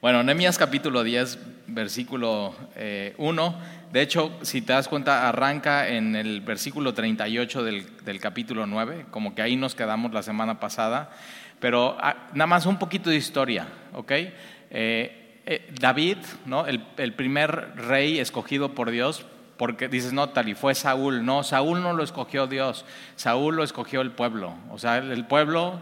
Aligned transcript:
Bueno, 0.00 0.22
Nehemías 0.22 0.58
capítulo 0.58 1.02
10, 1.02 1.38
versículo 1.66 2.54
1. 2.54 2.54
Eh, 2.76 3.54
de 3.90 4.00
hecho, 4.00 4.30
si 4.42 4.62
te 4.62 4.72
das 4.72 4.86
cuenta, 4.86 5.28
arranca 5.28 5.88
en 5.88 6.14
el 6.14 6.40
versículo 6.40 6.94
38 6.94 7.64
del, 7.64 7.84
del 8.04 8.20
capítulo 8.20 8.64
9, 8.64 9.06
como 9.10 9.34
que 9.34 9.42
ahí 9.42 9.56
nos 9.56 9.74
quedamos 9.74 10.12
la 10.12 10.22
semana 10.22 10.60
pasada. 10.60 11.10
Pero 11.58 11.96
ah, 12.00 12.28
nada 12.32 12.46
más 12.46 12.64
un 12.64 12.78
poquito 12.78 13.10
de 13.10 13.16
historia, 13.16 13.66
¿ok? 13.92 14.12
Eh, 14.12 15.40
eh, 15.44 15.68
David, 15.80 16.18
¿no? 16.46 16.68
El, 16.68 16.84
el, 16.96 17.12
primer 17.14 17.72
rey 17.74 18.20
escogido 18.20 18.76
por 18.76 18.92
Dios, 18.92 19.26
porque 19.56 19.88
dices, 19.88 20.12
no, 20.12 20.28
tal 20.28 20.48
y 20.48 20.54
fue 20.54 20.76
Saúl. 20.76 21.24
No, 21.24 21.42
Saúl 21.42 21.82
no 21.82 21.92
lo 21.92 22.04
escogió 22.04 22.46
Dios, 22.46 22.84
Saúl 23.16 23.56
lo 23.56 23.64
escogió 23.64 24.00
el 24.00 24.12
pueblo. 24.12 24.54
O 24.70 24.78
sea, 24.78 24.98
el 24.98 25.26
pueblo 25.26 25.80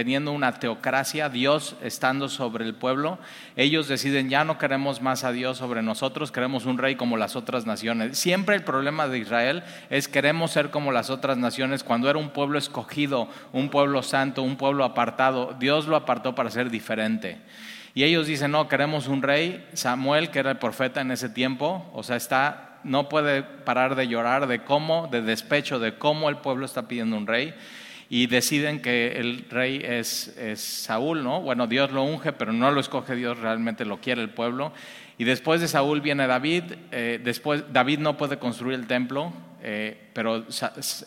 teniendo 0.00 0.32
una 0.32 0.52
teocracia, 0.52 1.28
Dios 1.28 1.76
estando 1.82 2.30
sobre 2.30 2.64
el 2.64 2.74
pueblo, 2.74 3.18
ellos 3.54 3.86
deciden 3.86 4.30
ya 4.30 4.44
no 4.46 4.56
queremos 4.56 5.02
más 5.02 5.24
a 5.24 5.30
Dios 5.30 5.58
sobre 5.58 5.82
nosotros, 5.82 6.32
queremos 6.32 6.64
un 6.64 6.78
rey 6.78 6.96
como 6.96 7.18
las 7.18 7.36
otras 7.36 7.66
naciones. 7.66 8.16
Siempre 8.16 8.56
el 8.56 8.64
problema 8.64 9.08
de 9.08 9.18
Israel 9.18 9.62
es 9.90 10.08
queremos 10.08 10.52
ser 10.52 10.70
como 10.70 10.90
las 10.90 11.10
otras 11.10 11.36
naciones 11.36 11.84
cuando 11.84 12.08
era 12.08 12.18
un 12.18 12.30
pueblo 12.30 12.58
escogido, 12.58 13.28
un 13.52 13.68
pueblo 13.68 14.02
santo, 14.02 14.42
un 14.42 14.56
pueblo 14.56 14.84
apartado, 14.84 15.54
Dios 15.60 15.86
lo 15.86 15.96
apartó 15.96 16.34
para 16.34 16.48
ser 16.48 16.70
diferente. 16.70 17.36
Y 17.92 18.04
ellos 18.04 18.26
dicen, 18.26 18.52
no, 18.52 18.68
queremos 18.68 19.06
un 19.06 19.20
rey. 19.20 19.68
Samuel, 19.74 20.30
que 20.30 20.38
era 20.38 20.52
el 20.52 20.56
profeta 20.56 21.02
en 21.02 21.10
ese 21.10 21.28
tiempo, 21.28 21.90
o 21.92 22.02
sea, 22.02 22.16
está, 22.16 22.78
no 22.84 23.10
puede 23.10 23.42
parar 23.42 23.96
de 23.96 24.08
llorar 24.08 24.46
de 24.46 24.64
cómo, 24.64 25.08
de 25.08 25.20
despecho, 25.20 25.78
de 25.78 25.98
cómo 25.98 26.30
el 26.30 26.38
pueblo 26.38 26.64
está 26.64 26.88
pidiendo 26.88 27.18
un 27.18 27.26
rey 27.26 27.52
y 28.12 28.26
deciden 28.26 28.82
que 28.82 29.12
el 29.18 29.46
rey 29.48 29.80
es, 29.84 30.34
Saúl, 30.56 31.22
¿no? 31.22 31.40
Bueno, 31.40 31.68
Dios 31.68 31.92
lo 31.92 32.02
unge, 32.02 32.32
pero 32.32 32.52
no 32.52 32.72
lo 32.72 32.80
escoge 32.80 33.14
Dios, 33.14 33.38
realmente 33.38 33.84
lo 33.84 34.00
quiere 34.00 34.20
el 34.20 34.30
pueblo. 34.30 34.72
Y 35.16 35.22
después 35.22 35.60
de 35.60 35.68
Saúl 35.68 36.00
viene 36.00 36.26
David, 36.26 36.64
eh, 36.90 37.20
después 37.22 37.62
David 37.72 38.00
no 38.00 38.16
puede 38.16 38.38
construir 38.38 38.80
el 38.80 38.88
templo, 38.88 39.32
eh, 39.62 40.08
pero 40.14 40.46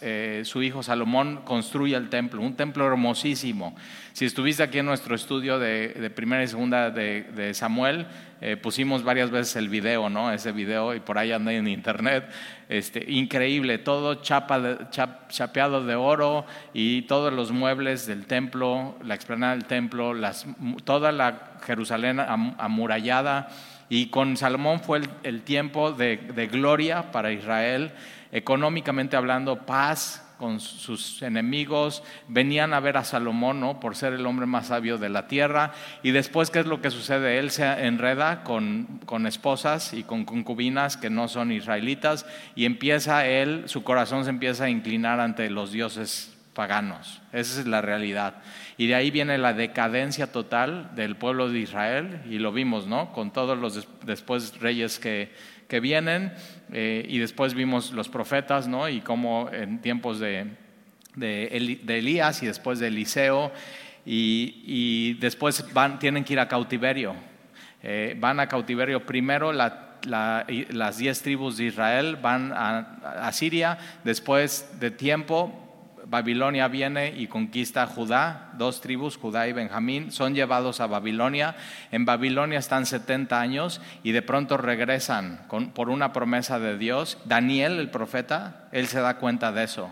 eh, 0.02 0.42
su 0.46 0.62
hijo 0.62 0.84
Salomón 0.84 1.42
construye 1.44 1.96
el 1.96 2.10
templo, 2.10 2.42
un 2.42 2.56
templo 2.56 2.86
hermosísimo. 2.86 3.76
Si 4.14 4.26
estuviste 4.26 4.62
aquí 4.62 4.78
en 4.78 4.86
nuestro 4.86 5.16
estudio 5.16 5.58
de, 5.58 6.12
primera 6.16 6.44
y 6.44 6.48
segunda 6.48 6.92
de, 6.92 7.52
Samuel, 7.56 8.06
eh, 8.42 8.56
pusimos 8.56 9.04
varias 9.04 9.32
veces 9.32 9.56
el 9.56 9.70
video, 9.70 10.08
¿no? 10.10 10.32
Ese 10.32 10.52
video 10.52 10.94
y 10.94 11.00
por 11.00 11.18
ahí 11.18 11.32
anda 11.32 11.52
en 11.52 11.68
internet. 11.68 12.30
Este, 12.70 13.04
increíble, 13.12 13.80
todo 13.80 14.16
chapa 14.16 14.90
chapeado 15.30 15.84
de 15.84 15.96
oro 15.96 16.46
y 16.74 17.04
todos 17.04 17.34
los 17.34 17.52
muebles 17.52 18.06
del 18.06 18.28
templo, 18.28 18.98
la 19.04 19.16
explanada 19.16 19.54
del 19.54 19.66
templo, 19.66 20.14
las, 20.14 20.46
toda 20.84 21.12
la 21.12 21.54
Jerusalén 21.66 22.20
amurallada. 22.20 23.50
Y 23.90 24.08
con 24.08 24.38
Salomón 24.38 24.80
fue 24.80 25.02
el, 25.24 25.42
tiempo 25.42 25.92
de, 25.92 26.18
gloria 26.52 27.12
para 27.12 27.32
Israel 27.32 27.92
económicamente 28.32 29.16
hablando, 29.16 29.66
paz 29.68 30.28
con 30.40 30.60
sus 30.60 31.22
enemigos, 31.22 32.04
venían 32.28 32.74
a 32.74 32.80
ver 32.80 32.98
a 32.98 33.04
Salomón 33.04 33.60
¿no? 33.60 33.80
por 33.80 33.96
ser 33.96 34.14
el 34.14 34.26
hombre 34.26 34.48
más 34.48 34.68
sabio 34.68 34.98
de 34.98 35.08
la 35.08 35.28
tierra, 35.28 35.72
y 36.02 36.12
después, 36.12 36.50
¿qué 36.50 36.60
es 36.60 36.66
lo 36.66 36.82
que 36.82 36.90
sucede? 36.90 37.38
Él 37.38 37.52
se 37.52 37.64
enreda 37.64 38.44
con, 38.44 39.00
con 39.06 39.28
esposas 39.28 39.94
y 39.94 40.04
con 40.04 40.26
concubinas 40.26 40.98
que 40.98 41.12
no 41.12 41.28
son 41.28 41.52
israelitas, 41.52 42.26
y 42.56 42.66
empieza 42.66 43.28
él, 43.28 43.64
su 43.68 43.84
corazón 43.84 44.24
se 44.24 44.32
empieza 44.32 44.66
a 44.66 44.70
inclinar 44.70 45.20
ante 45.20 45.50
los 45.52 45.72
dioses 45.72 46.33
paganos. 46.54 47.22
Esa 47.32 47.62
es 47.62 47.68
la 47.68 47.82
realidad. 47.82 48.36
Y 48.78 48.88
de 48.88 48.96
ahí 48.96 49.12
viene 49.12 49.38
la 49.38 49.54
decadencia 49.54 50.32
total 50.32 50.96
del 50.96 51.16
pueblo 51.16 51.50
de 51.50 51.60
Israel, 51.60 52.22
y 52.30 52.38
lo 52.40 52.52
vimos, 52.52 52.88
¿no? 52.88 53.12
Con 53.12 53.32
todos 53.32 53.58
los 53.58 53.88
después 54.06 54.60
reyes 54.60 55.00
que, 55.00 55.32
que 55.68 55.80
vienen 55.80 56.34
eh, 56.72 57.06
y 57.08 57.18
después 57.20 57.54
vimos 57.54 57.92
los 57.92 58.10
profetas, 58.10 58.68
¿no? 58.68 58.88
Y 58.90 59.02
cómo 59.02 59.50
en 59.52 59.82
tiempos 59.82 60.20
de, 60.20 60.48
de, 61.16 61.48
Elías 61.88 62.44
y 62.44 62.46
después 62.46 62.80
de 62.80 62.88
Eliseo 62.88 63.52
y, 64.06 65.14
después 65.16 65.66
van, 65.74 66.00
tienen 66.00 66.24
que 66.24 66.34
ir 66.34 66.40
a 66.40 66.48
cautiverio. 66.48 67.16
Eh, 67.82 68.16
van 68.20 68.40
a 68.40 68.48
cautiverio 68.48 69.06
primero 69.06 69.52
las 69.52 70.98
diez 70.98 71.22
tribus 71.22 71.58
de 71.58 71.66
Israel 71.66 72.18
van 72.22 72.54
a, 72.54 73.28
a 73.28 73.32
Siria, 73.32 73.78
después 74.04 74.80
de 74.80 74.92
tiempo 74.92 75.63
Babilonia 76.14 76.68
viene 76.68 77.12
y 77.18 77.26
conquista 77.26 77.88
Judá, 77.88 78.52
dos 78.60 78.82
tribus, 78.82 79.18
Judá 79.18 79.48
y 79.48 79.52
Benjamín, 79.52 80.12
son 80.12 80.36
llevados 80.36 80.80
a 80.80 80.86
Babilonia. 80.86 81.56
En 81.90 82.06
Babilonia 82.06 82.60
están 82.60 82.86
70 82.86 83.42
años 83.42 83.82
y 84.04 84.12
de 84.12 84.22
pronto 84.22 84.58
regresan 84.58 85.48
por 85.74 85.90
una 85.90 86.14
promesa 86.14 86.60
de 86.60 86.78
Dios. 86.78 87.18
Daniel, 87.26 87.80
el 87.80 87.90
profeta, 87.90 88.68
él 88.72 88.86
se 88.86 89.00
da 89.00 89.18
cuenta 89.18 89.52
de 89.52 89.64
eso 89.64 89.90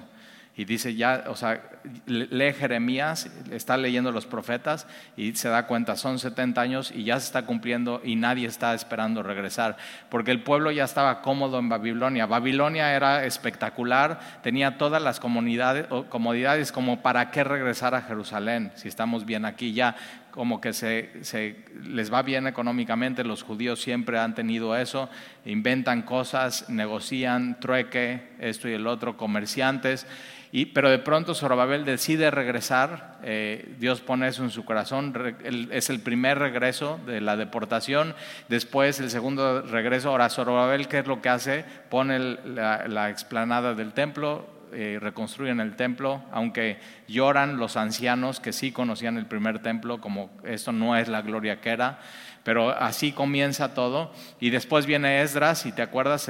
y 0.55 0.65
dice 0.65 0.95
ya, 0.95 1.23
o 1.27 1.35
sea, 1.35 1.61
lee 2.05 2.53
Jeremías, 2.53 3.31
está 3.51 3.77
leyendo 3.77 4.11
los 4.11 4.25
profetas 4.25 4.85
y 5.15 5.33
se 5.33 5.47
da 5.47 5.65
cuenta, 5.65 5.95
son 5.95 6.19
70 6.19 6.59
años 6.59 6.91
y 6.93 7.05
ya 7.05 7.19
se 7.19 7.27
está 7.27 7.45
cumpliendo 7.45 8.01
y 8.03 8.17
nadie 8.17 8.47
está 8.47 8.73
esperando 8.73 9.23
regresar, 9.23 9.77
porque 10.09 10.31
el 10.31 10.43
pueblo 10.43 10.69
ya 10.71 10.83
estaba 10.83 11.21
cómodo 11.21 11.57
en 11.57 11.69
Babilonia. 11.69 12.25
Babilonia 12.25 12.93
era 12.93 13.25
espectacular, 13.25 14.19
tenía 14.43 14.77
todas 14.77 15.01
las 15.01 15.19
comodidades 15.19 16.71
como 16.71 17.01
para 17.01 17.31
qué 17.31 17.43
regresar 17.43 17.95
a 17.95 18.01
Jerusalén, 18.01 18.71
si 18.75 18.89
estamos 18.89 19.25
bien 19.25 19.45
aquí 19.45 19.73
ya, 19.73 19.95
como 20.31 20.61
que 20.61 20.73
se, 20.73 21.09
se, 21.21 21.57
les 21.83 22.11
va 22.11 22.21
bien 22.21 22.47
económicamente, 22.47 23.23
los 23.23 23.43
judíos 23.43 23.81
siempre 23.81 24.17
han 24.17 24.33
tenido 24.33 24.75
eso, 24.75 25.09
inventan 25.45 26.01
cosas, 26.01 26.69
negocian, 26.69 27.59
trueque, 27.59 28.29
esto 28.39 28.67
y 28.67 28.73
el 28.73 28.87
otro, 28.87 29.17
comerciantes 29.17 30.07
pero 30.73 30.89
de 30.89 30.99
pronto 30.99 31.33
Zorobabel 31.33 31.85
decide 31.85 32.29
regresar, 32.29 33.19
eh, 33.23 33.73
Dios 33.79 34.01
pone 34.01 34.27
eso 34.27 34.43
en 34.43 34.49
su 34.49 34.65
corazón, 34.65 35.13
es 35.71 35.89
el 35.89 36.01
primer 36.01 36.39
regreso 36.39 36.99
de 37.05 37.21
la 37.21 37.37
deportación, 37.37 38.15
después 38.49 38.99
el 38.99 39.09
segundo 39.09 39.61
regreso, 39.61 40.09
ahora 40.09 40.29
Zorobabel, 40.29 40.89
¿qué 40.89 40.99
es 40.99 41.07
lo 41.07 41.21
que 41.21 41.29
hace? 41.29 41.65
Pone 41.89 42.19
la, 42.19 43.09
explanada 43.09 43.73
del 43.75 43.93
templo, 43.93 44.45
eh, 44.73 44.97
reconstruyen 44.99 45.59
el 45.59 45.75
templo, 45.75 46.23
aunque 46.31 46.79
lloran 47.07 47.57
los 47.57 47.77
ancianos 47.77 48.39
que 48.39 48.53
sí 48.53 48.71
conocían 48.71 49.17
el 49.17 49.25
primer 49.25 49.59
templo, 49.59 50.01
como 50.01 50.29
esto 50.43 50.71
no 50.71 50.95
es 50.95 51.07
la 51.07 51.21
gloria 51.21 51.61
que 51.61 51.69
era. 51.69 51.99
Pero 52.43 52.71
así 52.71 53.11
comienza 53.11 53.73
todo. 53.73 54.11
Y 54.39 54.49
después 54.49 54.85
viene 54.85 55.21
Esdras, 55.21 55.59
si 55.59 55.71
te 55.71 55.83
acuerdas, 55.83 56.29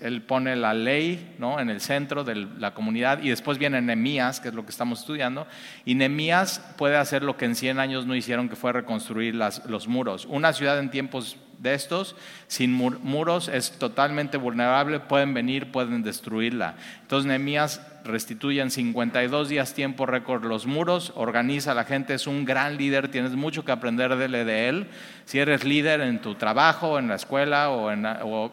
él 0.00 0.22
pone 0.22 0.56
la 0.56 0.74
ley 0.74 1.36
¿no? 1.38 1.60
en 1.60 1.70
el 1.70 1.80
centro 1.80 2.24
de 2.24 2.34
la 2.34 2.74
comunidad. 2.74 3.22
Y 3.22 3.28
después 3.28 3.58
viene 3.58 3.80
Nehemías, 3.80 4.40
que 4.40 4.48
es 4.48 4.54
lo 4.54 4.64
que 4.64 4.70
estamos 4.70 5.00
estudiando. 5.00 5.46
Y 5.84 5.94
Nehemías 5.94 6.58
puede 6.76 6.96
hacer 6.96 7.22
lo 7.22 7.36
que 7.36 7.44
en 7.44 7.54
100 7.54 7.78
años 7.78 8.06
no 8.06 8.16
hicieron, 8.16 8.48
que 8.48 8.56
fue 8.56 8.72
reconstruir 8.72 9.34
los 9.34 9.86
muros. 9.86 10.26
Una 10.26 10.52
ciudad 10.52 10.78
en 10.80 10.90
tiempos 10.90 11.36
de 11.58 11.74
estos, 11.74 12.16
sin 12.46 12.72
muros, 12.72 13.48
es 13.48 13.72
totalmente 13.72 14.36
vulnerable, 14.36 15.00
pueden 15.00 15.34
venir, 15.34 15.72
pueden 15.72 16.02
destruirla. 16.02 16.76
Entonces 17.02 17.26
Nehemías 17.26 17.80
restituye 18.04 18.60
en 18.60 18.70
52 18.70 19.48
días 19.48 19.74
tiempo 19.74 20.06
récord 20.06 20.44
los 20.44 20.66
muros, 20.66 21.12
organiza 21.16 21.72
a 21.72 21.74
la 21.74 21.84
gente, 21.84 22.14
es 22.14 22.26
un 22.26 22.44
gran 22.44 22.76
líder, 22.76 23.08
tienes 23.10 23.32
mucho 23.32 23.64
que 23.64 23.72
aprender 23.72 24.14
de, 24.16 24.68
él. 24.68 24.86
Si 25.24 25.38
eres 25.38 25.64
líder 25.64 26.00
en 26.02 26.20
tu 26.20 26.34
trabajo, 26.34 26.98
en 26.98 27.08
la 27.08 27.14
escuela 27.14 27.70
o, 27.70 27.90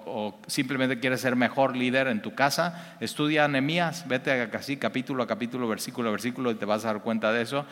o, 0.05 0.39
simplemente 0.47 0.99
quieres 0.99 1.21
ser 1.21 1.35
mejor 1.35 1.75
líder 1.75 2.07
en 2.07 2.21
tu 2.21 2.33
casa, 2.33 2.95
estudia 3.01 3.47
Nehemías, 3.47 4.07
vete 4.07 4.31
así 4.53 4.77
capítulo 4.77 5.23
a 5.23 5.27
capítulo, 5.27 5.67
versículo 5.67 6.09
a 6.09 6.11
versículo 6.11 6.51
y 6.51 6.55
te 6.55 6.65
vas 6.65 6.85
a 6.85 6.93
dar 6.93 7.01
cuenta 7.01 7.33
de 7.33 7.41
eso. 7.41 7.65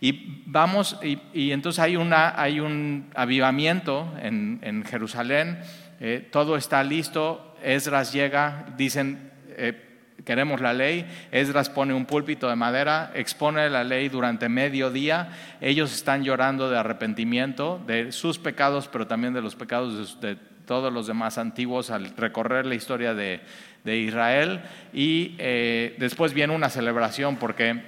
Y 0.00 0.42
vamos, 0.46 0.98
y, 1.02 1.50
entonces 1.52 1.80
hay, 1.80 1.96
una, 1.96 2.40
hay 2.40 2.60
un 2.60 3.10
avivamiento 3.14 4.12
en, 4.20 4.84
Jerusalén, 4.86 5.58
eh, 6.00 6.28
todo 6.30 6.56
está 6.56 6.82
listo, 6.82 7.56
Esdras 7.62 8.12
llega, 8.12 8.66
dicen, 8.76 9.32
eh, 9.56 9.85
queremos 10.26 10.60
la 10.60 10.74
ley, 10.74 11.06
Esdras 11.30 11.70
pone 11.70 11.94
un 11.94 12.04
púlpito 12.04 12.50
de 12.50 12.56
madera, 12.56 13.12
expone 13.14 13.70
la 13.70 13.84
ley 13.84 14.08
durante 14.08 14.48
medio 14.48 14.90
día, 14.90 15.28
ellos 15.60 15.94
están 15.94 16.24
llorando 16.24 16.68
de 16.68 16.76
arrepentimiento 16.76 17.80
de 17.86 18.10
sus 18.10 18.38
pecados, 18.38 18.88
pero 18.88 19.06
también 19.06 19.32
de 19.32 19.40
los 19.40 19.54
pecados 19.54 20.20
de, 20.20 20.36
todos 20.66 20.92
los 20.92 21.06
demás 21.06 21.38
antiguos 21.38 21.90
al 21.90 22.16
recorrer 22.16 22.66
la 22.66 22.74
historia 22.74 23.14
de, 23.14 23.40
Israel, 23.84 24.62
y 24.92 25.36
eh, 25.38 25.94
después 26.00 26.34
viene 26.34 26.52
una 26.52 26.70
celebración 26.70 27.36
porque 27.36 27.84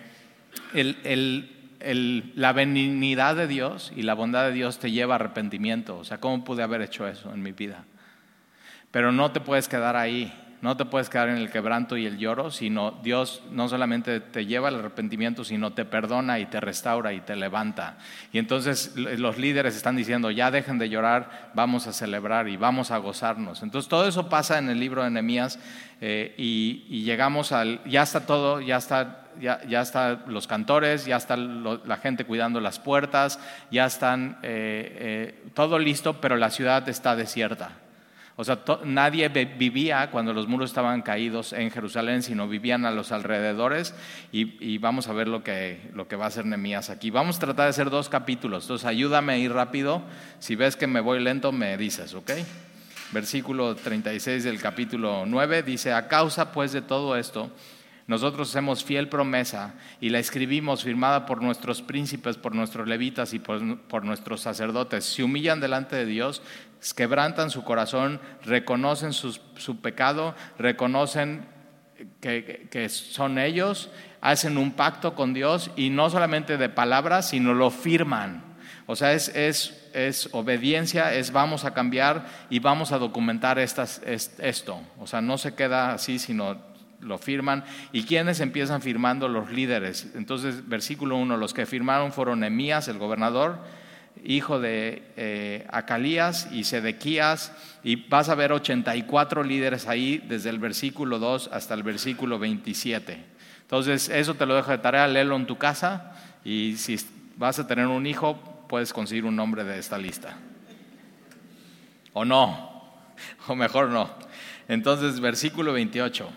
la 2.37 2.53
benignidad 2.53 3.35
de 3.35 3.49
Dios 3.49 3.93
y 3.97 4.03
la 4.03 4.15
bondad 4.15 4.45
de 4.45 4.53
Dios 4.53 4.79
te 4.79 4.93
lleva 4.93 5.15
a 5.15 5.17
arrepentimiento. 5.17 5.99
O 5.99 6.05
sea, 6.05 6.19
¿cómo 6.19 6.45
pude 6.45 6.63
haber 6.63 6.83
hecho 6.83 7.09
eso 7.09 7.35
en 7.35 7.43
mi 7.43 7.51
vida? 7.51 7.85
Pero 8.93 9.11
no 9.11 9.33
te 9.33 9.41
puedes 9.41 9.67
quedar 9.67 9.97
ahí. 9.97 10.33
No 10.61 10.77
te 10.77 10.85
puedes 10.85 11.09
quedar 11.09 11.29
en 11.29 11.37
el 11.37 11.51
quebranto 11.51 11.97
y 11.97 12.07
el 12.07 12.19
lloro, 12.19 12.51
sino 12.51 12.93
Dios 13.03 13.43
no 13.51 13.69
solamente 13.69 14.21
te 14.21 14.45
lleva 14.45 14.69
al 14.69 14.77
arrepentimiento, 14.77 15.45
sino 15.45 15.73
te 15.73 15.85
perdona 15.85 16.41
y 16.41 16.47
te 16.47 16.61
restaura 16.61 17.13
y 17.13 17.21
te 17.21 17.37
levanta. 17.37 17.99
Y 18.33 18.39
entonces 18.39 18.97
los 18.97 19.39
líderes 19.39 19.77
están 19.77 19.95
diciendo, 19.95 20.31
ya 20.31 20.51
dejen 20.51 20.79
de 20.79 20.89
llorar, 20.89 21.51
vamos 21.55 21.87
a 21.87 21.93
celebrar 21.93 22.49
y 22.49 22.57
vamos 22.57 22.91
a 22.91 22.99
gozarnos. 22.99 23.63
Entonces 23.63 23.89
todo 23.89 24.09
eso 24.09 24.29
pasa 24.29 24.59
en 24.59 24.69
el 24.69 24.81
libro 24.81 25.05
de 25.05 25.11
Nehemías 25.11 25.59
eh, 26.01 26.35
y, 26.37 27.03
llegamos 27.05 27.53
al, 27.53 27.83
ya 27.85 28.03
está 28.03 28.27
todo, 28.27 28.61
ya 28.61 28.77
está 28.77 29.25
ya, 29.41 29.81
están 29.81 30.25
los 30.27 30.49
cantores, 30.49 31.07
ya 31.07 31.17
está 31.17 31.37
la 31.37 31.97
gente 31.99 32.25
cuidando 32.25 32.61
las 32.61 32.79
puertas, 32.79 33.39
ya 33.71 33.87
están 33.87 34.39
eh, 34.43 34.97
eh, 35.45 35.51
todo 35.55 35.79
listo, 35.79 36.21
pero 36.21 36.37
la 36.37 36.51
ciudad 36.51 36.89
está 36.89 37.15
desierta. 37.15 37.71
O 38.41 38.45
sea, 38.45 38.61
nadie 38.85 39.29
vivía 39.29 40.13
cuando 40.13 40.33
los 40.33 40.47
muros 40.47 40.71
estaban 40.71 41.03
caídos 41.03 41.53
en 41.53 41.73
Jerusalén, 41.73 42.23
sino 42.23 42.47
vivían 42.47 42.87
a 42.87 42.93
los 42.93 43.11
alrededores 43.11 43.97
y, 44.31 44.79
vamos 44.79 45.09
a 45.09 45.13
ver 45.13 45.27
lo 45.27 45.43
que, 45.43 45.91
lo 45.93 46.07
que 46.07 46.15
va 46.15 46.27
a 46.27 46.29
hacer 46.29 46.47
Nehemías 46.47 46.89
aquí. 46.89 47.11
Vamos 47.11 47.39
a 47.39 47.41
tratar 47.41 47.65
de 47.65 47.71
hacer 47.71 47.91
dos 47.91 48.09
capítulos, 48.09 48.63
entonces 48.63 48.87
ayúdame 48.87 49.33
a 49.33 49.39
ir 49.39 49.53
rápido. 49.53 50.03
Si 50.39 50.55
ves 50.55 50.77
que 50.77 50.87
me 50.87 51.01
voy 51.01 51.19
lento, 51.19 51.51
me 51.51 51.77
dices, 51.77 52.15
¿ok? 52.15 52.31
Versículo 53.11 53.75
36 53.75 54.45
del 54.45 54.61
capítulo 54.61 55.25
9 55.27 55.65
dice, 55.65 55.93
a 55.93 56.07
causa 56.07 56.53
pues 56.53 56.71
de 56.71 56.81
todo 56.81 57.17
esto, 57.17 57.51
nosotros 58.09 58.49
hacemos 58.49 58.85
fiel 58.85 59.11
promesa 59.11 59.75
y 60.01 60.09
la 60.09 60.19
escribimos 60.19 60.83
firmada 60.83 61.27
por 61.27 61.43
nuestros 61.43 61.83
príncipes, 61.83 62.39
por 62.39 62.55
nuestros 62.55 62.89
levitas 62.89 63.35
y 63.35 63.39
por, 63.39 63.61
nuestros 64.03 64.41
sacerdotes. 64.41 65.05
Se 65.05 65.23
humillan 65.23 65.61
delante 65.61 65.95
de 65.95 66.07
Dios, 66.07 66.41
quebrantan 66.95 67.51
su 67.51 67.65
corazón, 67.65 68.21
reconocen 68.45 69.13
su, 69.13 69.81
pecado, 69.81 70.35
reconocen 70.59 71.47
que, 72.21 72.89
son 72.89 73.39
ellos, 73.39 73.91
hacen 74.21 74.59
un 74.59 74.73
pacto 74.73 75.15
con 75.15 75.35
Dios 75.35 75.71
y 75.77 75.91
no 75.91 76.11
solamente 76.11 76.57
de 76.57 76.69
palabras, 76.69 77.29
sino 77.29 77.55
lo 77.55 77.71
firman. 77.71 78.57
O 78.87 78.97
sea, 78.97 79.13
es, 79.13 79.29
es, 79.35 80.29
obediencia, 80.33 81.15
es 81.15 81.33
vamos 81.33 81.65
a 81.65 81.75
cambiar 81.75 82.27
y 82.49 82.59
vamos 82.59 82.93
a 82.93 82.99
documentar 82.99 83.59
estas, 83.59 84.01
esto. 84.07 84.81
O 84.99 85.07
sea, 85.07 85.21
no 85.21 85.37
se 85.37 85.55
queda 85.55 85.93
así, 85.93 86.19
sino 86.19 86.57
lo 87.01 87.19
firman. 87.19 87.65
¿Y 87.93 88.05
quiénes 88.05 88.41
empiezan 88.41 88.83
firmando? 88.83 89.29
Los 89.29 89.51
líderes. 89.51 90.09
Entonces, 90.15 90.69
versículo 90.69 91.17
1, 91.17 91.37
los 91.37 91.55
que 91.55 91.67
firmaron 91.67 92.13
fueron 92.13 92.45
Emías, 92.45 92.89
el 92.89 92.99
gobernador, 92.99 93.59
hijo 94.25 94.61
de 94.61 95.03
eh, 95.17 95.67
Acalías 95.71 96.49
y 96.53 96.65
Sedequías, 96.65 97.53
y 97.83 97.97
vas 98.09 98.29
a 98.29 98.35
ver 98.35 98.53
84 98.53 99.43
líderes 99.43 99.89
ahí 99.89 100.19
desde 100.19 100.51
el 100.51 100.59
versículo 100.59 101.19
2 101.19 101.51
hasta 101.53 101.75
el 101.75 101.83
versículo 101.83 102.39
27. 102.39 103.25
Entonces, 103.63 104.09
eso 104.09 104.35
te 104.35 104.47
lo 104.47 104.55
dejo 104.55 104.71
de 104.71 104.79
tarea, 104.79 105.07
léelo 105.09 105.37
en 105.37 105.47
tu 105.47 105.57
casa, 105.57 106.13
y 106.45 106.77
si 106.77 106.99
vas 107.37 107.59
a 107.59 107.67
tener 107.67 107.87
un 107.87 108.07
hijo, 108.07 108.67
puedes 108.69 108.93
conseguir 108.93 109.25
un 109.25 109.37
nombre 109.37 109.65
de 109.65 109.79
esta 109.79 109.99
lista. 109.99 110.37
O 112.13 112.25
no, 112.25 112.83
o 113.47 113.55
mejor 113.55 113.89
no. 113.91 114.11
Entonces, 114.69 115.21
versículo 115.21 115.73
28 115.73 116.29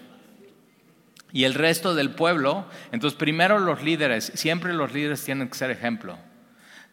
y 1.33 1.45
el 1.45 1.53
resto 1.53 1.95
del 1.95 2.09
pueblo. 2.11 2.65
Entonces, 2.91 3.17
primero 3.17 3.57
los 3.59 3.83
líderes, 3.83 4.33
siempre 4.35 4.73
los 4.73 4.93
líderes 4.93 5.23
tienen 5.23 5.47
que 5.47 5.55
ser 5.55 5.71
ejemplo 5.71 6.17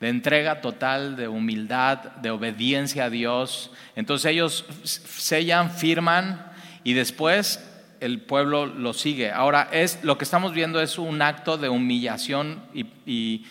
de 0.01 0.09
entrega 0.09 0.61
total, 0.61 1.17
de 1.17 1.29
humildad, 1.29 1.99
de 1.99 2.31
obediencia 2.31 3.05
a 3.05 3.11
Dios. 3.11 3.71
Entonces 3.97 4.31
ellos 4.31 4.65
sellan, 4.85 5.71
firman 5.71 6.53
y 6.85 6.93
después 6.93 7.65
el 8.01 8.21
pueblo 8.21 8.67
lo 8.67 8.93
sigue. 8.93 9.33
Ahora, 9.33 9.69
es, 9.73 10.05
lo 10.05 10.17
que 10.17 10.25
estamos 10.25 10.53
viendo 10.53 10.81
es 10.81 10.99
un 10.99 11.21
acto 11.21 11.59
de 11.59 11.69
humillación 11.69 12.63
y, 13.05 13.45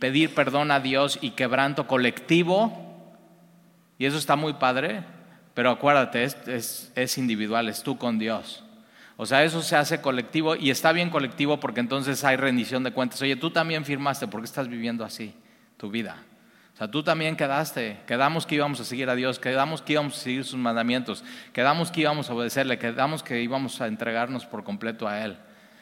pedir 0.00 0.34
perdón 0.34 0.70
a 0.70 0.80
Dios 0.80 1.18
y 1.20 1.30
quebranto 1.30 1.86
colectivo. 1.88 2.88
Y 3.98 4.06
eso 4.06 4.18
está 4.18 4.36
muy 4.36 4.54
padre, 4.54 5.02
pero 5.54 5.70
acuérdate, 5.70 6.24
es, 6.24 6.92
es 6.94 7.18
individual, 7.18 7.68
es 7.68 7.82
tú 7.82 7.98
con 7.98 8.20
Dios. 8.20 8.64
O 9.16 9.26
sea, 9.26 9.44
eso 9.44 9.62
se 9.62 9.76
hace 9.76 10.00
colectivo 10.00 10.56
y 10.56 10.70
está 10.70 10.92
bien 10.92 11.10
colectivo 11.10 11.60
porque 11.60 11.80
entonces 11.80 12.22
hay 12.24 12.36
rendición 12.36 12.82
de 12.84 12.92
cuentas. 12.92 13.20
Oye, 13.22 13.36
tú 13.36 13.50
también 13.50 13.84
firmaste, 13.84 14.28
¿por 14.28 14.40
qué 14.40 14.46
estás 14.46 14.68
viviendo 14.68 15.04
así 15.04 15.34
tu 15.82 15.90
vida? 15.90 16.22
O 16.74 16.76
sea, 16.76 16.88
tú 16.88 17.02
también 17.02 17.34
quedaste, 17.34 17.98
quedamos 18.06 18.46
que 18.46 18.54
íbamos 18.54 18.78
a 18.78 18.84
seguir 18.84 19.10
a 19.10 19.16
Dios, 19.16 19.40
quedamos 19.40 19.82
que 19.82 19.94
íbamos 19.94 20.16
a 20.16 20.20
seguir 20.20 20.44
sus 20.44 20.56
mandamientos, 20.56 21.24
quedamos 21.52 21.90
que 21.90 22.02
íbamos 22.02 22.30
a 22.30 22.34
obedecerle, 22.34 22.78
quedamos 22.78 23.24
que 23.24 23.42
íbamos 23.42 23.80
a 23.80 23.88
entregarnos 23.88 24.46
por 24.46 24.62
completo 24.62 25.08
a 25.08 25.24
Él, 25.24 25.36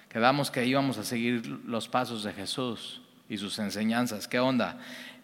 quedamos 0.09 0.51
que 0.51 0.65
íbamos 0.65 0.97
a 0.97 1.05
seguir 1.05 1.47
los 1.67 1.87
pasos 1.87 2.25
de 2.25 2.33
Jesús 2.33 3.03
y 3.29 3.37
sus 3.37 3.59
enseñanzas. 3.59 4.27
¿Qué 4.27 4.41
onda? 4.41 4.79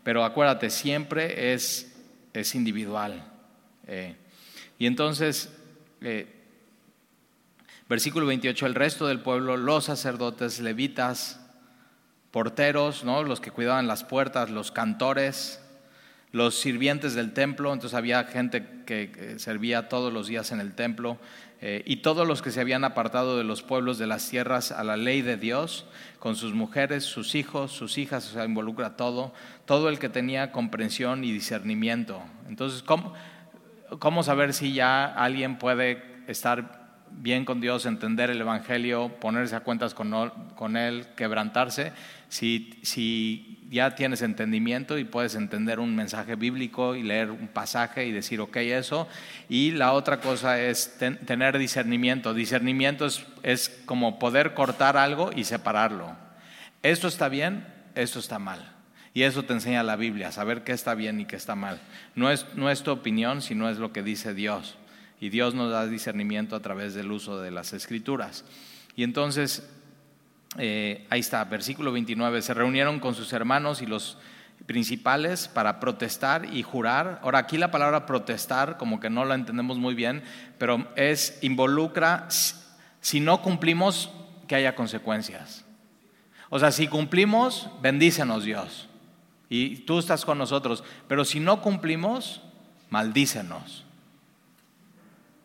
Pero 0.04 0.26
acuérdate, 0.26 0.68
siempre 0.68 1.54
es, 1.54 1.96
es 2.34 2.54
individual. 2.54 3.24
Eh. 3.86 4.14
y 4.78 4.86
entonces, 4.86 5.50
eh, 6.02 6.36
Versículo 7.88 8.26
28, 8.26 8.66
el 8.66 8.74
resto 8.74 9.06
del 9.06 9.20
pueblo, 9.20 9.56
los 9.56 9.84
sacerdotes, 9.84 10.58
levitas, 10.58 11.40
porteros, 12.36 13.02
¿no? 13.02 13.22
los 13.22 13.40
que 13.40 13.50
cuidaban 13.50 13.86
las 13.86 14.04
puertas, 14.04 14.50
los 14.50 14.70
cantores, 14.70 15.58
los 16.32 16.54
sirvientes 16.54 17.14
del 17.14 17.32
templo, 17.32 17.72
entonces 17.72 17.96
había 17.96 18.22
gente 18.24 18.82
que 18.84 19.36
servía 19.38 19.88
todos 19.88 20.12
los 20.12 20.26
días 20.26 20.52
en 20.52 20.60
el 20.60 20.74
templo, 20.74 21.16
eh, 21.62 21.82
y 21.86 22.02
todos 22.02 22.28
los 22.28 22.42
que 22.42 22.50
se 22.50 22.60
habían 22.60 22.84
apartado 22.84 23.38
de 23.38 23.44
los 23.44 23.62
pueblos 23.62 23.96
de 23.96 24.06
las 24.06 24.28
tierras 24.28 24.70
a 24.70 24.84
la 24.84 24.98
ley 24.98 25.22
de 25.22 25.38
Dios, 25.38 25.86
con 26.18 26.36
sus 26.36 26.52
mujeres, 26.52 27.04
sus 27.04 27.34
hijos, 27.34 27.72
sus 27.72 27.96
hijas, 27.96 28.28
o 28.28 28.34
sea, 28.34 28.44
involucra 28.44 28.98
todo, 28.98 29.32
todo 29.64 29.88
el 29.88 29.98
que 29.98 30.10
tenía 30.10 30.52
comprensión 30.52 31.24
y 31.24 31.32
discernimiento. 31.32 32.20
Entonces, 32.50 32.82
¿cómo, 32.82 33.14
cómo 33.98 34.22
saber 34.22 34.52
si 34.52 34.74
ya 34.74 35.06
alguien 35.06 35.56
puede 35.56 36.02
estar 36.26 36.86
bien 37.10 37.44
con 37.44 37.60
Dios, 37.60 37.86
entender 37.86 38.30
el 38.30 38.40
Evangelio, 38.40 39.08
ponerse 39.20 39.56
a 39.56 39.60
cuentas 39.60 39.94
con, 39.94 40.76
Él, 40.76 41.06
quebrantarse, 41.16 41.92
si, 42.28 42.78
si, 42.82 43.66
ya 43.70 43.94
tienes 43.94 44.22
entendimiento 44.22 44.98
y 44.98 45.04
puedes 45.04 45.34
entender 45.34 45.80
un 45.80 45.94
mensaje 45.96 46.36
bíblico 46.36 46.94
y 46.94 47.02
leer 47.02 47.30
un 47.30 47.48
pasaje 47.48 48.06
y 48.06 48.12
decir, 48.12 48.40
ok, 48.40 48.56
eso. 48.56 49.08
Y 49.48 49.72
la 49.72 49.92
otra 49.92 50.20
cosa 50.20 50.60
es 50.60 50.98
tener 50.98 51.58
discernimiento. 51.58 52.34
Discernimiento 52.34 53.06
es, 53.06 53.24
es 53.42 53.68
como 53.86 54.18
poder 54.18 54.54
cortar 54.54 54.96
algo 54.96 55.30
y 55.34 55.44
separarlo. 55.44 56.16
Esto 56.82 57.08
está 57.08 57.28
bien, 57.28 57.66
esto 57.94 58.18
está 58.18 58.38
mal. 58.38 58.72
Y 59.14 59.22
eso 59.22 59.44
te 59.44 59.54
enseña 59.54 59.82
la 59.82 59.96
Biblia, 59.96 60.30
saber 60.30 60.62
qué 60.62 60.72
está 60.72 60.94
bien 60.94 61.20
y 61.20 61.24
qué 61.24 61.36
está 61.36 61.54
mal. 61.54 61.80
No 62.14 62.30
es, 62.30 62.46
no 62.54 62.70
es 62.70 62.82
tu 62.82 62.90
opinión, 62.90 63.40
sino 63.40 63.68
es 63.70 63.78
lo 63.78 63.92
que 63.92 64.02
dice 64.02 64.34
Dios 64.34 64.76
y 65.20 65.30
Dios 65.30 65.54
nos 65.54 65.70
da 65.70 65.86
discernimiento 65.86 66.56
a 66.56 66.60
través 66.60 66.94
del 66.94 67.10
uso 67.10 67.40
de 67.40 67.50
las 67.50 67.72
escrituras. 67.72 68.44
Y 68.96 69.02
entonces, 69.02 69.68
eh, 70.58 71.06
ahí 71.10 71.20
está, 71.20 71.44
versículo 71.44 71.92
29, 71.92 72.42
se 72.42 72.54
reunieron 72.54 73.00
con 73.00 73.14
sus 73.14 73.32
hermanos 73.32 73.82
y 73.82 73.86
los 73.86 74.18
principales 74.66 75.48
para 75.48 75.80
protestar 75.80 76.46
y 76.52 76.62
jurar. 76.62 77.20
Ahora 77.22 77.38
aquí 77.38 77.58
la 77.58 77.70
palabra 77.70 78.06
protestar 78.06 78.76
como 78.78 79.00
que 79.00 79.10
no 79.10 79.24
la 79.24 79.34
entendemos 79.34 79.78
muy 79.78 79.94
bien, 79.94 80.22
pero 80.58 80.88
es 80.96 81.38
involucra 81.42 82.26
si 83.00 83.20
no 83.20 83.42
cumplimos 83.42 84.10
que 84.48 84.56
haya 84.56 84.74
consecuencias. 84.74 85.64
O 86.48 86.58
sea, 86.58 86.72
si 86.72 86.86
cumplimos, 86.86 87.70
bendícenos 87.82 88.44
Dios. 88.44 88.88
Y 89.48 89.78
tú 89.78 89.98
estás 89.98 90.24
con 90.24 90.38
nosotros, 90.38 90.82
pero 91.06 91.24
si 91.24 91.38
no 91.38 91.60
cumplimos, 91.60 92.42
maldícenos. 92.90 93.84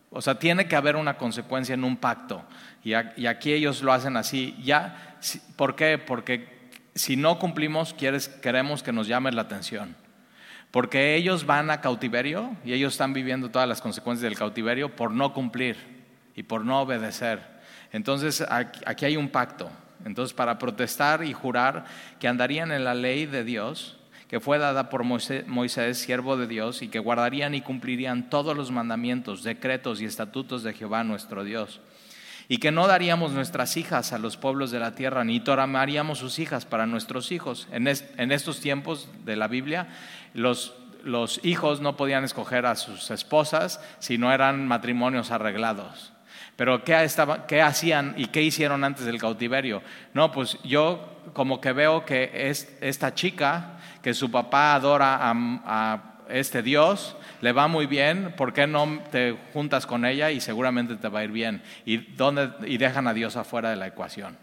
O 0.09 0.21
sea, 0.21 0.39
tiene 0.39 0.67
que 0.67 0.75
haber 0.75 0.95
una 0.95 1.17
consecuencia 1.17 1.73
en 1.73 1.83
un 1.83 1.97
pacto. 1.97 2.43
Y, 2.83 2.93
aquí 2.93 3.53
ellos 3.53 3.81
lo 3.81 3.93
hacen 3.93 4.17
así. 4.17 4.55
Ya, 4.63 5.17
¿Por 5.55 5.75
qué? 5.75 5.97
Porque 5.97 6.69
si 6.95 7.15
no 7.15 7.39
cumplimos, 7.39 7.93
queremos 7.93 8.83
que 8.83 8.91
nos 8.91 9.07
llame 9.07 9.31
la 9.31 9.43
atención. 9.43 9.95
Porque 10.71 11.15
ellos 11.15 11.45
van 11.45 11.69
a 11.69 11.81
cautiverio 11.81 12.55
y 12.63 12.73
ellos 12.73 12.93
están 12.93 13.13
viviendo 13.13 13.49
todas 13.49 13.67
las 13.67 13.81
consecuencias 13.81 14.23
del 14.23 14.37
cautiverio 14.37 14.95
por 14.95 15.11
no 15.11 15.33
cumplir 15.33 15.77
y 16.35 16.43
por 16.43 16.63
no 16.63 16.81
obedecer. 16.81 17.41
Entonces, 17.91 18.43
aquí 18.49 19.05
hay 19.05 19.17
un 19.17 19.29
pacto. 19.29 19.69
Entonces, 20.05 20.33
para 20.33 20.57
protestar 20.57 21.23
y 21.23 21.33
jurar 21.33 21.85
que 22.19 22.27
andarían 22.27 22.71
en 22.71 22.83
la 22.83 22.95
ley 22.95 23.25
de 23.25 23.43
Dios, 23.43 23.99
que 24.27 24.39
fue 24.39 24.57
dada 24.57 24.89
por 24.89 25.03
Moisés, 25.03 25.97
siervo 25.97 26.37
de 26.37 26.47
Dios, 26.47 26.81
y 26.81 26.87
que 26.87 26.99
guardarían 26.99 27.53
y 27.53 27.61
cumplirían 27.61 28.29
todos 28.29 28.55
los 28.55 28.71
mandamientos, 28.71 29.43
decretos 29.43 30.01
y 30.01 30.05
estatutos 30.05 30.63
de 30.63 30.73
Jehová 30.73 31.03
nuestro 31.03 31.43
Dios. 31.43 31.81
Y 32.47 32.57
que 32.57 32.71
no 32.71 32.87
daríamos 32.87 33.31
nuestras 33.31 33.77
hijas 33.77 34.13
a 34.13 34.17
los 34.17 34.37
pueblos 34.37 34.71
de 34.71 34.79
la 34.79 34.95
tierra, 34.95 35.23
ni 35.23 35.39
toramaríamos 35.39 36.19
sus 36.19 36.39
hijas 36.39 36.65
para 36.65 36.85
nuestros 36.85 37.31
hijos. 37.31 37.67
En, 37.71 37.87
estos 37.87 38.59
tiempos 38.59 39.09
de 39.25 39.35
la 39.35 39.47
Biblia, 39.47 39.87
los, 40.33 40.73
hijos 41.43 41.81
no 41.81 41.95
podían 41.95 42.23
escoger 42.23 42.65
a 42.65 42.75
sus 42.75 43.09
esposas 43.11 43.79
si 43.99 44.17
no 44.17 44.31
eran 44.31 44.67
matrimonios 44.67 45.31
arreglados. 45.31 46.13
Pero 46.55 46.83
¿qué, 46.83 47.03
estaba, 47.03 47.47
¿qué 47.47 47.61
hacían 47.61 48.13
y 48.17 48.27
qué 48.27 48.43
hicieron 48.43 48.83
antes 48.83 49.05
del 49.05 49.19
cautiverio? 49.19 49.81
No, 50.13 50.31
pues 50.31 50.57
yo 50.63 51.21
como 51.33 51.61
que 51.61 51.71
veo 51.71 52.05
que 52.05 52.31
es 52.33 52.77
esta 52.81 53.13
chica, 53.13 53.77
que 54.01 54.13
su 54.13 54.29
papá 54.31 54.73
adora 54.73 55.19
a, 55.21 56.10
este 56.31 56.61
Dios, 56.61 57.15
le 57.41 57.51
va 57.51 57.67
muy 57.67 57.85
bien, 57.85 58.33
¿por 58.37 58.53
qué 58.53 58.67
no 58.67 58.99
te 59.11 59.37
juntas 59.53 59.85
con 59.85 60.05
ella 60.05 60.31
y 60.31 60.41
seguramente 60.41 60.95
te 60.95 61.07
va 61.07 61.19
a 61.19 61.23
ir 61.23 61.31
bien? 61.31 61.61
¿Y, 61.85 62.07
y 62.65 62.77
dejan 62.77 63.07
a 63.07 63.13
Dios 63.13 63.35
afuera 63.35 63.69
de 63.69 63.75
la 63.75 63.87
ecuación. 63.87 64.37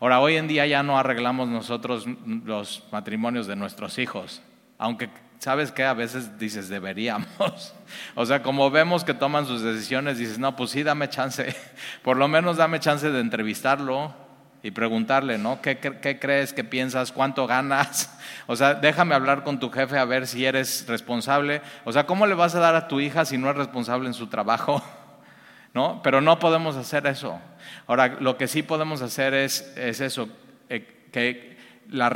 Ahora, 0.00 0.20
hoy 0.20 0.36
en 0.36 0.48
día 0.48 0.66
ya 0.66 0.82
no 0.82 0.98
arreglamos 0.98 1.48
nosotros 1.48 2.06
los 2.44 2.84
matrimonios 2.90 3.46
de 3.46 3.56
nuestros 3.56 3.98
hijos, 3.98 4.42
aunque 4.78 5.10
sabes 5.38 5.72
que 5.72 5.84
a 5.84 5.94
veces 5.94 6.38
dices 6.38 6.68
deberíamos. 6.68 7.74
O 8.14 8.24
sea, 8.24 8.40
como 8.42 8.70
vemos 8.70 9.02
que 9.02 9.14
toman 9.14 9.46
sus 9.46 9.62
decisiones, 9.62 10.16
dices, 10.16 10.38
no, 10.38 10.54
pues 10.54 10.70
sí, 10.70 10.84
dame 10.84 11.08
chance, 11.08 11.56
por 12.04 12.16
lo 12.16 12.28
menos 12.28 12.56
dame 12.56 12.78
chance 12.78 13.10
de 13.10 13.20
entrevistarlo, 13.20 14.14
y 14.62 14.70
preguntarle, 14.70 15.38
¿no? 15.38 15.62
¿Qué, 15.62 15.78
crees? 16.20 16.52
¿Qué 16.52 16.64
piensas? 16.64 17.12
¿Cuánto 17.12 17.46
ganas? 17.46 18.16
O 18.46 18.56
sea, 18.56 18.74
déjame 18.74 19.14
hablar 19.14 19.44
con 19.44 19.60
tu 19.60 19.70
jefe 19.70 19.96
a 19.96 20.04
ver 20.04 20.26
si 20.26 20.44
eres 20.44 20.84
responsable. 20.88 21.62
O 21.84 21.92
sea, 21.92 22.06
¿cómo 22.06 22.26
le 22.26 22.34
vas 22.34 22.54
a 22.56 22.58
dar 22.58 22.74
a 22.74 22.88
tu 22.88 22.98
hija 22.98 23.24
si 23.24 23.38
no 23.38 23.48
es 23.48 23.56
responsable 23.56 24.08
en 24.08 24.14
su 24.14 24.26
trabajo? 24.26 24.82
¿No? 25.74 26.02
Pero 26.02 26.20
no 26.20 26.38
podemos 26.40 26.74
hacer 26.74 27.06
eso. 27.06 27.40
Ahora, 27.86 28.16
lo 28.20 28.36
que 28.36 28.48
sí 28.48 28.62
podemos 28.64 29.02
hacer 29.02 29.34
es, 29.34 29.72
es 29.76 30.00
eso, 30.00 30.28
eh, 30.68 31.06
que 31.12 31.56
la, 31.90 32.10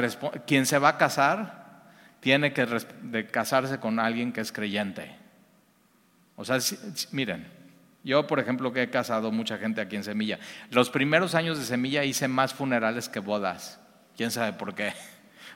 quien 0.44 0.66
se 0.66 0.78
va 0.78 0.90
a 0.90 0.98
casar 0.98 1.64
tiene 2.18 2.52
que 2.52 2.66
casarse 3.30 3.78
con 3.78 4.00
alguien 4.00 4.32
que 4.32 4.40
es 4.40 4.50
creyente. 4.50 5.14
O 6.36 6.44
sea, 6.44 6.58
miren, 7.12 7.46
yo, 8.04 8.26
por 8.26 8.38
ejemplo, 8.38 8.72
que 8.72 8.82
he 8.82 8.90
casado 8.90 9.32
mucha 9.32 9.56
gente 9.58 9.80
aquí 9.80 9.96
en 9.96 10.04
Semilla, 10.04 10.38
los 10.70 10.90
primeros 10.90 11.34
años 11.34 11.58
de 11.58 11.64
Semilla 11.64 12.04
hice 12.04 12.28
más 12.28 12.52
funerales 12.52 13.08
que 13.08 13.18
bodas. 13.18 13.80
¿Quién 14.16 14.30
sabe 14.30 14.52
por 14.52 14.74
qué? 14.74 14.92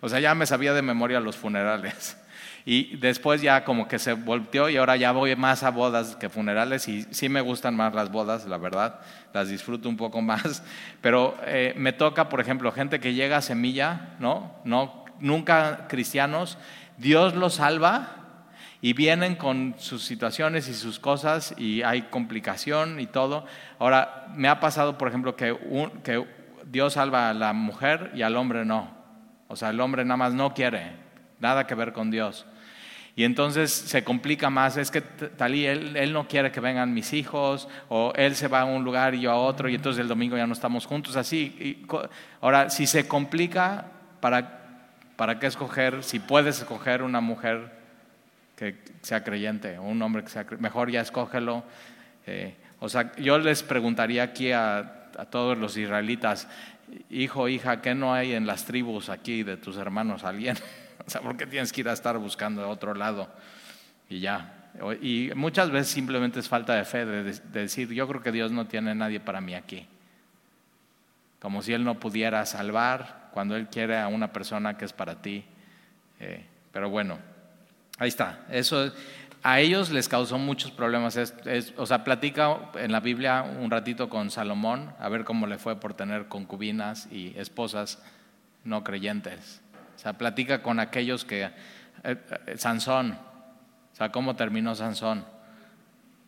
O 0.00 0.08
sea, 0.08 0.20
ya 0.20 0.32
me 0.36 0.46
sabía 0.46 0.72
de 0.74 0.82
memoria 0.82 1.18
los 1.20 1.36
funerales. 1.36 2.16
Y 2.64 2.96
después 2.96 3.40
ya 3.40 3.64
como 3.64 3.88
que 3.88 3.98
se 3.98 4.12
volteó 4.12 4.68
y 4.68 4.76
ahora 4.76 4.96
ya 4.96 5.12
voy 5.12 5.34
más 5.36 5.62
a 5.62 5.70
bodas 5.70 6.16
que 6.16 6.28
funerales 6.28 6.86
y 6.86 7.04
sí 7.10 7.30
me 7.30 7.40
gustan 7.40 7.74
más 7.74 7.94
las 7.94 8.12
bodas, 8.12 8.44
la 8.44 8.58
verdad, 8.58 9.00
las 9.32 9.48
disfruto 9.48 9.88
un 9.88 9.96
poco 9.96 10.20
más. 10.22 10.62
Pero 11.00 11.34
eh, 11.46 11.72
me 11.78 11.94
toca, 11.94 12.28
por 12.28 12.40
ejemplo, 12.40 12.70
gente 12.70 13.00
que 13.00 13.14
llega 13.14 13.38
a 13.38 13.42
Semilla, 13.42 14.16
¿no? 14.18 14.60
no 14.64 15.06
nunca 15.18 15.86
cristianos, 15.88 16.58
Dios 16.98 17.34
los 17.34 17.54
salva 17.54 18.18
y 18.80 18.92
vienen 18.92 19.34
con 19.34 19.74
sus 19.78 20.04
situaciones 20.04 20.68
y 20.68 20.74
sus 20.74 21.00
cosas 21.00 21.54
y 21.56 21.82
hay 21.82 22.02
complicación 22.02 23.00
y 23.00 23.06
todo. 23.06 23.44
Ahora, 23.78 24.26
me 24.34 24.48
ha 24.48 24.60
pasado, 24.60 24.96
por 24.98 25.08
ejemplo, 25.08 25.34
que, 25.36 25.56
Dios 26.70 26.92
salva 26.92 27.30
a 27.30 27.34
la 27.34 27.54
mujer 27.54 28.12
y 28.14 28.22
al 28.22 28.36
hombre 28.36 28.64
no. 28.64 28.90
O 29.48 29.56
sea, 29.56 29.70
el 29.70 29.80
hombre 29.80 30.04
nada 30.04 30.18
más 30.18 30.34
no 30.34 30.52
quiere, 30.52 30.92
nada 31.40 31.66
que 31.66 31.74
ver 31.74 31.92
con 31.92 32.10
Dios. 32.10 32.46
Y 33.16 33.24
entonces 33.24 33.72
se 33.72 34.04
complica 34.04 34.48
más, 34.50 34.76
es 34.76 34.90
que 34.92 35.00
Talí, 35.00 35.66
él, 35.66 35.96
él, 35.96 36.12
no 36.12 36.28
quiere 36.28 36.52
que 36.52 36.60
vengan 36.60 36.94
mis 36.94 37.14
hijos, 37.14 37.68
o 37.88 38.12
él 38.14 38.36
se 38.36 38.46
va 38.46 38.60
a 38.60 38.64
un 38.64 38.84
lugar 38.84 39.14
y 39.14 39.22
yo 39.22 39.32
a 39.32 39.36
otro, 39.36 39.68
y 39.68 39.74
entonces 39.74 40.00
el 40.00 40.08
domingo 40.08 40.36
ya 40.36 40.46
no 40.46 40.52
estamos 40.52 40.86
juntos, 40.86 41.16
así. 41.16 41.84
ahora, 42.40 42.70
si 42.70 42.86
se 42.86 43.08
complica, 43.08 43.86
¿para, 44.20 44.60
¿para 45.16 45.40
qué 45.40 45.46
escoger? 45.46 46.04
Si 46.04 46.20
puedes 46.20 46.58
escoger 46.58 47.02
una 47.02 47.20
mujer 47.20 47.77
que 48.58 48.74
sea 49.02 49.22
creyente, 49.22 49.78
o 49.78 49.82
un 49.82 50.02
hombre 50.02 50.24
que 50.24 50.30
sea. 50.30 50.44
Mejor 50.58 50.90
ya 50.90 51.00
escógelo. 51.00 51.62
Eh, 52.26 52.56
o 52.80 52.88
sea, 52.88 53.14
yo 53.16 53.38
les 53.38 53.62
preguntaría 53.62 54.24
aquí 54.24 54.50
a, 54.50 54.94
todos 55.30 55.56
los 55.56 55.76
israelitas, 55.76 56.48
hijo, 57.08 57.48
hija, 57.48 57.80
¿qué 57.80 57.94
no 57.94 58.14
hay 58.14 58.34
en 58.34 58.46
las 58.46 58.64
tribus 58.64 59.10
aquí 59.10 59.42
de 59.44 59.56
tus 59.56 59.76
hermanos 59.76 60.24
alguien? 60.24 60.56
o 61.06 61.10
sea, 61.10 61.20
¿por 61.20 61.36
qué 61.36 61.46
tienes 61.46 61.72
que 61.72 61.82
ir 61.82 61.88
a 61.88 61.92
estar 61.92 62.18
buscando 62.18 62.62
a 62.62 62.68
otro 62.68 62.94
lado? 62.94 63.28
Y 64.08 64.20
ya. 64.20 64.70
Y 65.00 65.30
muchas 65.34 65.70
veces 65.70 65.88
simplemente 65.88 66.40
es 66.40 66.48
falta 66.48 66.74
de 66.74 66.84
fe, 66.84 67.04
de, 67.04 67.32
decir, 67.52 67.92
yo 67.92 68.06
creo 68.08 68.22
que 68.22 68.32
Dios 68.32 68.50
no 68.50 68.66
tiene 68.66 68.94
nadie 68.94 69.20
para 69.20 69.40
mí 69.40 69.54
aquí. 69.54 69.86
Como 71.40 71.62
si 71.62 71.72
Él 71.72 71.84
no 71.84 71.98
pudiera 72.00 72.44
salvar 72.44 73.30
cuando 73.32 73.56
Él 73.56 73.68
quiere 73.68 73.98
a 73.98 74.08
una 74.08 74.32
persona 74.32 74.76
que 74.76 74.84
es 74.84 74.92
para 74.92 75.22
ti. 75.22 75.44
Eh, 76.20 76.44
pero 76.72 76.90
bueno, 76.90 77.18
Ahí 77.98 78.08
está. 78.08 78.46
Eso 78.50 78.92
a 79.42 79.60
ellos 79.60 79.90
les 79.90 80.08
causó 80.08 80.38
muchos 80.38 80.70
problemas. 80.70 81.18
o 81.76 81.86
sea, 81.86 82.04
platica 82.04 82.58
en 82.74 82.92
la 82.92 83.00
Biblia 83.00 83.42
un 83.42 83.70
ratito 83.70 84.08
con 84.08 84.30
Salomón 84.30 84.92
a 84.98 85.08
ver 85.08 85.24
cómo 85.24 85.46
le 85.46 85.58
fue 85.58 85.76
por 85.76 85.94
tener 85.94 86.28
concubinas 86.28 87.08
y 87.10 87.34
esposas 87.36 88.02
no 88.64 88.82
creyentes. 88.82 89.60
O 89.96 89.98
sea, 89.98 90.14
platica 90.14 90.62
con 90.62 90.80
aquellos 90.80 91.24
que 91.24 91.44
eh, 91.44 91.50
eh, 92.04 92.54
Sansón. 92.56 93.12
O 93.92 93.96
sea, 93.96 94.10
cómo 94.10 94.36
terminó 94.36 94.74
Sansón. 94.74 95.24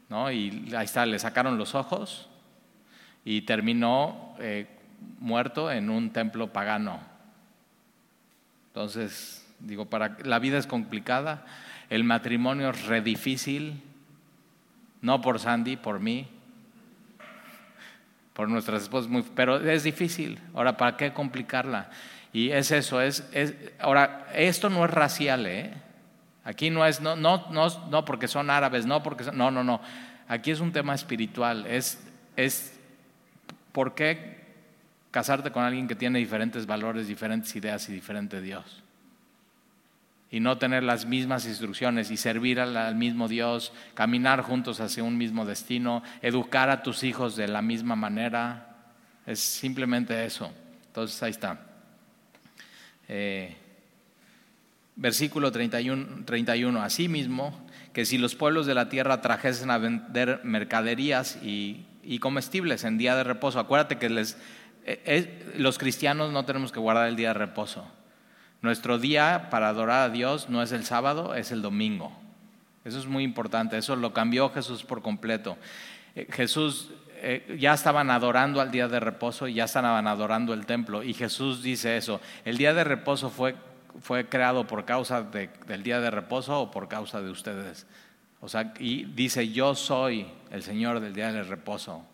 ¿No? 0.09 0.31
Y 0.31 0.73
ahí 0.77 0.85
está, 0.85 1.07
le 1.07 1.19
sacaron 1.19 1.57
los 1.57 1.77
ojos 1.77 2.29
y 3.25 3.43
terminó 3.43 4.35
eh, 4.41 4.67
muerto 5.21 5.71
en 5.71 5.89
un 5.89 6.11
templo 6.11 6.53
pagano. 6.53 7.01
Entonces, 8.69 9.40
Digo, 9.61 9.87
para, 9.87 10.17
la 10.25 10.39
vida 10.39 10.59
es 10.59 10.67
complicada, 10.67 11.45
el 11.91 12.05
matrimonio 12.05 12.71
es 12.71 12.87
re 12.87 13.03
difícil, 13.03 13.83
no 15.03 15.21
por 15.21 15.39
Sandy, 15.39 15.77
por 15.77 16.01
mí, 16.01 16.29
por 18.33 18.49
nuestras 18.49 18.83
esposas, 18.83 19.11
pero 19.35 19.57
es 19.57 19.83
difícil. 19.83 20.39
Ahora, 20.55 20.77
¿para 20.77 20.97
qué 20.97 21.13
complicarla? 21.13 21.91
Y 22.33 22.51
es 22.51 22.71
eso, 22.71 23.01
es, 23.01 23.29
es 23.33 23.55
ahora, 23.79 24.29
esto 24.35 24.71
no 24.71 24.85
es 24.85 24.91
racial, 24.91 25.47
¿eh? 25.47 25.75
Aquí 26.45 26.71
no 26.71 26.87
es, 26.87 27.01
no, 27.01 27.17
no, 27.17 27.49
no, 27.51 27.69
no 27.91 28.05
porque 28.05 28.29
son 28.29 28.49
árabes, 28.49 28.87
no 28.87 29.03
porque 29.03 29.25
son, 29.25 29.37
no, 29.37 29.51
no, 29.51 29.63
no. 29.63 29.81
Aquí 30.27 30.53
es 30.53 30.61
un 30.61 30.73
tema 30.73 30.95
espiritual, 30.95 31.67
es, 31.67 32.03
es 32.37 32.79
por 33.73 33.95
qué 33.95 34.41
casarte 35.11 35.51
con 35.51 35.65
alguien 35.65 35.89
que 35.89 35.97
tiene 35.97 36.19
diferentes 36.19 36.67
valores, 36.67 37.09
diferentes 37.09 37.55
ideas 37.57 37.89
y 37.89 37.93
diferente 37.93 38.41
Dios 38.41 38.83
y 40.31 40.39
no 40.41 40.59
tener 40.59 40.85
las 40.85 41.07
mismas 41.07 41.45
instrucciones 41.47 42.11
y 42.11 42.17
servir 42.17 42.61
al, 42.61 42.95
mismo 42.95 43.27
Dios, 43.27 43.73
caminar 43.95 44.43
juntos 44.43 44.81
hacia 44.81 45.03
un 45.03 45.19
mismo 45.19 45.45
destino, 45.45 46.03
educar 46.23 46.71
a 46.71 46.83
tus 46.83 47.03
hijos 47.03 47.35
de 47.35 47.49
la 47.49 47.63
misma 47.63 47.97
manera. 47.97 48.77
Es 49.27 49.41
simplemente 49.41 50.25
eso. 50.25 50.53
Entonces 50.87 51.21
ahí 51.23 51.31
está. 51.33 51.61
Eh, 53.09 53.57
versículo 54.95 55.51
31, 55.51 56.25
31. 56.25 56.81
Asimismo, 56.81 57.67
que 57.93 58.05
si 58.05 58.17
los 58.17 58.37
pueblos 58.37 58.67
de 58.67 58.75
la 58.75 58.89
tierra 58.89 59.21
trajesen 59.21 59.71
a 59.71 59.79
vender 59.79 60.41
mercaderías 60.45 61.39
y, 61.43 61.87
comestibles 62.21 62.85
en 62.85 62.99
día 62.99 63.17
de 63.17 63.25
reposo, 63.25 63.59
acuérdate 63.59 63.99
que 63.99 64.09
les, 64.09 64.37
eh, 64.85 65.55
los 65.57 65.79
cristianos 65.79 66.33
no 66.33 66.45
tenemos 66.45 66.71
que 66.71 66.79
guardar 66.79 67.09
el 67.09 67.17
día 67.17 67.29
de 67.29 67.35
reposo. 67.35 67.91
Nuestro 68.63 68.99
día 68.99 69.49
para 69.51 69.69
adorar 69.69 70.03
a 70.03 70.13
Dios 70.13 70.49
no 70.51 70.63
es 70.63 70.73
el 70.73 70.85
sábado, 70.85 71.35
es 71.35 71.51
el 71.51 71.63
domingo. 71.63 72.13
Eso 72.85 72.99
es 72.99 73.07
muy 73.07 73.25
importante, 73.25 73.77
eso 73.79 73.97
lo 73.97 74.13
cambió 74.13 74.51
Jesús 74.51 74.85
por 74.85 75.03
completo. 75.03 75.57
Eh, 76.15 76.27
Jesús 76.31 76.91
eh, 77.17 77.57
ya 77.59 77.75
estaban 77.75 78.11
adorando 78.11 78.61
al 78.61 78.71
día 78.71 78.89
de 78.89 79.01
reposo 79.01 79.47
y 79.47 79.55
ya 79.55 79.65
estaban 79.65 80.07
adorando 80.07 80.55
el 80.55 80.67
templo. 80.67 81.03
Y 81.03 81.15
Jesús 81.15 81.63
dice 81.63 81.97
eso, 81.97 82.21
el 82.45 82.57
día 82.57 82.73
de 82.73 82.85
reposo 82.85 83.31
fue, 83.31 83.55
fue 84.01 84.29
creado 84.29 84.67
por 84.67 84.85
causa 84.85 85.23
del 85.23 85.83
día 85.83 86.01
de 86.01 86.11
reposo 86.11 86.61
o 86.61 86.71
por 86.71 86.89
causa 86.89 87.21
de 87.21 87.31
ustedes. 87.31 87.87
O 88.41 88.49
sea, 88.49 88.73
y 88.79 89.05
dice, 89.05 89.51
yo 89.51 89.75
soy 89.75 90.27
el 90.51 90.63
Señor 90.63 91.01
del 91.01 91.13
día 91.13 91.31
de 91.31 91.43
reposo. 91.43 92.05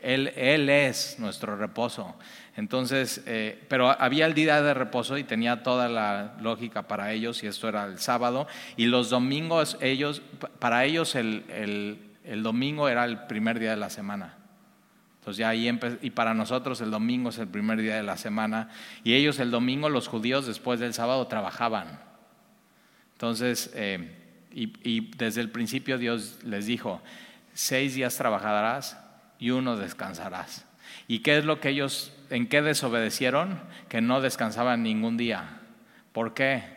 Él, 0.00 0.68
es 0.68 1.18
nuestro 1.18 1.56
reposo. 1.56 2.14
Entonces, 2.56 3.22
eh, 3.26 3.64
pero 3.68 3.90
había 3.90 4.26
el 4.26 4.34
día 4.34 4.62
de 4.62 4.74
reposo 4.74 5.18
y 5.18 5.24
tenía 5.24 5.62
toda 5.62 5.88
la 5.88 6.36
lógica 6.40 6.82
para 6.82 7.12
ellos, 7.12 7.42
y 7.42 7.46
esto 7.46 7.68
era 7.68 7.84
el 7.84 7.98
sábado, 7.98 8.46
y 8.76 8.86
los 8.86 9.10
domingos, 9.10 9.76
ellos, 9.80 10.22
para 10.58 10.84
ellos 10.84 11.14
el, 11.14 11.98
domingo 12.42 12.88
era 12.88 13.04
el 13.04 13.26
primer 13.26 13.58
día 13.58 13.70
de 13.70 13.76
la 13.76 13.90
semana. 13.90 14.36
Entonces 15.18 15.38
ya 15.38 15.48
ahí 15.48 15.70
y 16.02 16.10
para 16.10 16.34
nosotros 16.34 16.80
el 16.82 16.90
domingo 16.90 17.30
es 17.30 17.38
el 17.38 17.48
primer 17.48 17.80
día 17.80 17.96
de 17.96 18.02
la 18.02 18.16
semana, 18.16 18.70
y 19.02 19.14
ellos 19.14 19.38
el 19.38 19.50
domingo, 19.50 19.88
los 19.88 20.08
judíos, 20.08 20.46
después 20.46 20.80
del 20.80 20.94
sábado 20.94 21.26
trabajaban. 21.26 22.00
Entonces, 23.12 23.70
eh, 23.74 24.20
y 24.52 25.16
desde 25.16 25.40
el 25.40 25.50
principio 25.50 25.98
Dios 25.98 26.38
les 26.44 26.66
dijo, 26.66 27.00
seis 27.54 27.94
días 27.94 28.16
trabajarás 28.16 29.03
y 29.44 29.50
uno 29.50 29.76
descansarás. 29.76 30.64
¿Y 31.06 31.18
qué 31.18 31.36
es 31.36 31.44
lo 31.44 31.60
que 31.60 31.68
ellos, 31.68 32.14
en 32.30 32.46
qué 32.46 32.62
desobedecieron? 32.62 33.60
Que 33.90 34.00
no 34.00 34.22
descansaban 34.22 34.82
ningún 34.82 35.18
día. 35.18 35.58
¿Por 36.12 36.32
qué? 36.32 36.72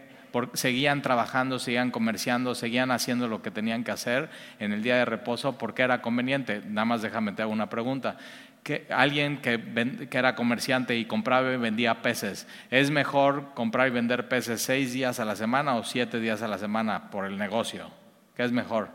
seguían 0.53 1.01
trabajando, 1.01 1.59
seguían 1.59 1.91
comerciando, 1.91 2.53
seguían 2.53 2.91
haciendo 2.91 3.29
lo 3.29 3.41
que 3.41 3.51
tenían 3.51 3.85
que 3.85 3.91
hacer 3.91 4.29
en 4.59 4.73
el 4.73 4.83
día 4.83 4.97
de 4.97 5.05
reposo 5.05 5.57
porque 5.57 5.81
era 5.81 6.01
conveniente. 6.01 6.61
Nada 6.67 6.83
más 6.83 7.01
déjame 7.01 7.31
te 7.31 7.41
hago 7.41 7.53
una 7.53 7.69
pregunta. 7.69 8.17
Que 8.63 8.85
alguien 8.89 9.37
que, 9.37 10.07
que 10.09 10.17
era 10.17 10.35
comerciante 10.35 10.97
y 10.97 11.05
compraba 11.05 11.53
y 11.53 11.57
vendía 11.57 12.01
peces, 12.01 12.49
¿es 12.69 12.91
mejor 12.91 13.53
comprar 13.53 13.87
y 13.87 13.91
vender 13.91 14.27
peces 14.27 14.61
seis 14.61 14.91
días 14.91 15.21
a 15.21 15.25
la 15.25 15.37
semana 15.37 15.75
o 15.75 15.85
siete 15.85 16.19
días 16.19 16.41
a 16.41 16.49
la 16.49 16.57
semana 16.57 17.09
por 17.09 17.25
el 17.25 17.37
negocio? 17.37 17.89
¿Qué 18.35 18.43
es 18.43 18.51
mejor? 18.51 18.89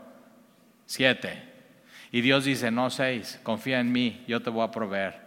Siete. 0.85 1.52
Y 2.13 2.21
Dios 2.21 2.45
dice, 2.45 2.69
no 2.69 2.91
seis, 2.91 3.39
confía 3.41 3.79
en 3.79 3.91
mí, 3.91 4.23
yo 4.27 4.39
te 4.39 4.51
voy 4.51 4.63
a 4.63 4.69
proveer. 4.69 5.19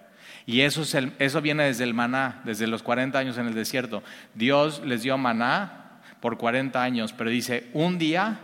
Y 0.47 0.61
eso, 0.61 0.83
es 0.83 0.97
eso 1.19 1.43
viene 1.43 1.64
desde 1.64 1.83
el 1.83 1.95
maná, 1.95 2.40
desde 2.45 2.69
los 2.69 2.85
40 2.85 3.19
años 3.19 3.37
en 3.38 3.49
el 3.49 3.55
desierto. 3.55 4.05
Dios 4.35 4.81
les 4.85 5.02
dio 5.02 5.19
maná 5.19 6.00
por 6.21 6.38
40 6.38 6.81
años, 6.81 7.12
pero 7.12 7.28
dice, 7.28 7.69
un 7.73 7.99
día, 7.99 8.38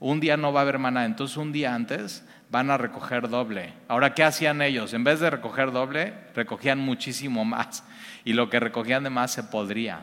un 0.00 0.18
día 0.18 0.36
no 0.36 0.52
va 0.52 0.60
a 0.60 0.62
haber 0.62 0.80
maná, 0.80 1.04
entonces 1.04 1.36
un 1.36 1.52
día 1.52 1.72
antes 1.72 2.26
van 2.50 2.72
a 2.72 2.76
recoger 2.76 3.28
doble. 3.28 3.72
Ahora, 3.86 4.14
¿qué 4.14 4.24
hacían 4.24 4.62
ellos? 4.62 4.92
En 4.92 5.04
vez 5.04 5.20
de 5.20 5.30
recoger 5.30 5.70
doble, 5.70 6.14
recogían 6.34 6.80
muchísimo 6.80 7.44
más. 7.44 7.84
Y 8.24 8.32
lo 8.32 8.50
que 8.50 8.58
recogían 8.58 9.04
de 9.04 9.10
más 9.10 9.30
se 9.30 9.44
podría. 9.44 10.00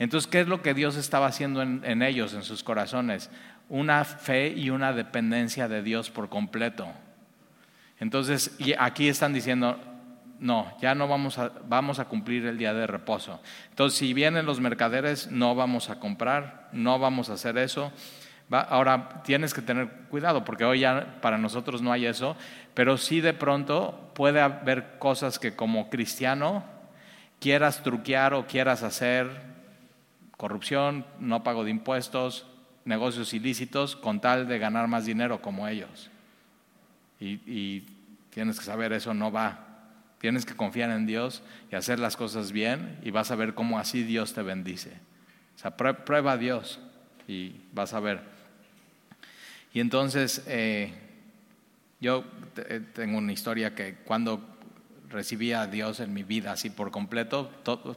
Entonces, 0.00 0.28
¿qué 0.28 0.40
es 0.40 0.48
lo 0.48 0.62
que 0.62 0.74
Dios 0.74 0.96
estaba 0.96 1.26
haciendo 1.26 1.62
en, 1.62 1.82
en 1.84 2.02
ellos, 2.02 2.34
en 2.34 2.42
sus 2.42 2.64
corazones? 2.64 3.30
Una 3.70 4.04
fe 4.04 4.48
y 4.48 4.68
una 4.68 4.92
dependencia 4.92 5.66
de 5.66 5.82
Dios 5.82 6.10
por 6.10 6.28
completo. 6.28 6.86
Entonces, 7.98 8.58
aquí 8.78 9.08
están 9.08 9.32
diciendo, 9.32 9.78
no, 10.40 10.72
ya 10.80 10.94
no 10.94 11.06
vamos 11.06 11.38
a, 11.38 11.52
vamos 11.68 11.98
a 11.98 12.06
cumplir 12.06 12.46
el 12.46 12.58
día 12.58 12.72
de 12.72 12.86
reposo. 12.86 13.40
Entonces, 13.68 13.98
si 13.98 14.14
vienen 14.14 14.46
los 14.46 14.58
mercaderes, 14.60 15.30
no 15.30 15.54
vamos 15.54 15.90
a 15.90 16.00
comprar, 16.00 16.68
no 16.72 16.98
vamos 16.98 17.28
a 17.30 17.34
hacer 17.34 17.58
eso. 17.58 17.92
ahora, 18.50 19.22
tienes 19.22 19.54
que 19.54 19.62
tener 19.62 19.88
cuidado, 20.10 20.44
porque 20.44 20.64
hoy 20.64 20.80
ya 20.80 21.18
para 21.20 21.38
nosotros 21.38 21.82
no 21.82 21.92
hay 21.92 22.06
eso, 22.06 22.36
pero 22.74 22.96
sí 22.96 23.20
de 23.20 23.34
pronto 23.34 24.10
puede 24.14 24.40
haber 24.40 24.98
cosas 24.98 25.38
que 25.38 25.54
como 25.54 25.90
cristiano 25.90 26.64
quieras 27.38 27.82
truquear 27.82 28.34
o 28.34 28.46
quieras 28.46 28.82
hacer, 28.82 29.30
corrupción, 30.36 31.04
no 31.18 31.42
pago 31.42 31.64
de 31.64 31.70
impuestos, 31.70 32.46
negocios 32.90 33.32
ilícitos, 33.32 33.96
con 33.96 34.20
tal 34.20 34.46
de 34.46 34.58
ganar 34.58 34.86
más 34.86 35.06
dinero 35.06 35.40
como 35.40 35.66
ellos. 35.66 36.10
y 37.18 37.84
tienes 38.30 38.58
que 38.58 38.64
saber, 38.64 38.92
eso 38.92 39.14
no 39.14 39.32
va. 39.32 39.66
Tienes 40.20 40.44
que 40.44 40.54
confiar 40.54 40.90
en 40.90 41.06
Dios 41.06 41.42
y 41.72 41.76
hacer 41.76 41.98
las 41.98 42.16
cosas 42.16 42.52
bien 42.52 42.98
y 43.02 43.10
vas 43.10 43.30
a 43.30 43.36
ver 43.36 43.54
cómo 43.54 43.78
así 43.78 44.02
Dios 44.02 44.34
te 44.34 44.42
bendice. 44.42 44.92
O 45.56 45.58
sea, 45.58 45.76
prueba 45.76 46.32
a 46.32 46.36
Dios 46.36 46.78
y 47.26 47.54
vas 47.72 47.94
a 47.94 48.00
ver. 48.00 48.20
Y 49.72 49.80
entonces, 49.80 50.42
eh, 50.46 50.92
yo 52.00 52.24
eh, 52.56 52.80
tengo 52.92 53.18
una 53.18 53.32
historia 53.32 53.74
que 53.74 53.94
cuando 54.04 54.42
recibí 55.08 55.52
a 55.52 55.66
Dios 55.66 56.00
en 56.00 56.12
mi 56.12 56.22
vida 56.22 56.52
así 56.52 56.70
por 56.70 56.90
completo, 56.90 57.50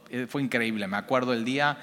eh, 0.08 0.26
fue 0.28 0.42
increíble. 0.42 0.86
Me 0.86 0.96
acuerdo 0.96 1.32
el 1.32 1.44
día, 1.44 1.76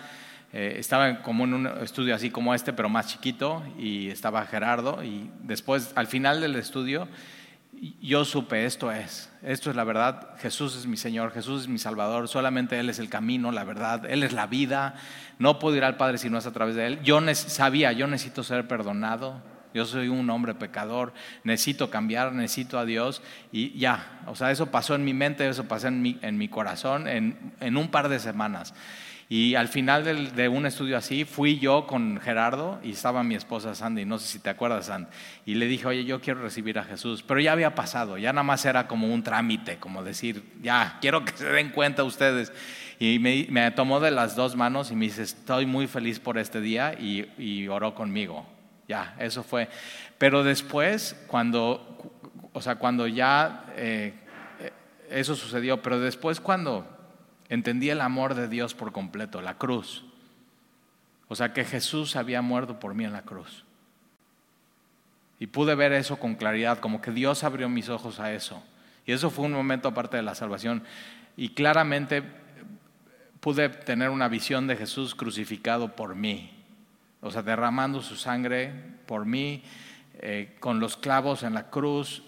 estaba 0.54 1.22
como 1.22 1.46
en 1.46 1.54
un 1.54 1.68
estudio 1.68 2.14
así 2.14 2.30
como 2.30 2.54
este, 2.54 2.74
pero 2.74 2.90
más 2.90 3.08
chiquito, 3.08 3.64
y 3.78 4.10
estaba 4.10 4.46
Gerardo, 4.46 5.04
y 5.04 5.30
después, 5.44 5.92
al 5.96 6.08
final 6.08 6.42
del 6.42 6.56
estudio, 6.56 7.08
yo 8.02 8.26
supe 8.26 8.66
esto 8.66 8.92
es, 8.92 9.32
esto 9.42 9.70
es 9.70 9.76
la 9.76 9.84
verdad, 9.84 10.36
Jesús 10.40 10.76
es 10.76 10.86
mi 10.86 10.98
Señor, 10.98 11.32
Jesús 11.32 11.64
es 11.64 11.68
mi 11.68 11.80
Salvador, 11.80 12.28
solamente 12.28 12.80
Él 12.80 12.90
es 12.90 13.00
el 13.00 13.10
camino, 13.10 13.52
la 13.52 13.64
verdad, 13.64 14.06
Él 14.06 14.24
es 14.24 14.34
la 14.34 14.46
vida, 14.46 14.96
no 15.40 15.58
puedo 15.58 15.78
ir 15.78 15.84
al 15.84 15.98
Padre 15.98 16.18
si 16.18 16.30
no 16.30 16.38
es 16.38 16.46
a 16.46 16.52
través 16.52 16.76
de 16.76 16.86
Él. 16.86 17.02
Yo 17.02 17.20
sabía, 17.34 17.92
yo 17.92 18.06
necesito 18.08 18.44
ser 18.44 18.68
perdonado, 18.68 19.42
yo 19.74 19.86
soy 19.86 20.10
un 20.10 20.30
hombre 20.30 20.54
pecador, 20.54 21.14
necesito 21.44 21.90
cambiar, 21.90 22.34
necesito 22.34 22.78
a 22.78 22.86
Dios 22.86 23.24
y 23.52 23.78
ya, 23.80 24.22
o 24.28 24.36
sea, 24.36 24.52
eso 24.52 24.68
pasó 24.68 24.94
en 24.94 25.04
mi 25.04 25.14
mente, 25.14 25.48
eso 25.48 25.64
pasó 25.64 25.88
en 25.88 26.02
mi, 26.02 26.20
en 26.22 26.38
mi 26.38 26.50
corazón 26.50 27.08
en, 27.08 27.54
en 27.62 27.78
un 27.78 27.90
par 27.90 28.10
de 28.10 28.20
semanas. 28.20 28.76
Y 29.32 29.56
al 29.56 29.70
final 29.70 30.04
de, 30.36 30.50
un 30.50 30.66
estudio 30.66 30.98
así, 30.98 31.24
fui 31.24 31.58
yo 31.58 31.88
con 31.88 32.20
Gerardo 32.20 32.82
y 32.84 32.92
estaba 32.92 33.24
mi 33.24 33.36
esposa 33.36 33.74
Sandy, 33.74 34.04
no 34.04 34.20
sé 34.20 34.28
si 34.28 34.40
te 34.40 34.50
acuerdas, 34.50 34.88
Sandy, 34.88 35.10
y 35.46 35.56
le 35.56 35.68
dije, 35.68 35.88
oye, 35.88 36.04
yo 36.04 36.20
quiero 36.20 36.42
recibir 36.42 36.78
a 36.78 36.84
Jesús, 36.84 37.24
pero 37.24 37.40
ya 37.40 37.54
había 37.54 37.74
pasado, 37.74 38.18
ya 38.18 38.34
nada 38.34 38.44
más 38.44 38.66
era 38.66 38.90
como 38.90 39.08
un 39.08 39.24
trámite, 39.24 39.78
como 39.78 40.04
decir, 40.04 40.44
ya, 40.62 40.98
quiero 41.00 41.24
que 41.24 41.32
se 41.32 41.46
den 41.46 41.70
cuenta 41.70 42.04
ustedes. 42.04 42.52
Y 43.00 43.20
me, 43.20 43.72
tomó 43.72 44.02
de 44.02 44.12
las 44.12 44.36
dos 44.36 44.58
manos 44.58 44.92
y 44.92 44.98
me 44.98 45.06
dice, 45.06 45.24
estoy 45.24 45.66
muy 45.66 45.88
feliz 45.88 46.20
por 46.20 46.38
este 46.38 46.60
día 46.60 46.94
y, 47.00 47.70
oró 47.70 47.96
conmigo. 47.96 48.46
Ya, 48.90 49.16
eso 49.18 49.44
fue. 49.44 49.70
Pero 50.18 50.44
después, 50.44 51.16
cuando, 51.28 52.20
o 52.52 52.62
sea, 52.62 52.76
cuando 52.76 53.08
ya 53.08 53.64
eh, 53.78 54.14
eh, 54.60 54.74
eso 55.10 55.38
sucedió, 55.38 55.82
pero 55.82 56.02
después 56.02 56.42
cuando 56.42 57.01
entendí 57.52 57.90
el 57.90 58.00
amor 58.00 58.34
de 58.34 58.48
Dios 58.48 58.74
por 58.74 58.94
completo, 58.94 59.42
la 59.42 59.58
cruz. 59.58 60.06
O 61.28 61.36
sea 61.36 61.52
que 61.52 61.66
Jesús 61.66 62.16
había 62.16 62.42
muerto 62.42 62.80
por 62.80 62.96
mí 62.96 63.04
en 63.04 63.12
la 63.12 63.24
cruz. 63.24 63.66
Y 65.38 65.48
pude 65.48 65.76
ver 65.76 65.92
eso 65.92 66.18
con 66.18 66.36
claridad, 66.36 66.80
como 66.80 67.02
que 67.02 67.12
Dios 67.12 67.44
abrió 67.44 67.68
mis 67.68 67.90
ojos 67.90 68.22
a 68.22 68.34
eso. 68.34 68.64
Y 69.06 69.12
eso 69.12 69.30
fue 69.30 69.46
un 69.46 69.52
momento 69.52 69.90
aparte 69.90 70.16
de 70.16 70.24
la 70.24 70.34
salvación. 70.34 70.84
Y 71.36 71.50
claramente 71.50 72.24
pude 73.42 73.68
tener 73.68 74.12
una 74.12 74.30
visión 74.30 74.66
de 74.66 74.78
Jesús 74.78 75.14
crucificado 75.14 75.94
por 75.94 76.16
mí. 76.16 76.52
O 77.20 77.32
sea, 77.32 77.42
derramando 77.42 78.02
su 78.02 78.16
sangre 78.16 78.72
por 79.06 79.26
mí, 79.26 79.62
eh, 80.22 80.56
con 80.62 80.80
los 80.80 80.96
clavos 80.96 81.44
en 81.44 81.54
la 81.54 81.70
cruz. 81.70 82.24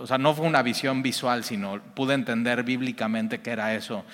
O 0.00 0.06
sea, 0.06 0.16
no 0.16 0.32
fue 0.34 0.46
una 0.46 0.62
visión 0.62 1.02
visual, 1.02 1.44
sino 1.44 1.82
pude 1.94 2.14
entender 2.14 2.62
bíblicamente 2.62 3.42
qué 3.42 3.50
era 3.50 3.74
eso. 3.74 4.06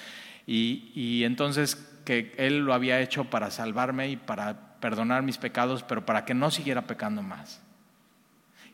Y, 0.53 1.23
entonces 1.23 1.77
que 2.05 2.35
Él 2.37 2.59
lo 2.59 2.75
había 2.75 3.01
hecho 3.01 3.27
para 3.27 3.53
salvarme 3.53 4.09
y 4.09 4.17
para 4.17 4.81
perdonar 4.81 5.23
mis 5.23 5.39
pecados, 5.39 5.85
pero 5.85 6.05
para 6.05 6.25
que 6.25 6.35
no 6.35 6.51
siguiera 6.51 6.89
pecando 6.89 7.23
más. 7.23 7.63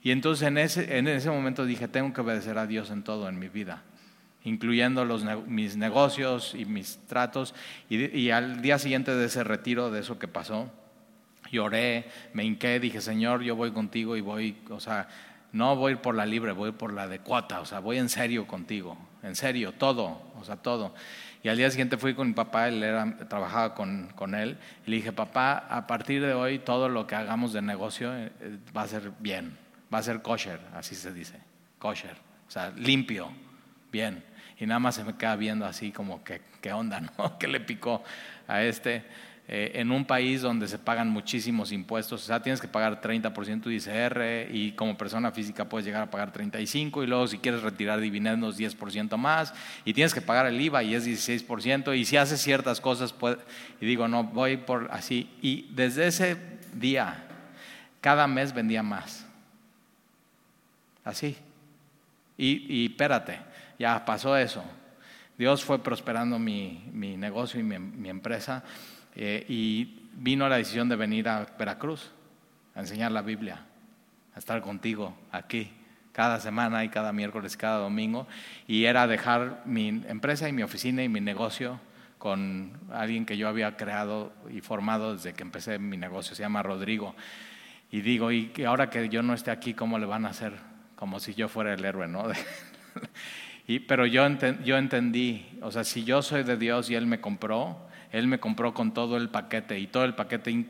Y 0.03 0.11
entonces 0.11 0.49
en 0.49 0.57
ese, 0.57 0.97
en 0.97 1.07
ese 1.07 1.29
momento 1.29 1.67
dije, 1.67 1.87
tengo 1.87 2.15
que 2.15 2.23
obedecer 2.23 2.57
a 2.57 2.67
Dios 2.67 2.91
en 2.91 3.03
todo 3.03 3.29
en 3.29 3.39
mi 3.39 3.51
vida, 3.51 3.83
incluyendo 4.43 5.05
los, 5.05 5.27
mis 5.47 5.77
negocios 5.77 6.55
y 6.55 6.65
mis 6.65 6.97
tratos. 7.09 7.55
Y, 7.91 8.17
y, 8.19 8.31
al 8.31 8.63
día 8.63 8.79
siguiente 8.79 9.15
de 9.15 9.27
ese 9.27 9.45
retiro, 9.45 9.91
de 9.91 10.01
eso 10.01 10.19
que 10.19 10.29
pasó, 10.29 10.73
lloré, 11.53 12.07
me 12.33 12.43
hinqué, 12.43 12.81
dije, 12.81 13.03
Señor, 13.03 13.43
yo 13.43 13.55
voy 13.55 13.73
contigo 13.73 14.17
y 14.17 14.23
voy, 14.23 14.57
o 14.71 14.81
sea, 14.81 15.09
no 15.53 15.77
voy 15.77 15.97
por 15.97 16.15
la 16.15 16.25
libre, 16.25 16.53
voy 16.53 16.73
por 16.73 16.95
la 16.95 17.07
de 17.07 17.19
cuota, 17.19 17.61
o 17.61 17.67
sea, 17.67 17.81
voy 17.81 17.99
en 17.99 18.09
serio 18.09 18.47
contigo, 18.47 18.97
en 19.23 19.37
serio, 19.37 19.73
todo, 19.73 20.23
o 20.41 20.45
sea, 20.45 20.57
todo. 20.57 20.95
Y 21.47 21.49
al 21.49 21.57
día 21.57 21.71
siguiente 21.71 21.97
fui 21.97 22.13
con 22.13 22.27
mi 22.27 22.35
papá, 22.35 22.67
él 22.67 22.83
era, 22.83 23.19
trabajaba 23.29 23.73
con, 23.73 24.09
con, 24.17 24.35
él, 24.35 24.59
y 24.85 24.91
le 24.91 24.97
dije, 24.97 25.13
papá, 25.13 25.59
a 25.71 25.87
partir 25.87 26.21
de 26.21 26.35
hoy 26.35 26.59
todo 26.59 26.89
lo 26.89 27.07
que 27.07 27.15
hagamos 27.15 27.53
de 27.53 27.63
negocio 27.63 28.13
eh, 28.17 28.33
va 28.77 28.83
a 28.83 28.89
ser 28.89 29.13
bien, 29.21 29.57
va 29.95 29.99
a 29.99 30.03
ser 30.03 30.23
kosher, 30.23 30.59
así 30.75 30.97
se 30.97 31.13
dice, 31.13 31.39
kosher, 31.79 32.17
o 32.49 32.51
sea, 32.51 32.71
limpio, 32.71 33.29
bien. 33.93 34.25
Y 34.59 34.67
nada 34.67 34.81
más 34.81 34.97
se 34.97 35.05
me 35.05 35.15
queda 35.15 35.37
viendo 35.37 35.67
así 35.67 35.93
como 35.93 36.25
que, 36.25 36.43
¿qué 36.61 36.73
onda, 36.73 36.99
no? 37.17 37.39
¿Qué 37.39 37.47
le 37.47 37.61
picó 37.61 38.03
a 38.49 38.65
este? 38.65 39.05
Eh, 39.49 39.73
en 39.81 39.93
un 39.93 40.05
país 40.05 40.43
donde 40.43 40.67
se 40.67 40.77
pagan 40.77 41.09
muchísimos 41.09 41.71
impuestos, 41.71 42.25
o 42.25 42.27
sea, 42.27 42.43
tienes 42.43 42.61
que 42.61 42.67
pagar 42.67 43.01
30% 43.01 43.63
de 43.63 43.75
ICR 43.77 44.53
y 44.53 44.73
como 44.73 44.99
persona 44.99 45.31
física 45.31 45.69
puedes 45.69 45.87
llegar 45.87 46.03
a 46.03 46.11
pagar 46.11 46.33
35% 46.33 47.05
y 47.05 47.07
luego 47.07 47.29
si 47.29 47.39
quieres 47.39 47.63
retirar 47.63 48.01
dividendos 48.01 48.59
10% 48.59 49.17
más 49.17 49.55
y 49.85 49.95
tienes 49.95 50.13
que 50.13 50.21
pagar 50.21 50.47
el 50.47 50.61
IVA 50.61 50.83
y 50.83 50.97
es 50.97 51.07
16% 51.07 51.97
y 51.97 52.05
si 52.05 52.17
haces 52.17 52.41
ciertas 52.41 52.81
cosas 52.81 53.15
y 53.81 53.87
digo, 53.87 54.09
no, 54.09 54.25
voy 54.25 54.57
por 54.57 54.89
así 54.91 55.31
y 55.41 55.69
desde 55.71 56.09
ese 56.09 56.37
día 56.75 57.25
cada 58.01 58.27
mes 58.27 58.53
vendía 58.53 58.83
más. 58.83 59.27
Así. 61.05 61.37
Y, 62.37 62.67
y 62.69 62.87
espérate, 62.87 63.39
ya 63.79 64.05
pasó 64.05 64.37
eso. 64.37 64.65
Dios 65.39 65.63
fue 65.63 65.81
prosperando 65.81 66.37
mi, 66.37 66.91
mi 66.93 67.17
negocio 67.17 67.61
y 67.61 67.63
mi, 67.63 67.79
mi 67.79 68.09
empresa 68.09 68.65
eh, 69.17 69.45
y 69.49 70.09
vino 70.13 70.49
la 70.49 70.57
decisión 70.57 70.89
de 70.89 70.97
venir 70.97 71.29
a 71.29 71.47
Veracruz 71.59 72.13
a 72.75 72.81
enseñar 72.81 73.11
la 73.11 73.23
Biblia, 73.23 73.65
a 74.35 74.39
estar 74.39 74.61
contigo 74.61 75.17
aquí 75.33 75.73
cada 76.13 76.39
semana 76.41 76.85
y 76.85 76.89
cada 76.89 77.13
miércoles, 77.13 77.57
cada 77.57 77.79
domingo. 77.79 78.27
Y 78.67 78.85
era 78.85 79.07
dejar 79.07 79.63
mi 79.65 79.89
empresa 79.89 80.49
y 80.49 80.53
mi 80.53 80.63
oficina 80.63 81.03
y 81.03 81.09
mi 81.09 81.21
negocio 81.21 81.81
con 82.19 82.73
alguien 82.91 83.27
que 83.27 83.37
yo 83.37 83.49
había 83.49 83.77
creado 83.77 84.33
y 84.51 84.61
formado 84.61 85.15
desde 85.15 85.35
que 85.35 85.43
empecé 85.43 85.79
mi 85.79 85.97
negocio, 85.97 86.35
se 86.35 86.43
llama 86.43 86.63
Rodrigo. 86.63 87.15
Y 87.91 88.01
digo, 88.01 88.33
y 88.33 88.53
ahora 88.67 88.91
que 88.91 89.09
yo 89.09 89.23
no 89.23 89.35
esté 89.35 89.51
aquí, 89.51 89.75
¿cómo 89.75 89.99
le 89.99 90.07
van 90.07 90.27
a 90.27 90.31
hacer? 90.31 90.55
Como 90.97 91.21
si 91.21 91.35
yo 91.35 91.49
fuera 91.49 91.75
el 91.75 91.85
héroe, 91.85 92.09
¿no? 92.09 92.25
y, 93.67 93.81
pero 93.81 94.07
yo, 94.07 94.27
yo 94.65 94.77
entendí, 94.77 95.47
o 95.63 95.71
sea, 95.71 95.85
si 95.85 96.05
yo 96.05 96.23
soy 96.23 96.43
de 96.43 96.57
Dios 96.57 96.91
y 96.91 96.95
Él 96.95 97.07
me 97.07 97.21
compró, 97.21 97.87
Él 98.17 98.29
me 98.29 98.41
compró 98.41 98.73
con 98.73 98.95
todo 98.95 99.19
el 99.19 99.29
paquete 99.29 99.79
y 99.79 99.89
todo 99.89 100.05
el 100.07 100.15
paquete 100.15 100.67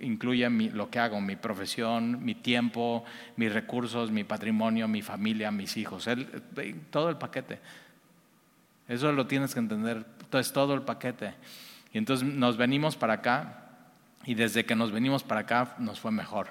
incluye 0.00 0.50
lo 0.50 0.90
que 0.90 0.98
hago, 0.98 1.22
mi 1.22 1.36
profesión, 1.36 2.22
mi 2.22 2.34
tiempo, 2.34 3.02
mis 3.36 3.50
recursos, 3.50 4.10
mi 4.10 4.24
patrimonio, 4.24 4.86
mi 4.88 5.00
familia, 5.00 5.50
mis 5.50 5.78
hijos, 5.78 6.06
él, 6.06 6.28
todo 6.90 7.08
el 7.08 7.16
paquete. 7.16 7.60
Eso 8.88 9.10
lo 9.10 9.26
tienes 9.26 9.54
que 9.54 9.60
entender, 9.60 10.04
es 10.32 10.52
todo 10.52 10.74
el 10.74 10.82
paquete. 10.82 11.32
Y 11.94 11.98
entonces 11.98 12.28
nos 12.28 12.58
venimos 12.58 12.94
para 12.96 13.14
acá 13.14 13.70
y 14.26 14.34
desde 14.34 14.66
que 14.66 14.74
nos 14.74 14.92
venimos 14.92 15.22
para 15.22 15.40
acá 15.40 15.76
nos 15.78 15.98
fue 15.98 16.10
mejor. 16.10 16.48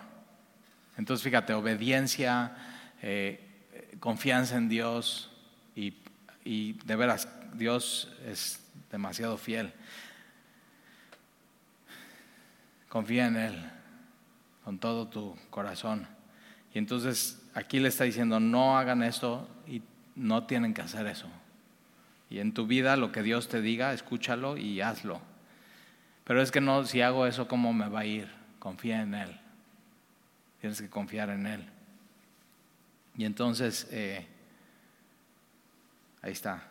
Entonces 0.98 1.24
fíjate, 1.24 1.54
obediencia, 1.54 2.56
eh, 3.04 3.48
confianza 4.00 4.58
en 4.58 4.70
Dios 4.70 5.30
y 5.76 6.74
de 6.74 6.96
veras, 6.96 7.30
Dios 7.54 8.12
es 8.26 8.66
demasiado 8.90 9.38
fiel. 9.38 9.72
Confía 12.92 13.28
en 13.28 13.38
Él 13.38 13.72
con 14.66 14.78
todo 14.78 15.08
tu 15.08 15.38
corazón. 15.50 16.06
Y 16.74 16.78
entonces 16.78 17.42
aquí 17.54 17.80
le 17.80 17.88
está 17.88 18.04
diciendo, 18.04 18.42
no 18.42 18.78
hagan 18.78 19.02
esto 19.02 19.48
y 19.66 19.82
no 20.14 20.46
tienen 20.46 20.74
que 20.74 20.82
hacer 20.82 21.08
eso. 21.08 21.30
Y 22.30 22.40
en 22.40 22.54
tu 22.54 22.68
vida 22.68 22.98
lo 22.98 23.14
que 23.14 23.24
Dios 23.24 23.48
te 23.48 23.62
diga, 23.62 23.94
escúchalo 23.94 24.58
y 24.58 24.82
hazlo. 24.82 25.22
Pero 26.26 26.42
es 26.42 26.52
que 26.52 26.60
no, 26.60 26.84
si 26.84 27.00
hago 27.00 27.26
eso, 27.26 27.48
¿cómo 27.48 27.72
me 27.72 27.88
va 27.88 28.02
a 28.02 28.06
ir? 28.06 28.30
Confía 28.60 29.02
en 29.02 29.14
Él. 29.14 29.40
Tienes 30.60 30.82
que 30.82 30.90
confiar 30.90 31.30
en 31.30 31.48
Él. 31.48 31.66
Y 33.16 33.24
entonces, 33.24 33.88
eh, 33.92 34.28
ahí 36.22 36.34
está. 36.34 36.62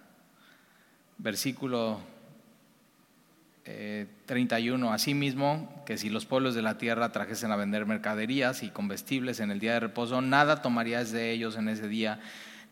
Versículo 1.17 1.99
31. 4.27 4.87
Eh, 4.87 4.95
Asimismo, 4.95 5.83
que 5.87 5.99
si 5.99 6.09
los 6.11 6.27
pueblos 6.27 6.55
de 6.55 6.63
la 6.63 6.79
tierra 6.79 7.13
trajesen 7.13 7.53
a 7.53 7.57
vender 7.57 7.87
mercaderías 7.87 8.63
y 8.63 8.71
comestibles 8.71 9.41
en 9.41 9.51
el 9.51 9.61
día 9.61 9.75
de 9.75 9.81
reposo, 9.81 10.21
nada 10.21 10.63
tomarías 10.63 11.13
de 11.13 11.31
ellos 11.31 11.57
en 11.57 11.69
ese 11.69 11.89
día, 11.89 12.21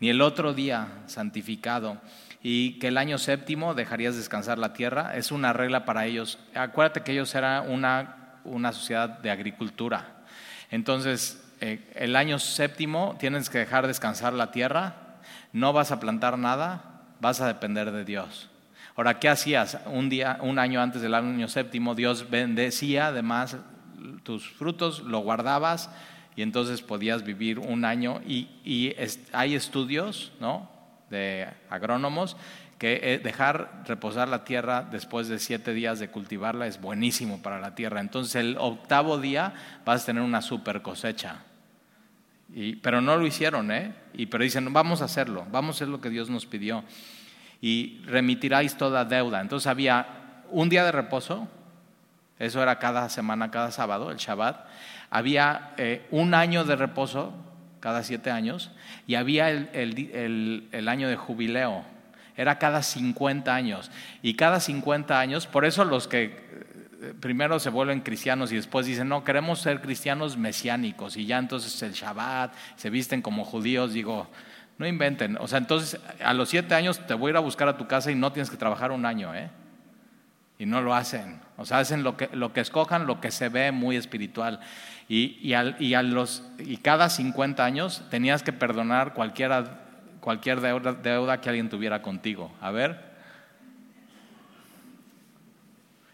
ni 0.01 0.11
el 0.11 0.21
otro 0.21 0.55
día 0.55 0.89
santificado. 1.07 1.99
Y 2.43 2.79
que 2.79 2.89
el 2.89 2.99
año 2.99 3.19
séptimo 3.19 3.75
dejarías 3.75 4.17
descansar 4.17 4.59
la 4.59 4.73
tierra, 4.73 5.17
es 5.17 5.33
una 5.33 5.53
regla 5.53 5.85
para 5.85 6.07
ellos. 6.07 6.39
Acuérdate 6.55 7.03
que 7.03 7.13
ellos 7.13 7.35
eran 7.35 7.69
una, 7.71 8.39
una 8.45 8.73
sociedad 8.73 9.09
de 9.19 9.31
agricultura. 9.31 10.25
Entonces, 10.71 11.43
eh, 11.61 11.81
el 11.95 12.15
año 12.15 12.39
séptimo 12.39 13.17
tienes 13.19 13.51
que 13.51 13.59
dejar 13.59 13.87
descansar 13.87 14.33
la 14.33 14.53
tierra, 14.53 15.19
no 15.53 15.73
vas 15.73 15.91
a 15.91 15.99
plantar 15.99 16.39
nada, 16.39 17.03
vas 17.21 17.41
a 17.41 17.49
depender 17.49 17.91
de 17.91 18.05
Dios. 18.05 18.49
Ahora, 18.99 19.21
¿qué 19.21 19.29
hacías? 19.29 19.79
Un 19.87 20.09
día, 20.09 20.41
un 20.43 20.59
año 20.59 20.83
antes 20.83 21.01
del 21.01 21.15
año 21.15 21.47
séptimo, 21.47 21.95
Dios 21.95 22.31
bendecía 22.31 23.07
además 23.07 23.57
tus 24.25 24.51
frutos, 24.51 25.05
lo 25.05 25.21
guardabas 25.21 25.89
y 26.35 26.43
entonces 26.43 26.83
podías 26.83 27.23
vivir 27.23 27.61
un 27.61 27.85
año. 27.85 28.21
Y, 28.27 28.97
hay 29.33 29.55
estudios, 29.55 30.33
¿no? 30.41 30.69
De 31.11 31.47
agrónomos 31.71 32.37
que 32.79 32.99
eh, 33.01 33.19
dejar 33.21 33.85
reposar 33.87 34.27
la 34.29 34.43
tierra 34.43 34.85
después 34.91 35.29
de 35.29 35.39
siete 35.39 35.73
días 35.75 36.01
de 36.01 36.11
cultivarla 36.11 36.67
es 36.67 36.81
buenísimo 36.81 37.41
para 37.41 37.61
la 37.61 37.77
tierra. 37.77 38.01
Entonces 38.01 38.35
el 38.35 38.57
octavo 38.59 39.19
día 39.19 39.55
vas 39.85 40.03
a 40.03 40.07
tener 40.07 40.25
una 40.25 40.43
super 40.43 40.83
cosecha. 40.83 41.45
Pero 42.83 43.01
no 43.01 43.17
lo 43.17 43.25
hicieron, 43.25 43.71
¿eh? 43.71 43.95
Y, 44.13 44.27
pero 44.27 44.43
dicen, 44.43 44.73
vamos 44.73 45.03
a 45.03 45.05
hacerlo, 45.05 45.47
vamos 45.53 45.77
a 45.77 45.79
hacer 45.79 45.89
lo 45.89 46.01
que 46.01 46.11
Dios 46.11 46.31
nos 46.31 46.47
pidió 46.47 46.83
y 47.61 48.01
remitiráis 48.07 48.77
toda 48.77 49.05
deuda. 49.05 49.41
Entonces 49.41 49.67
había 49.67 50.07
un 50.51 50.69
día 50.69 50.85
de 50.85 50.93
reposo, 50.93 51.49
eso 52.39 52.63
era 52.63 52.79
cada 52.79 53.09
semana, 53.09 53.51
cada 53.51 53.71
sábado, 53.71 54.11
el 54.11 54.19
Shabbat. 54.19 54.67
Había 55.11 55.73
eh, 55.77 56.07
un 56.11 56.35
año 56.35 56.65
de 56.65 56.77
reposo, 56.77 57.33
cada 57.81 58.03
siete 58.03 58.31
años, 58.31 58.71
y 59.07 59.17
había 59.17 59.51
el, 59.51 60.89
año 60.89 61.09
de 61.09 61.17
jubileo, 61.17 61.85
era 62.37 62.59
cada 62.59 62.83
50 62.83 63.53
años. 63.53 63.91
Y 64.23 64.35
cada 64.35 64.61
50 64.61 65.19
años, 65.19 65.47
por 65.47 65.65
eso 65.65 65.85
los 65.85 66.07
que 66.07 66.25
eh, 67.01 67.15
primero 67.19 67.59
se 67.59 67.71
vuelven 67.71 68.01
cristianos 68.01 68.53
y 68.53 68.57
después 68.57 68.87
dicen, 68.87 69.09
no, 69.09 69.25
queremos 69.25 69.61
ser 69.61 69.81
cristianos 69.81 70.37
mesiánicos, 70.37 71.17
y 71.17 71.27
ya 71.27 71.39
entonces 71.39 71.83
el 71.83 71.93
Shabbat, 71.93 72.53
se 72.77 72.91
visten 72.91 73.23
como 73.23 73.45
judíos, 73.45 73.93
digo, 73.93 74.29
no 74.79 74.87
inventen. 74.87 75.37
O 75.41 75.49
sea, 75.49 75.59
entonces 75.59 76.01
a 76.25 76.33
los 76.33 76.49
siete 76.49 76.75
años 76.75 77.05
te 77.07 77.15
voy 77.15 77.31
a 77.31 77.33
ir 77.33 77.37
a 77.37 77.41
buscar 77.41 77.69
a 77.69 77.77
tu 77.77 77.87
casa 77.87 78.11
y 78.11 78.15
no 78.15 78.33
tienes 78.33 78.49
que 78.49 78.57
trabajar 78.57 78.93
un 78.93 79.05
año, 79.05 79.35
¿eh? 79.35 79.51
Y 80.59 80.67
no 80.67 80.81
lo 80.81 80.95
hacen. 80.95 81.41
O 81.57 81.65
sea, 81.65 81.79
hacen 81.79 82.03
lo 82.03 82.17
que, 82.17 82.29
lo 82.33 82.53
que 82.53 82.61
escojan, 82.61 83.07
lo 83.07 83.21
que 83.21 83.31
se 83.31 83.49
ve 83.49 83.71
muy 83.73 83.97
espiritual. 83.97 84.61
Y, 85.09 85.39
y, 85.41 85.55
a 85.55 86.03
los, 86.03 86.45
y 86.59 86.77
cada 86.79 87.09
50 87.09 87.65
años 87.65 88.05
tenías 88.11 88.43
que 88.43 88.53
perdonar 88.53 89.15
cualquiera, 89.15 89.81
cualquier 90.21 90.61
deuda, 90.61 90.93
deuda 90.93 91.41
que 91.41 91.49
alguien 91.49 91.69
tuviera 91.69 92.03
contigo. 92.03 92.53
A 92.61 92.71
ver. 92.71 93.09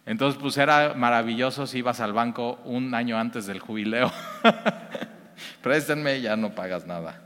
Entonces, 0.07 0.40
pues 0.40 0.57
era 0.59 0.94
maravilloso 0.94 1.66
si 1.66 1.79
ibas 1.79 2.00
al 2.00 2.12
banco 2.12 2.61
un 2.64 2.94
año 2.94 3.18
antes 3.18 3.46
del 3.46 3.59
jubileo. 3.59 4.12
Préstenme, 5.62 6.20
ya 6.20 6.37
no 6.37 6.55
pagas 6.55 6.87
nada. 6.87 7.20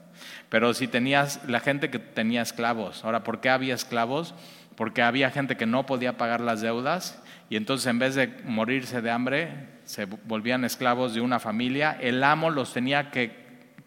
Pero 0.49 0.73
si 0.75 0.89
tenías 0.89 1.41
la 1.47 1.61
gente 1.61 1.91
que 1.91 1.99
tenía 1.99 2.43
esclavos, 2.43 3.05
ahora, 3.05 3.23
¿por 3.23 3.41
qué 3.41 3.51
había 3.51 3.75
esclavos? 3.75 4.35
Porque 4.77 5.03
había 5.03 5.31
gente 5.31 5.57
que 5.57 5.67
no 5.67 5.85
podía 5.87 6.17
pagar 6.17 6.41
las 6.41 6.61
deudas 6.61 7.21
y 7.51 7.57
entonces 7.57 7.87
en 7.87 7.99
vez 7.99 8.15
de 8.15 8.29
morirse 8.45 9.01
de 9.01 9.11
hambre, 9.11 9.69
se 9.85 10.05
volvían 10.05 10.65
esclavos 10.65 11.15
de 11.15 11.21
una 11.21 11.41
familia. 11.41 11.97
El 12.01 12.23
amo 12.23 12.51
los 12.51 12.73
tenía 12.73 13.11
que, 13.11 13.83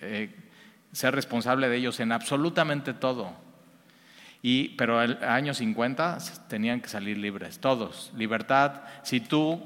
eh, 0.00 0.34
ser 0.92 1.14
responsable 1.14 1.68
de 1.68 1.76
ellos 1.76 2.00
en 2.00 2.12
absolutamente 2.12 2.94
todo. 2.94 3.32
Y, 4.42 4.70
pero 4.70 5.02
el 5.02 5.22
año 5.22 5.52
50 5.52 6.18
tenían 6.48 6.80
que 6.80 6.88
salir 6.88 7.18
libres, 7.18 7.58
todos. 7.58 8.12
Libertad. 8.16 8.82
Si 9.02 9.20
tú 9.20 9.62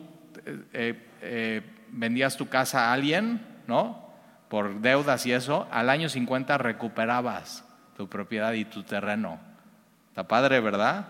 eh, 0.72 0.98
eh, 1.22 1.62
vendías 1.90 2.36
tu 2.36 2.48
casa 2.48 2.88
a 2.90 2.92
alguien, 2.92 3.40
¿no? 3.68 4.03
Por 4.54 4.80
deudas 4.80 5.26
y 5.26 5.32
eso, 5.32 5.66
al 5.72 5.90
año 5.90 6.08
50 6.08 6.58
recuperabas 6.58 7.64
tu 7.96 8.08
propiedad 8.08 8.52
y 8.52 8.64
tu 8.64 8.84
terreno. 8.84 9.40
Está 10.10 10.28
padre, 10.28 10.60
¿verdad? 10.60 11.08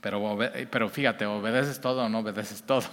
Pero, 0.00 0.36
pero 0.68 0.88
fíjate, 0.88 1.26
obedeces 1.26 1.80
todo 1.80 2.06
o 2.06 2.08
no 2.08 2.18
obedeces 2.18 2.60
todo. 2.66 2.88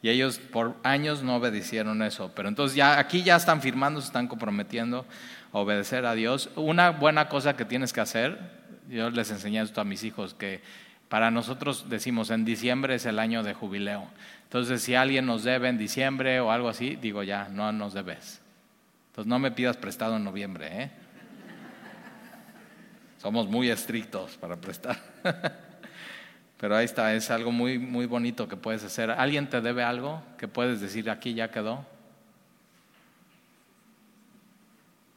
Y 0.00 0.10
ellos 0.10 0.38
por 0.38 0.76
años 0.84 1.24
no 1.24 1.34
obedecieron 1.34 2.02
eso. 2.02 2.30
Pero 2.36 2.48
entonces 2.48 2.76
ya 2.76 3.00
aquí 3.00 3.24
ya 3.24 3.34
están 3.34 3.60
firmando, 3.60 4.00
se 4.00 4.06
están 4.06 4.28
comprometiendo 4.28 5.04
a 5.52 5.58
obedecer 5.58 6.06
a 6.06 6.14
Dios. 6.14 6.50
Una 6.54 6.90
buena 6.90 7.28
cosa 7.28 7.56
que 7.56 7.64
tienes 7.64 7.92
que 7.92 8.00
hacer, 8.00 8.38
yo 8.88 9.10
les 9.10 9.28
enseñé 9.32 9.60
esto 9.60 9.80
a 9.80 9.84
mis 9.84 10.04
hijos, 10.04 10.34
que 10.34 10.62
para 11.12 11.30
nosotros 11.30 11.90
decimos 11.90 12.30
en 12.30 12.46
diciembre 12.46 12.94
es 12.94 13.04
el 13.04 13.18
año 13.18 13.42
de 13.42 13.52
jubileo. 13.52 14.08
Entonces, 14.44 14.80
si 14.80 14.94
alguien 14.94 15.26
nos 15.26 15.44
debe 15.44 15.68
en 15.68 15.76
diciembre 15.76 16.40
o 16.40 16.50
algo 16.50 16.70
así, 16.70 16.96
digo 16.96 17.22
ya, 17.22 17.50
no 17.50 17.70
nos 17.70 17.92
debes. 17.92 18.40
Entonces, 19.08 19.28
no 19.28 19.38
me 19.38 19.50
pidas 19.50 19.76
prestado 19.76 20.16
en 20.16 20.24
noviembre. 20.24 20.68
¿eh? 20.72 20.90
Somos 23.18 23.46
muy 23.46 23.68
estrictos 23.68 24.38
para 24.38 24.56
prestar. 24.56 24.98
Pero 26.56 26.76
ahí 26.78 26.86
está, 26.86 27.12
es 27.12 27.30
algo 27.30 27.52
muy, 27.52 27.78
muy 27.78 28.06
bonito 28.06 28.48
que 28.48 28.56
puedes 28.56 28.82
hacer. 28.82 29.10
¿Alguien 29.10 29.50
te 29.50 29.60
debe 29.60 29.84
algo 29.84 30.22
que 30.38 30.48
puedes 30.48 30.80
decir 30.80 31.10
aquí 31.10 31.34
ya 31.34 31.50
quedó? 31.50 31.84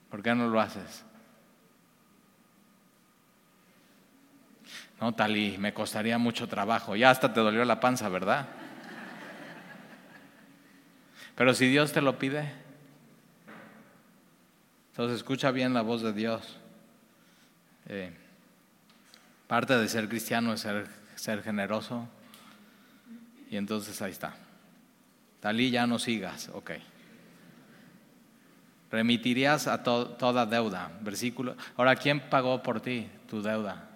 ¿Por 0.09 0.21
qué 0.21 0.35
no 0.35 0.49
lo 0.49 0.59
haces? 0.59 1.05
No, 4.99 5.13
Tali, 5.13 5.57
me 5.57 5.73
costaría 5.73 6.17
mucho 6.17 6.47
trabajo. 6.47 6.95
Ya 6.95 7.09
hasta 7.09 7.33
te 7.33 7.39
dolió 7.39 7.65
la 7.65 7.79
panza, 7.79 8.07
¿verdad? 8.09 8.47
Pero 11.35 11.53
si 11.53 11.67
Dios 11.67 11.91
te 11.91 12.01
lo 12.01 12.17
pide, 12.17 12.49
entonces 14.91 15.17
escucha 15.17 15.51
bien 15.51 15.73
la 15.73 15.81
voz 15.81 16.01
de 16.01 16.13
Dios. 16.13 16.57
Eh, 17.87 18.11
parte 19.47 19.77
de 19.77 19.87
ser 19.89 20.07
cristiano 20.07 20.53
es 20.53 20.61
ser, 20.61 20.87
ser 21.15 21.43
generoso. 21.43 22.07
Y 23.49 23.57
entonces 23.57 24.01
ahí 24.01 24.11
está. 24.11 24.33
Talí, 25.41 25.69
ya 25.69 25.85
no 25.85 25.99
sigas, 25.99 26.49
ok. 26.53 26.71
Remitirías 28.89 29.67
a 29.67 29.83
toda 29.83 30.45
deuda. 30.45 30.89
Versículo. 31.01 31.55
Ahora, 31.75 31.97
¿quién 31.97 32.21
pagó 32.29 32.63
por 32.63 32.79
ti 32.79 33.09
tu 33.29 33.41
deuda? 33.41 33.94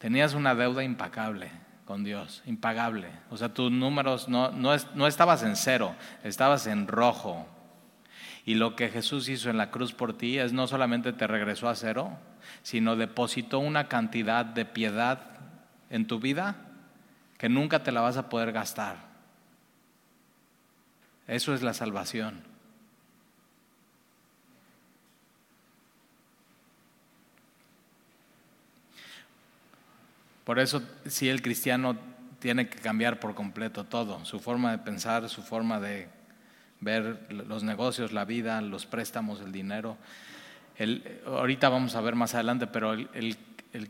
Tenías 0.00 0.32
una 0.32 0.54
deuda 0.54 0.82
impagable 0.82 1.50
con 1.84 2.04
Dios, 2.04 2.42
impagable. 2.46 3.10
O 3.28 3.36
sea, 3.36 3.52
tus 3.52 3.70
números 3.70 4.30
no, 4.30 4.50
no, 4.50 5.06
estabas 5.06 5.42
en 5.42 5.56
cero, 5.56 5.94
estabas 6.24 6.66
en 6.66 6.88
rojo. 6.88 7.46
Y 8.46 8.54
lo 8.54 8.76
que 8.76 8.88
Jesús 8.88 9.28
hizo 9.28 9.50
en 9.50 9.58
la 9.58 9.70
cruz 9.70 9.92
por 9.92 10.16
ti 10.16 10.38
es 10.38 10.54
no 10.54 10.66
solamente 10.66 11.12
te 11.12 11.26
regresó 11.26 11.68
a 11.68 11.74
cero, 11.74 12.16
sino 12.62 12.96
depositó 12.96 13.58
una 13.58 13.88
cantidad 13.88 14.46
de 14.46 14.64
piedad 14.64 15.20
en 15.90 16.06
tu 16.06 16.18
vida 16.18 16.56
que 17.36 17.50
nunca 17.50 17.82
te 17.82 17.92
la 17.92 18.00
vas 18.00 18.16
a 18.16 18.30
poder 18.30 18.52
gastar. 18.52 18.96
Eso 21.26 21.52
es 21.52 21.60
la 21.60 21.74
salvación. 21.74 22.49
Por 30.50 30.58
eso 30.58 30.82
si 31.06 31.28
el 31.28 31.42
cristiano 31.42 31.96
tiene 32.40 32.68
que 32.68 32.80
cambiar 32.80 33.20
por 33.20 33.36
completo 33.36 33.84
todo, 33.84 34.24
su 34.24 34.40
forma 34.40 34.72
de 34.72 34.78
pensar, 34.78 35.28
su 35.28 35.44
forma 35.44 35.78
de 35.78 36.08
ver 36.80 37.28
los 37.30 37.62
negocios, 37.62 38.10
la 38.10 38.24
vida, 38.24 38.60
los 38.60 38.84
préstamos, 38.84 39.40
el 39.40 39.52
dinero. 39.52 39.96
ahorita 41.24 41.68
vamos 41.68 41.94
a 41.94 42.00
ver 42.00 42.16
más 42.16 42.34
adelante, 42.34 42.66
pero 42.66 42.94
el, 42.94 43.38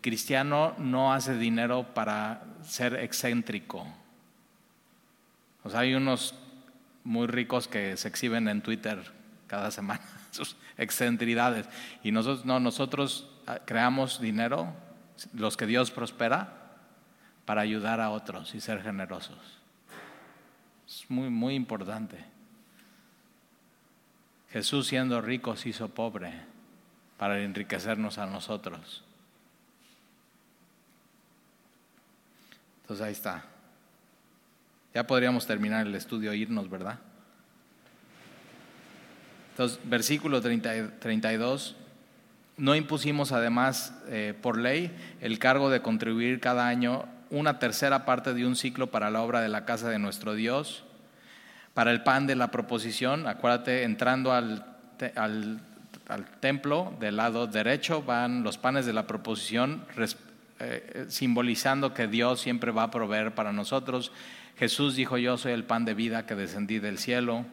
cristiano 0.03 0.75
no 0.77 1.15
hace 1.15 1.35
dinero 1.39 1.95
para 1.95 2.43
ser 2.63 2.97
excéntrico. 2.97 3.87
O 5.63 5.71
sea, 5.71 5.81
hay 5.81 5.95
unos 5.95 6.35
muy 7.05 7.27
ricos 7.27 7.69
que 7.69 7.97
se 7.97 8.07
exhiben 8.07 8.49
en 8.49 8.61
Twitter 8.61 9.03
cada 9.47 9.71
semana, 9.71 10.03
sus 10.31 10.59
excentridades. 10.77 11.67
Y 12.05 12.13
nosotros 12.13 12.45
no, 12.45 12.61
nosotros 12.61 13.31
ah, 13.47 13.61
creamos 13.65 14.21
dinero, 14.21 14.75
los 15.35 15.57
que 15.57 15.67
Dios 15.67 15.91
prospera, 15.91 16.61
para 17.45 17.63
ayudar 17.63 18.01
a 18.01 18.11
otros 18.11 18.55
y 18.55 18.61
ser 18.61 18.83
generosos. 18.83 19.39
Es 20.87 21.11
muy, 21.11 21.31
muy 21.31 21.55
importante. 21.55 22.25
Jesús 24.51 24.87
siendo 24.87 25.21
rico 25.21 25.57
se 25.57 25.71
hizo 25.71 25.89
pobre 25.89 26.33
para 27.19 27.41
enriquecernos 27.41 28.19
a 28.19 28.27
nosotros. 28.27 29.05
Entonces 32.83 33.07
ahí 33.07 33.13
está. 33.13 33.45
Ya 34.95 35.07
podríamos 35.07 35.47
terminar 35.47 35.87
el 35.87 35.95
estudio 35.95 36.33
e 36.33 36.37
irnos, 36.37 36.69
¿verdad? 36.69 36.99
Entonces, 39.51 39.79
versículo 39.85 40.41
32. 40.41 41.77
No 42.61 42.75
impusimos 42.75 43.33
además 43.33 43.95
eh, 44.09 44.35
por 44.39 44.59
ley 44.59 44.95
el 45.23 45.39
cargo 45.39 45.71
de 45.71 45.81
contribuir 45.81 46.41
cada 46.41 46.69
año 46.69 47.07
una 47.31 47.59
tercera 47.59 48.05
parte 48.05 48.35
de 48.35 48.47
un 48.47 48.55
ciclo 48.55 48.89
para 48.89 49.11
la 49.11 49.23
obra 49.23 49.41
de 49.41 49.49
la 49.49 49.65
casa 49.65 49.89
de 49.89 49.99
nuestro 49.99 50.35
Dios 50.35 50.85
para 51.73 51.91
el 51.91 52.03
pan 52.03 52.27
de 52.27 52.37
la 52.37 52.51
proposición, 52.51 53.27
acuérdate, 53.27 53.85
entrando 53.85 54.33
al, 54.33 54.67
al, 55.17 55.63
templo, 56.41 56.95
del 57.01 57.17
lado 57.17 57.47
derecho 57.47 58.03
van 58.03 58.43
los 58.43 58.59
panes 58.59 58.85
de 58.85 58.93
la 58.93 59.07
proposición, 59.07 59.87
eh, 60.59 61.07
simbolizando 61.09 61.95
que 61.95 62.09
Dios 62.09 62.43
siempre 62.43 62.73
va 62.73 62.83
a 62.83 62.91
proveer 62.91 63.35
para 63.35 63.55
nosotros. 63.55 64.13
Jesús 64.59 64.97
dijo, 64.97 65.17
yo 65.17 65.39
soy 65.39 65.53
el 65.53 65.65
pan 65.65 65.87
de 65.87 65.95
vida 65.95 66.27
que 66.27 66.35
descendí 66.35 66.79
del 66.79 66.99
cielo 66.99 67.47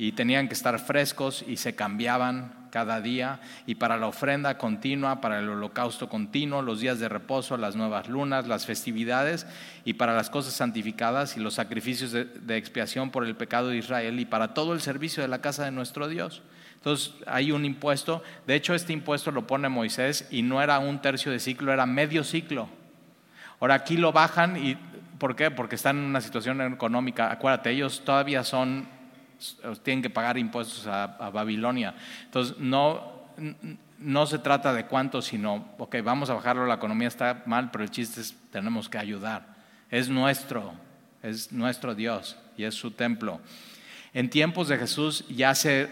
y 0.00 0.12
tenían 0.12 0.46
que 0.46 0.54
estar 0.54 0.78
frescos 0.78 1.44
y 1.46 1.56
se 1.56 1.74
cambiaban 1.74 2.54
cada 2.70 3.00
día 3.00 3.40
y 3.66 3.74
para 3.74 3.96
la 3.96 4.06
ofrenda 4.06 4.56
continua, 4.56 5.20
para 5.20 5.40
el 5.40 5.48
holocausto 5.48 6.08
continuo, 6.08 6.62
los 6.62 6.78
días 6.78 7.00
de 7.00 7.08
reposo, 7.08 7.56
las 7.56 7.74
nuevas 7.74 8.08
lunas, 8.08 8.46
las 8.46 8.64
festividades 8.64 9.44
y 9.84 9.94
para 9.94 10.14
las 10.14 10.30
cosas 10.30 10.54
santificadas 10.54 11.36
y 11.36 11.40
los 11.40 11.54
sacrificios 11.54 12.12
de, 12.12 12.56
expiación 12.56 13.10
por 13.10 13.26
el 13.26 13.34
pecado 13.34 13.70
de 13.70 13.78
Israel 13.78 14.20
y 14.20 14.24
para 14.24 14.54
todo 14.54 14.72
el 14.72 14.80
servicio 14.80 15.20
de 15.20 15.28
la 15.28 15.40
casa 15.40 15.64
de 15.64 15.72
nuestro 15.72 16.06
Dios. 16.06 16.42
Entonces 16.76 17.14
hay 17.26 17.50
un 17.50 17.64
impuesto, 17.64 18.22
de 18.46 18.54
hecho 18.54 18.74
este 18.74 18.92
impuesto 18.92 19.32
lo 19.32 19.48
pone 19.48 19.68
Moisés 19.68 20.28
y 20.30 20.42
no 20.42 20.62
era 20.62 20.78
un 20.78 21.02
tercio 21.02 21.32
de 21.32 21.40
ciclo, 21.40 21.72
era 21.72 21.86
medio 21.86 22.22
ciclo. 22.22 22.68
Ahora 23.58 23.74
aquí 23.74 23.96
lo 23.96 24.12
bajan 24.12 24.64
y 24.64 24.76
¿por 25.18 25.34
qué? 25.34 25.50
Porque 25.50 25.74
están 25.74 25.98
en 25.98 26.04
una 26.04 26.20
situación 26.20 26.60
económica, 26.60 27.32
acuérdate, 27.32 27.70
ellos 27.70 28.02
todavía 28.04 28.44
son 28.44 28.97
tienen 29.82 30.02
que 30.02 30.10
pagar 30.10 30.38
impuestos 30.38 30.86
a, 30.86 31.30
Babilonia. 31.30 31.94
Entonces, 32.24 32.56
no, 32.58 33.28
no 33.98 34.26
se 34.26 34.38
trata 34.38 34.72
de 34.72 34.86
cuánto, 34.86 35.22
sino, 35.22 35.68
ok, 35.78 35.96
vamos 36.02 36.30
a 36.30 36.34
bajarlo, 36.34 36.66
la 36.66 36.74
economía 36.74 37.08
está 37.08 37.42
mal, 37.46 37.70
pero 37.70 37.84
el 37.84 37.90
chiste 37.90 38.20
es, 38.20 38.36
tenemos 38.50 38.88
que 38.88 38.98
ayudar. 38.98 39.56
Es 39.90 40.08
nuestro, 40.08 40.72
es 41.22 41.52
nuestro 41.52 41.94
Dios 41.94 42.36
y 42.56 42.64
es 42.64 42.74
su 42.74 42.90
templo. 42.90 43.40
En 44.12 44.30
tiempos 44.30 44.68
de 44.68 44.78
Jesús 44.78 45.24
ya 45.28 45.54
se, 45.54 45.88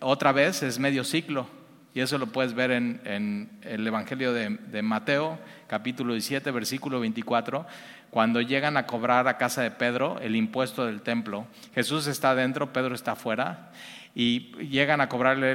otra 0.00 0.32
vez, 0.32 0.62
es 0.62 0.78
medio 0.78 1.04
ciclo. 1.04 1.48
Y 1.94 2.00
eso 2.00 2.18
lo 2.18 2.26
puedes 2.26 2.52
ver 2.52 2.72
en, 2.72 3.00
en 3.04 3.58
el 3.62 3.86
Evangelio 3.86 4.34
de, 4.34 4.50
de 4.50 4.82
Mateo, 4.82 5.38
capítulo 5.66 6.12
17, 6.12 6.50
versículo 6.50 7.00
24 7.00 7.66
cuando 8.16 8.40
llegan 8.40 8.78
a 8.78 8.86
cobrar 8.86 9.28
a 9.28 9.36
casa 9.36 9.60
de 9.60 9.70
Pedro 9.70 10.18
el 10.22 10.36
impuesto 10.36 10.86
del 10.86 11.02
templo. 11.02 11.46
Jesús 11.74 12.06
está 12.06 12.34
dentro, 12.34 12.72
Pedro 12.72 12.94
está 12.94 13.12
afuera, 13.12 13.68
y 14.14 14.56
llegan 14.70 15.02
a 15.02 15.08
cobrarle 15.10 15.52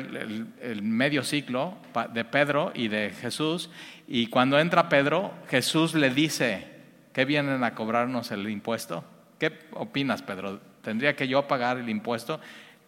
el, 0.62 0.84
medio 0.84 1.24
ciclo 1.24 1.76
de 2.14 2.24
Pedro 2.24 2.72
y 2.76 2.88
de 2.88 3.10
Jesús, 3.20 3.72
y 4.08 4.28
cuando 4.28 4.60
entra 4.60 4.90
Pedro, 4.90 5.34
Jesús 5.50 5.96
le 5.96 6.12
dice, 6.12 6.68
¿qué 7.14 7.26
vienen 7.26 7.64
a 7.64 7.74
cobrarnos 7.74 8.30
el 8.30 8.48
impuesto? 8.48 9.04
¿Qué 9.40 9.52
opinas, 9.72 10.22
Pedro? 10.22 10.62
¿Tendría 10.84 11.16
que 11.16 11.28
yo 11.28 11.48
pagar 11.48 11.80
el 11.80 11.90
impuesto? 11.90 12.40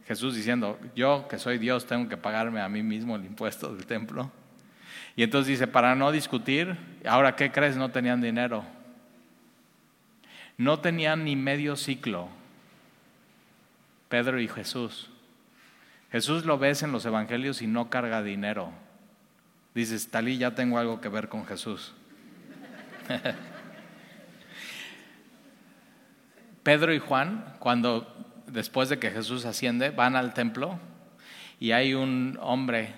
Jesús 0.06 0.36
diciendo, 0.36 0.80
yo 0.96 1.28
que 1.28 1.40
soy 1.40 1.58
Dios 1.58 1.88
tengo 1.88 2.08
que 2.08 2.18
pagarme 2.18 2.62
a 2.62 2.70
mí 2.70 2.84
mismo 2.84 3.16
el 3.16 3.26
impuesto 3.26 3.74
del 3.74 3.88
templo. 3.88 4.30
Y 5.16 5.24
entonces 5.24 5.48
dice, 5.48 5.66
para 5.66 5.96
no 5.96 6.12
discutir, 6.12 6.78
ahora 7.08 7.36
¿qué 7.36 7.52
crees? 7.52 7.76
No 7.76 7.90
tenían 7.90 8.22
dinero 8.22 8.64
no 10.58 10.80
tenían 10.80 11.24
ni 11.26 11.36
medio 11.36 11.76
ciclo, 11.76 12.30
Pedro 14.10 14.40
y 14.40 14.48
Jesús. 14.48 15.10
Jesús 16.12 16.46
lo 16.46 16.60
ves 16.60 16.84
en 16.84 16.92
los 16.92 17.06
evangelios 17.06 17.62
y 17.62 17.68
no 17.68 17.90
carga 17.90 18.22
dinero. 18.22 18.72
Dices, 19.74 20.12
Talí, 20.12 20.38
ya 20.38 20.54
tengo 20.54 20.78
algo 20.78 21.02
que 21.02 21.10
ver 21.10 21.28
con 21.28 21.46
Jesús. 21.46 21.94
Pedro 26.64 26.94
y 26.94 27.00
Juan, 27.00 27.56
cuando 27.60 28.08
después 28.48 28.90
de 28.90 29.00
que 29.00 29.10
Jesús 29.10 29.46
asciende, 29.46 29.90
van 29.90 30.16
al 30.16 30.34
templo 30.34 30.80
y 31.60 31.72
hay 31.72 31.94
un 31.94 32.38
hombre 32.42 32.94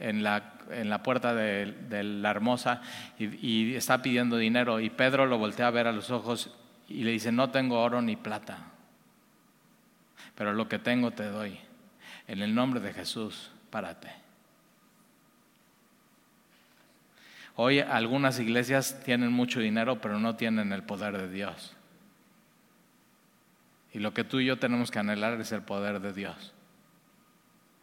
en 0.00 0.22
la, 0.22 0.54
en 0.70 0.88
la 0.90 1.02
puerta 1.02 1.34
de, 1.34 1.74
la 2.02 2.30
hermosa 2.30 2.80
y, 3.18 3.26
y, 3.46 3.74
está 3.74 4.02
pidiendo 4.02 4.36
dinero 4.36 4.80
y 4.80 4.90
Pedro 4.90 5.26
lo 5.26 5.38
voltea 5.38 5.68
a 5.68 5.70
ver 5.70 5.86
a 5.86 5.92
los 5.92 6.10
ojos 6.10 6.50
y 6.88 7.04
le 7.04 7.12
dice, 7.12 7.32
no 7.32 7.50
tengo 7.50 7.80
oro 7.80 8.02
ni 8.02 8.16
plata, 8.16 8.58
pero 10.34 10.52
lo 10.52 10.68
que 10.68 10.78
tengo 10.78 11.10
te 11.12 11.24
doy. 11.24 11.58
En 12.26 12.42
el 12.42 12.54
nombre 12.54 12.80
de 12.80 12.92
Jesús, 12.92 13.50
párate. 13.70 14.10
Hoy 17.56 17.78
algunas 17.78 18.38
iglesias 18.40 19.00
tienen 19.04 19.32
mucho 19.32 19.60
dinero, 19.60 20.00
pero 20.00 20.18
no 20.18 20.34
tienen 20.34 20.72
el 20.72 20.82
poder 20.82 21.16
de 21.16 21.30
Dios. 21.30 21.74
Y 23.92 24.00
lo 24.00 24.12
que 24.12 24.24
tú 24.24 24.40
y 24.40 24.46
yo 24.46 24.58
tenemos 24.58 24.90
que 24.90 24.98
anhelar 24.98 25.40
es 25.40 25.52
el 25.52 25.62
poder 25.62 26.00
de 26.00 26.12
Dios. 26.12 26.52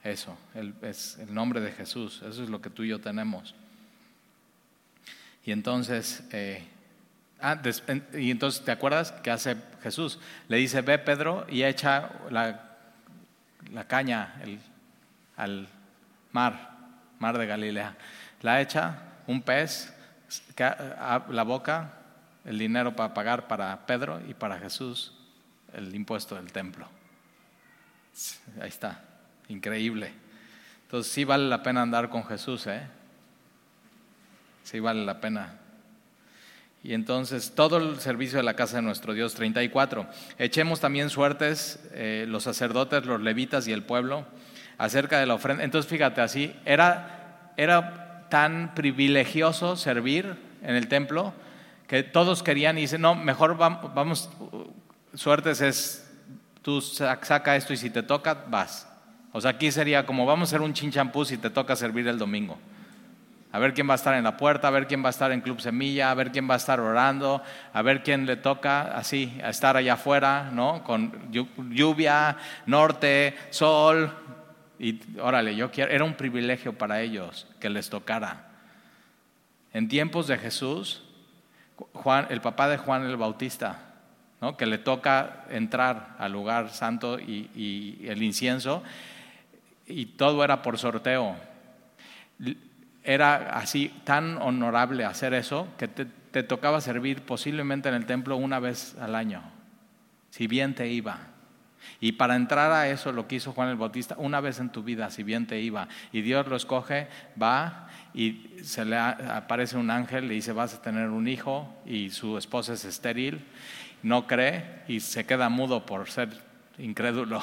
Eso, 0.03 0.37
es 0.81 1.17
el 1.19 1.33
nombre 1.33 1.61
de 1.61 1.71
Jesús. 1.71 2.21
Eso 2.27 2.43
es 2.43 2.49
lo 2.49 2.61
que 2.61 2.69
tú 2.69 2.83
y 2.83 2.89
yo 2.89 2.99
tenemos. 2.99 3.55
Y 5.45 5.51
entonces, 5.51 6.27
eh, 6.31 6.67
Ah, 7.41 7.59
y 8.13 8.31
entonces, 8.31 8.63
¿te 8.63 8.71
acuerdas 8.71 9.11
qué 9.23 9.31
hace 9.31 9.55
Jesús? 9.81 10.19
Le 10.47 10.57
dice, 10.57 10.81
ve 10.81 10.99
Pedro 10.99 11.45
y 11.49 11.63
echa 11.63 12.11
la, 12.29 12.77
caña 13.87 14.35
al 15.35 15.67
mar, 16.31 16.77
mar 17.19 17.37
de 17.37 17.47
Galilea. 17.47 17.95
La 18.41 18.61
echa, 18.61 18.99
un 19.27 19.41
pez, 19.41 19.93
la 20.57 21.43
boca, 21.43 21.93
el 22.45 22.57
dinero 22.57 22.95
para 22.95 23.13
pagar 23.13 23.47
para 23.47 23.85
Pedro 23.85 24.21
y 24.27 24.33
para 24.33 24.59
Jesús 24.59 25.13
el 25.73 25.93
impuesto 25.95 26.35
del 26.35 26.51
templo. 26.51 26.87
Ahí 28.61 28.69
está, 28.69 29.01
increíble. 29.47 30.11
Entonces 30.83 31.11
sí 31.11 31.23
vale 31.23 31.47
la 31.47 31.63
pena 31.63 31.81
andar 31.81 32.09
con 32.09 32.25
Jesús, 32.25 32.67
¿eh? 32.67 32.87
Sí 34.63 34.79
vale 34.79 35.05
la 35.05 35.19
pena 35.21 35.60
y 36.83 36.93
entonces 36.93 37.53
todo 37.55 37.77
el 37.77 37.99
servicio 37.99 38.37
de 38.37 38.43
la 38.43 38.55
casa 38.55 38.77
de 38.77 38.81
nuestro 38.81 39.13
Dios, 39.13 39.35
34. 39.35 40.07
Echemos 40.39 40.79
también 40.79 41.09
suertes 41.09 41.79
eh, 41.93 42.25
los 42.27 42.43
sacerdotes, 42.43 43.05
los 43.05 43.21
levitas 43.21 43.67
y 43.67 43.71
el 43.71 43.83
pueblo 43.83 44.25
acerca 44.77 45.19
de 45.19 45.27
la 45.27 45.35
ofrenda. 45.35 45.63
Entonces 45.63 45.89
fíjate 45.89 46.21
así, 46.21 46.55
era, 46.65 47.53
era 47.55 48.27
tan 48.29 48.73
privilegioso 48.73 49.75
servir 49.75 50.35
en 50.63 50.75
el 50.75 50.87
templo 50.87 51.33
que 51.87 52.01
todos 52.03 52.41
querían 52.41 52.77
y 52.77 52.81
dicen, 52.81 53.01
no, 53.01 53.13
mejor 53.13 53.57
vamos, 53.57 53.93
vamos 53.93 54.29
suertes 55.13 55.61
es, 55.61 56.09
tú 56.61 56.81
saca 56.81 57.55
esto 57.55 57.73
y 57.73 57.77
si 57.77 57.89
te 57.89 58.01
toca, 58.01 58.45
vas. 58.47 58.87
O 59.33 59.41
sea, 59.41 59.51
aquí 59.51 59.71
sería 59.71 60.05
como 60.05 60.25
vamos 60.25 60.47
a 60.47 60.55
hacer 60.55 60.61
un 60.61 60.73
chinchampú 60.73 61.25
si 61.25 61.37
te 61.37 61.49
toca 61.49 61.75
servir 61.75 62.07
el 62.07 62.17
domingo. 62.17 62.57
A 63.53 63.59
ver 63.59 63.73
quién 63.73 63.89
va 63.89 63.93
a 63.93 63.95
estar 63.95 64.13
en 64.13 64.23
la 64.23 64.37
puerta, 64.37 64.69
a 64.69 64.71
ver 64.71 64.87
quién 64.87 65.03
va 65.03 65.07
a 65.07 65.09
estar 65.09 65.31
en 65.31 65.41
Club 65.41 65.59
Semilla, 65.59 66.09
a 66.09 66.13
ver 66.13 66.31
quién 66.31 66.49
va 66.49 66.53
a 66.53 66.57
estar 66.57 66.79
orando, 66.79 67.41
a 67.73 67.81
ver 67.81 68.01
quién 68.01 68.25
le 68.25 68.37
toca 68.37 68.95
así, 68.95 69.39
a 69.43 69.49
estar 69.49 69.75
allá 69.75 69.93
afuera, 69.93 70.49
¿no? 70.53 70.83
Con 70.83 71.31
lluvia, 71.31 72.37
norte, 72.65 73.35
sol. 73.49 74.15
Y 74.79 75.01
órale, 75.19 75.55
yo 75.55 75.69
quiero, 75.69 75.91
era 75.91 76.05
un 76.05 76.13
privilegio 76.13 76.77
para 76.77 77.01
ellos 77.01 77.47
que 77.59 77.69
les 77.69 77.89
tocara. 77.89 78.51
En 79.73 79.87
tiempos 79.87 80.27
de 80.27 80.37
Jesús, 80.37 81.03
Juan, 81.93 82.27
el 82.29 82.41
papá 82.41 82.67
de 82.67 82.77
Juan 82.77 83.03
el 83.03 83.17
Bautista, 83.17 83.79
¿no? 84.39 84.57
que 84.57 84.65
le 84.65 84.77
toca 84.77 85.45
entrar 85.49 86.15
al 86.17 86.31
lugar 86.31 86.69
santo 86.69 87.19
y, 87.19 88.01
el 88.07 88.23
incienso, 88.23 88.83
y 89.85 90.05
todo 90.05 90.43
era 90.43 90.61
por 90.61 90.77
sorteo. 90.77 91.35
Era 93.03 93.57
así 93.57 93.91
tan 94.03 94.37
honorable 94.37 95.05
hacer 95.05 95.33
eso 95.33 95.67
que 95.77 95.87
te, 95.87 96.43
tocaba 96.43 96.81
servir 96.81 97.23
posiblemente 97.23 97.89
en 97.89 97.95
el 97.95 98.05
templo 98.05 98.37
una 98.37 98.59
vez 98.59 98.95
al 98.99 99.15
año, 99.15 99.41
si 100.29 100.47
bien 100.47 100.75
te 100.75 100.87
iba. 100.87 101.19
Y 101.99 102.13
para 102.13 102.35
entrar 102.35 102.71
a 102.71 102.87
eso, 102.89 103.11
lo 103.11 103.27
que 103.27 103.35
hizo 103.35 103.53
Juan 103.53 103.69
el 103.69 103.75
Bautista, 103.75 104.15
una 104.17 104.39
vez 104.39 104.59
en 104.59 104.69
tu 104.69 104.83
vida, 104.83 105.09
si 105.09 105.23
bien 105.23 105.47
te 105.47 105.59
iba, 105.59 105.87
y 106.11 106.21
Dios 106.21 106.47
lo 106.47 106.55
escoge, 106.55 107.07
va 107.41 107.87
y 108.13 108.55
se 108.63 108.85
le 108.85 108.97
aparece 108.97 109.77
un 109.77 109.89
ángel, 109.89 110.27
le 110.27 110.35
dice, 110.35 110.51
vas 110.51 110.75
a 110.75 110.81
tener 110.81 111.09
un 111.09 111.27
hijo, 111.27 111.73
y 111.85 112.11
su 112.11 112.37
esposa 112.37 112.73
es 112.73 112.85
estéril, 112.85 113.45
no 114.03 114.27
cree 114.27 114.83
y 114.87 114.99
se 114.99 115.25
queda 115.25 115.49
mudo 115.49 115.85
por 115.85 116.09
ser 116.09 116.29
incrédulo. 116.77 117.41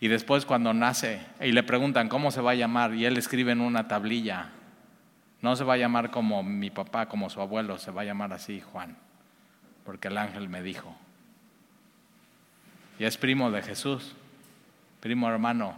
Y 0.00 0.08
después 0.08 0.46
cuando 0.46 0.72
nace, 0.72 1.20
y 1.40 1.52
le 1.52 1.62
preguntan 1.62 2.08
cómo 2.08 2.30
se 2.30 2.40
va 2.40 2.52
a 2.52 2.54
llamar, 2.54 2.94
y 2.94 3.04
él 3.04 3.16
escribe 3.16 3.52
en 3.52 3.60
una 3.60 3.88
tablilla, 3.88 4.50
no 5.42 5.56
se 5.56 5.64
va 5.64 5.74
a 5.74 5.78
llamar 5.78 6.10
como 6.10 6.42
mi 6.42 6.70
papá, 6.70 7.06
como 7.06 7.30
su 7.30 7.40
abuelo, 7.40 7.78
se 7.78 7.90
va 7.90 8.02
a 8.02 8.04
llamar 8.04 8.32
así 8.32 8.60
Juan, 8.60 8.96
porque 9.84 10.08
el 10.08 10.18
ángel 10.18 10.48
me 10.48 10.62
dijo. 10.62 10.96
Y 12.98 13.04
es 13.04 13.16
primo 13.16 13.50
de 13.50 13.62
Jesús, 13.62 14.14
primo 15.00 15.28
hermano. 15.28 15.76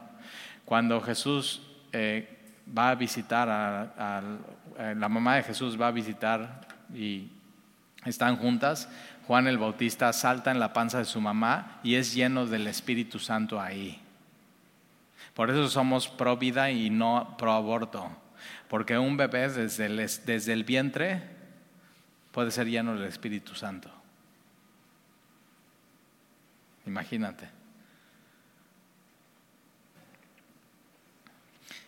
Cuando 0.64 1.00
Jesús 1.00 1.62
eh, 1.92 2.38
va 2.76 2.90
a 2.90 2.94
visitar, 2.94 3.48
a, 3.50 4.22
eh, 4.78 4.94
la 4.96 5.09
mamá 5.09 5.37
de 5.37 5.42
Jesús 5.42 5.80
va 5.80 5.88
a 5.88 5.92
visitar 5.92 6.66
y 6.94 7.28
están 8.04 8.37
juntas, 8.37 8.88
Juan 9.26 9.46
el 9.46 9.59
Bautista 9.59 10.12
salta 10.12 10.50
en 10.50 10.59
la 10.59 10.72
panza 10.72 10.98
de 10.98 11.04
su 11.04 11.20
mamá 11.20 11.80
y 11.83 11.96
es 11.96 12.14
lleno 12.14 12.46
del 12.46 12.66
Espíritu 12.66 13.18
Santo 13.18 13.61
ahí. 13.61 14.00
Por 15.40 15.48
eso 15.48 15.70
somos 15.70 16.07
pro 16.07 16.37
vida 16.37 16.70
y 16.70 16.90
no 16.90 17.35
pro 17.38 17.53
aborto, 17.53 18.14
porque 18.68 18.98
un 18.98 19.16
bebé 19.16 19.48
desde 19.48 19.87
el, 19.87 19.96
desde 19.96 20.53
el 20.53 20.64
vientre 20.64 21.22
puede 22.31 22.50
ser 22.50 22.66
lleno 22.66 22.94
del 22.94 23.09
Espíritu 23.09 23.55
Santo. 23.55 23.90
Imagínate. 26.85 27.48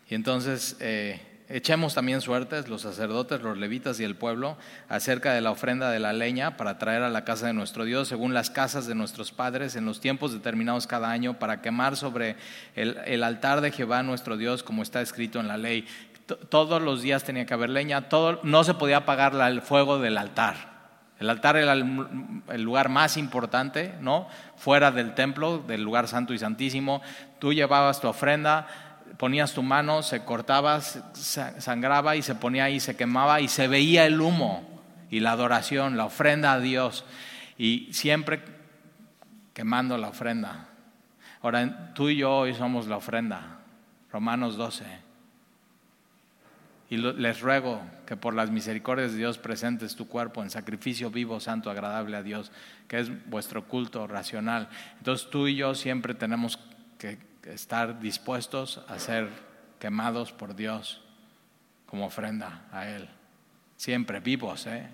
Y 0.08 0.14
entonces 0.14 0.78
eh, 0.80 1.20
echemos 1.48 1.94
también 1.94 2.20
suertes 2.20 2.68
los 2.68 2.82
sacerdotes, 2.82 3.42
los 3.42 3.58
levitas 3.58 4.00
y 4.00 4.04
el 4.04 4.16
pueblo 4.16 4.56
acerca 4.88 5.32
de 5.32 5.40
la 5.40 5.50
ofrenda 5.50 5.90
de 5.90 5.98
la 5.98 6.12
leña 6.12 6.56
para 6.56 6.78
traer 6.78 7.02
a 7.02 7.10
la 7.10 7.24
casa 7.24 7.46
de 7.46 7.52
nuestro 7.52 7.84
Dios 7.84 8.08
según 8.08 8.34
las 8.34 8.50
casas 8.50 8.86
de 8.86 8.94
nuestros 8.94 9.32
padres 9.32 9.76
en 9.76 9.84
los 9.84 10.00
tiempos 10.00 10.32
determinados 10.32 10.86
cada 10.86 11.10
año 11.10 11.38
para 11.38 11.60
quemar 11.60 11.96
sobre 11.96 12.36
el, 12.74 13.22
altar 13.22 13.60
de 13.60 13.72
Jehová 13.72 14.02
nuestro 14.02 14.36
Dios 14.36 14.62
como 14.62 14.82
está 14.82 15.00
escrito 15.00 15.40
en 15.40 15.48
la 15.48 15.56
ley. 15.56 15.86
todos 16.48 16.80
los 16.80 17.02
días 17.02 17.24
tenía 17.24 17.46
que 17.46 17.54
haber 17.54 17.70
leña, 17.70 18.08
todo, 18.08 18.40
no 18.42 18.64
se 18.64 18.74
podía 18.74 18.98
apagar 18.98 19.34
el 19.34 19.62
fuego 19.62 19.98
del 19.98 20.18
altar. 20.18 20.72
El 21.18 21.30
altar 21.30 21.56
era 21.56 21.72
el, 21.72 22.42
el, 22.48 22.62
lugar 22.62 22.88
más 22.88 23.16
importante, 23.16 23.94
¿no? 24.00 24.26
Fuera 24.56 24.90
del 24.90 25.14
templo, 25.14 25.58
del 25.58 25.82
lugar 25.82 26.08
santo 26.08 26.34
y 26.34 26.38
santísimo. 26.38 27.00
Tú 27.38 27.52
llevabas 27.52 28.00
tu 28.00 28.08
ofrenda, 28.08 28.66
ponías 29.16 29.52
tu 29.52 29.62
mano, 29.62 30.02
se 30.02 30.24
cortaba, 30.24 30.80
sangraba 30.80 32.16
y 32.16 32.22
se 32.22 32.34
ponía 32.34 32.64
ahí, 32.64 32.80
se 32.80 32.96
quemaba 32.96 33.40
y 33.40 33.48
se 33.48 33.68
veía 33.68 34.06
el 34.06 34.20
humo 34.20 34.68
y 35.10 35.20
la 35.20 35.32
adoración, 35.32 35.96
la 35.96 36.06
ofrenda 36.06 36.52
a 36.52 36.60
Dios. 36.60 37.04
Y 37.58 37.88
siempre 37.92 38.42
quemando 39.52 39.98
la 39.98 40.08
ofrenda. 40.08 40.68
Ahora, 41.42 41.92
tú 41.94 42.08
y 42.08 42.16
yo 42.16 42.34
hoy 42.34 42.54
somos 42.54 42.86
la 42.86 42.96
ofrenda. 42.96 43.58
Romanos 44.10 44.56
12. 44.56 44.84
Y 46.90 46.98
les 46.98 47.40
ruego 47.40 47.80
que 48.06 48.16
por 48.16 48.34
las 48.34 48.50
misericordias 48.50 49.12
de 49.12 49.18
Dios 49.18 49.38
presentes 49.38 49.96
tu 49.96 50.08
cuerpo 50.08 50.42
en 50.42 50.50
sacrificio 50.50 51.10
vivo, 51.10 51.40
santo, 51.40 51.70
agradable 51.70 52.18
a 52.18 52.22
Dios, 52.22 52.52
que 52.86 53.00
es 53.00 53.30
vuestro 53.30 53.66
culto 53.66 54.06
racional. 54.06 54.68
Entonces 54.98 55.30
tú 55.30 55.46
y 55.48 55.56
yo 55.56 55.74
siempre 55.74 56.14
tenemos 56.14 56.58
que 56.98 57.18
estar 57.46 58.00
dispuestos 58.00 58.80
a 58.88 58.98
ser 58.98 59.28
quemados 59.78 60.32
por 60.32 60.54
Dios 60.54 61.02
como 61.86 62.06
ofrenda 62.06 62.62
a 62.70 62.88
Él. 62.88 63.08
Siempre 63.76 64.20
vivos, 64.20 64.66
¿eh? 64.66 64.88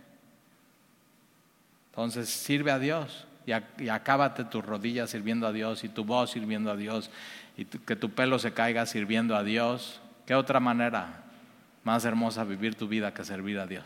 Entonces 1.91 2.29
sirve 2.29 2.71
a 2.71 2.79
Dios 2.79 3.27
y, 3.45 3.53
acábate 3.89 4.45
tus 4.45 4.65
rodillas 4.65 5.11
sirviendo 5.11 5.47
a 5.47 5.53
Dios 5.53 5.85
y 5.85 5.89
tu 5.89 6.05
voz 6.05 6.31
sirviendo 6.31 6.71
a 6.71 6.77
Dios 6.77 7.11
y 7.57 7.65
que 7.65 7.97
tu 7.97 8.11
pelo 8.11 8.39
se 8.39 8.53
caiga 8.53 8.87
sirviendo 8.87 9.37
a 9.37 9.43
Dios. 9.43 10.01
¿Qué 10.27 10.35
otra 10.35 10.61
manera 10.61 11.25
más 11.85 12.05
hermosa 12.05 12.45
vivir 12.45 12.75
tu 12.77 12.89
vida 12.89 13.13
que 13.13 13.25
servir 13.25 13.59
a 13.59 13.67
Dios? 13.67 13.85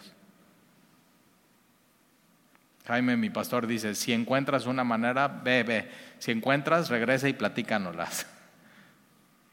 Jaime, 2.86 3.16
mi 3.16 3.30
pastor, 3.30 3.66
dice, 3.66 3.94
si 3.94 4.12
encuentras 4.12 4.66
una 4.66 4.84
manera, 4.84 5.28
ve, 5.28 5.62
ve. 5.62 5.90
Si 6.18 6.32
encuentras, 6.32 6.90
regresa 6.90 7.28
y 7.28 7.32
platícanoslas 7.32 8.26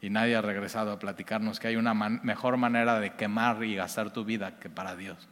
y 0.00 0.10
nadie 0.10 0.36
ha 0.36 0.42
regresado 0.42 0.92
a 0.92 0.98
platicarnos 0.98 1.60
que 1.60 1.68
hay 1.68 1.76
una 1.76 1.94
mejor 1.94 2.56
manera 2.56 3.00
de 3.00 3.14
quemar 3.14 3.62
y 3.64 3.74
gastar 3.74 4.12
tu 4.12 4.24
vida 4.24 4.58
que 4.58 4.70
para 4.70 4.96
Dios. 4.96 5.28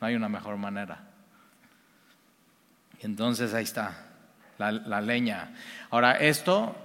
No 0.00 0.06
hay 0.06 0.14
una 0.14 0.28
mejor 0.28 0.56
manera. 0.56 1.04
Y 3.02 3.06
entonces 3.06 3.52
ahí 3.52 3.64
está, 3.64 4.06
la, 4.58 5.00
leña. 5.00 5.54
Ahora, 5.90 6.12
esto, 6.12 6.76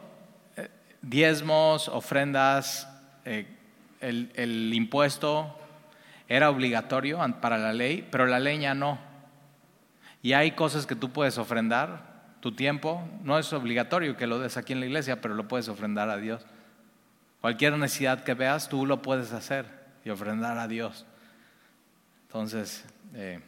eh, 0.56 0.70
diezmos, 1.02 1.90
ofrendas, 1.90 2.90
eh, 3.24 3.46
el, 4.02 4.32
el 4.36 4.74
impuesto 4.74 5.60
era 6.28 6.50
obligatorio 6.50 7.20
para 7.40 7.58
la 7.58 7.72
ley, 7.72 8.08
pero 8.10 8.26
la 8.26 8.40
leña 8.40 8.74
no. 8.74 9.00
Y 10.24 10.34
hay 10.34 10.52
cosas 10.52 10.88
que 10.88 10.96
tú 10.96 11.12
puedes 11.12 11.38
ofrendar, 11.38 12.18
tu 12.40 12.52
tiempo, 12.52 13.08
no 13.24 13.38
es 13.38 13.52
obligatorio 13.54 14.16
que 14.16 14.28
lo 14.28 14.40
des 14.40 14.58
aquí 14.58 14.74
en 14.74 14.80
la 14.80 14.86
iglesia, 14.86 15.22
pero 15.22 15.34
lo 15.34 15.48
puedes 15.48 15.70
ofrendar 15.70 16.10
a 16.10 16.18
Dios. 16.18 16.46
Cualquier 17.42 17.78
necesidad 17.78 18.24
que 18.24 18.34
veas, 18.34 18.68
tú 18.68 18.86
lo 18.86 19.02
puedes 19.02 19.32
hacer 19.32 19.66
y 20.04 20.10
ofrendar 20.10 20.58
a 20.58 20.68
Dios. 20.68 21.06
Entonces, 22.24 22.84
eh, 23.14 23.40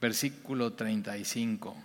versículo 0.00 0.72
35. 0.72 1.76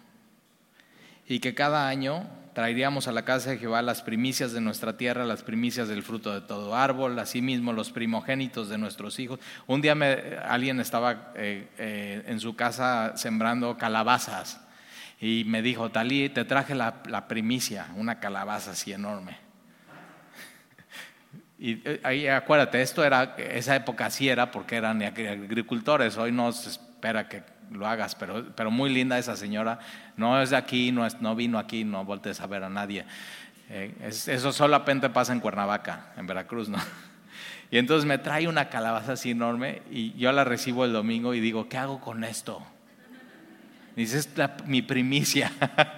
Y 1.28 1.40
que 1.40 1.54
cada 1.54 1.88
año 1.88 2.28
traeríamos 2.54 3.08
a 3.08 3.12
la 3.12 3.26
casa 3.26 3.52
de 3.52 3.58
Jehová 3.58 3.82
las 3.82 4.02
primicias 4.02 4.54
de 4.54 4.62
nuestra 4.62 4.98
tierra, 4.98 5.26
las 5.26 5.44
primicias 5.44 5.88
del 5.88 6.04
fruto 6.04 6.34
de 6.34 6.42
todo 6.42 6.76
árbol, 6.76 7.18
asimismo 7.20 7.74
los 7.74 7.92
primogénitos 7.92 8.70
de 8.70 8.78
nuestros 8.78 9.20
hijos. 9.20 9.40
Un 9.68 9.82
día 9.82 9.96
me, 9.96 10.38
alguien 10.46 10.80
estaba 10.80 11.34
eh, 11.36 11.68
eh, 11.78 12.24
en 12.28 12.40
su 12.40 12.56
casa 12.56 13.18
sembrando 13.18 13.78
calabazas 13.78 14.63
y 15.24 15.46
me 15.46 15.62
dijo, 15.62 15.90
Talí, 15.90 16.28
te 16.28 16.44
traje 16.44 16.76
la, 16.76 17.28
primicia, 17.30 17.88
una 17.96 18.20
calabaza 18.20 18.72
así 18.72 18.92
enorme. 18.92 19.38
Y 21.58 21.82
eh, 21.86 22.02
ahí 22.04 22.28
acuérdate, 22.28 22.82
esto 22.82 23.06
era, 23.06 23.36
esa 23.38 23.74
época 23.74 24.10
sí 24.10 24.28
era 24.28 24.52
porque 24.52 24.76
eran 24.76 25.02
agricultores, 25.02 26.18
hoy 26.18 26.34
no 26.34 26.52
se 26.52 26.72
espera 26.72 27.30
que 27.30 27.42
lo 27.72 27.88
hagas, 27.88 28.16
pero, 28.16 28.54
pero 28.54 28.70
muy 28.70 28.94
linda 28.94 29.18
esa 29.18 29.38
señora, 29.38 29.80
no 30.18 30.42
es 30.42 30.50
de 30.50 30.58
aquí, 30.58 30.92
no, 30.92 31.06
es, 31.06 31.22
no 31.22 31.38
vino 31.38 31.58
aquí, 31.58 31.86
no 31.86 32.04
voltees 32.04 32.42
a 32.42 32.48
ver 32.48 32.66
a 32.66 32.70
nadie. 32.70 33.06
Eh, 33.70 33.96
eso 34.02 34.52
solamente 34.52 35.10
pasa 35.10 35.32
en 35.32 35.40
Cuernavaca, 35.40 36.12
en 36.18 36.28
Veracruz, 36.28 36.68
¿no? 36.68 36.80
Y 37.72 37.78
entonces 37.78 38.06
me 38.06 38.18
trae 38.18 38.48
una 38.50 38.68
calabaza 38.68 39.14
así 39.14 39.32
enorme 39.32 39.84
y 39.90 40.14
yo 40.16 40.32
la 40.34 40.44
recibo 40.44 40.84
el 40.84 40.92
domingo 40.92 41.34
y 41.34 41.40
digo, 41.40 41.70
¿qué 41.70 41.78
hago 41.78 42.02
con 42.02 42.26
esto? 42.26 42.62
Dice, 43.96 44.18
es 44.18 44.30
mi 44.66 44.82
primicia. 44.82 45.52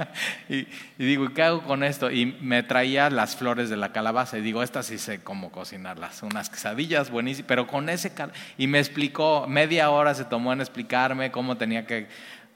y, 0.49 0.67
digo, 0.97 1.33
¿qué 1.33 1.43
hago 1.43 1.61
con 1.63 1.83
esto? 1.83 2.11
Y 2.11 2.25
me 2.41 2.61
traía 2.63 3.09
las 3.09 3.35
flores 3.35 3.69
de 3.69 3.77
la 3.77 3.93
calabaza 3.93 4.37
y 4.37 4.41
digo, 4.41 4.63
estas 4.63 4.87
sí 4.87 4.97
sé 4.97 5.23
cómo 5.23 5.51
cocinarlas, 5.51 6.21
unas 6.23 6.49
quesadillas 6.49 7.09
buenísimas, 7.09 7.47
pero 7.47 7.67
con 7.67 7.87
ese... 7.89 8.11
Y 8.57 8.67
me 8.67 8.79
explicó, 8.79 9.45
media 9.47 9.89
hora 9.91 10.13
se 10.13 10.25
tomó 10.25 10.51
en 10.51 10.59
explicarme 10.59 11.31
cómo 11.31 11.55
tenía 11.57 11.85
que 11.85 12.07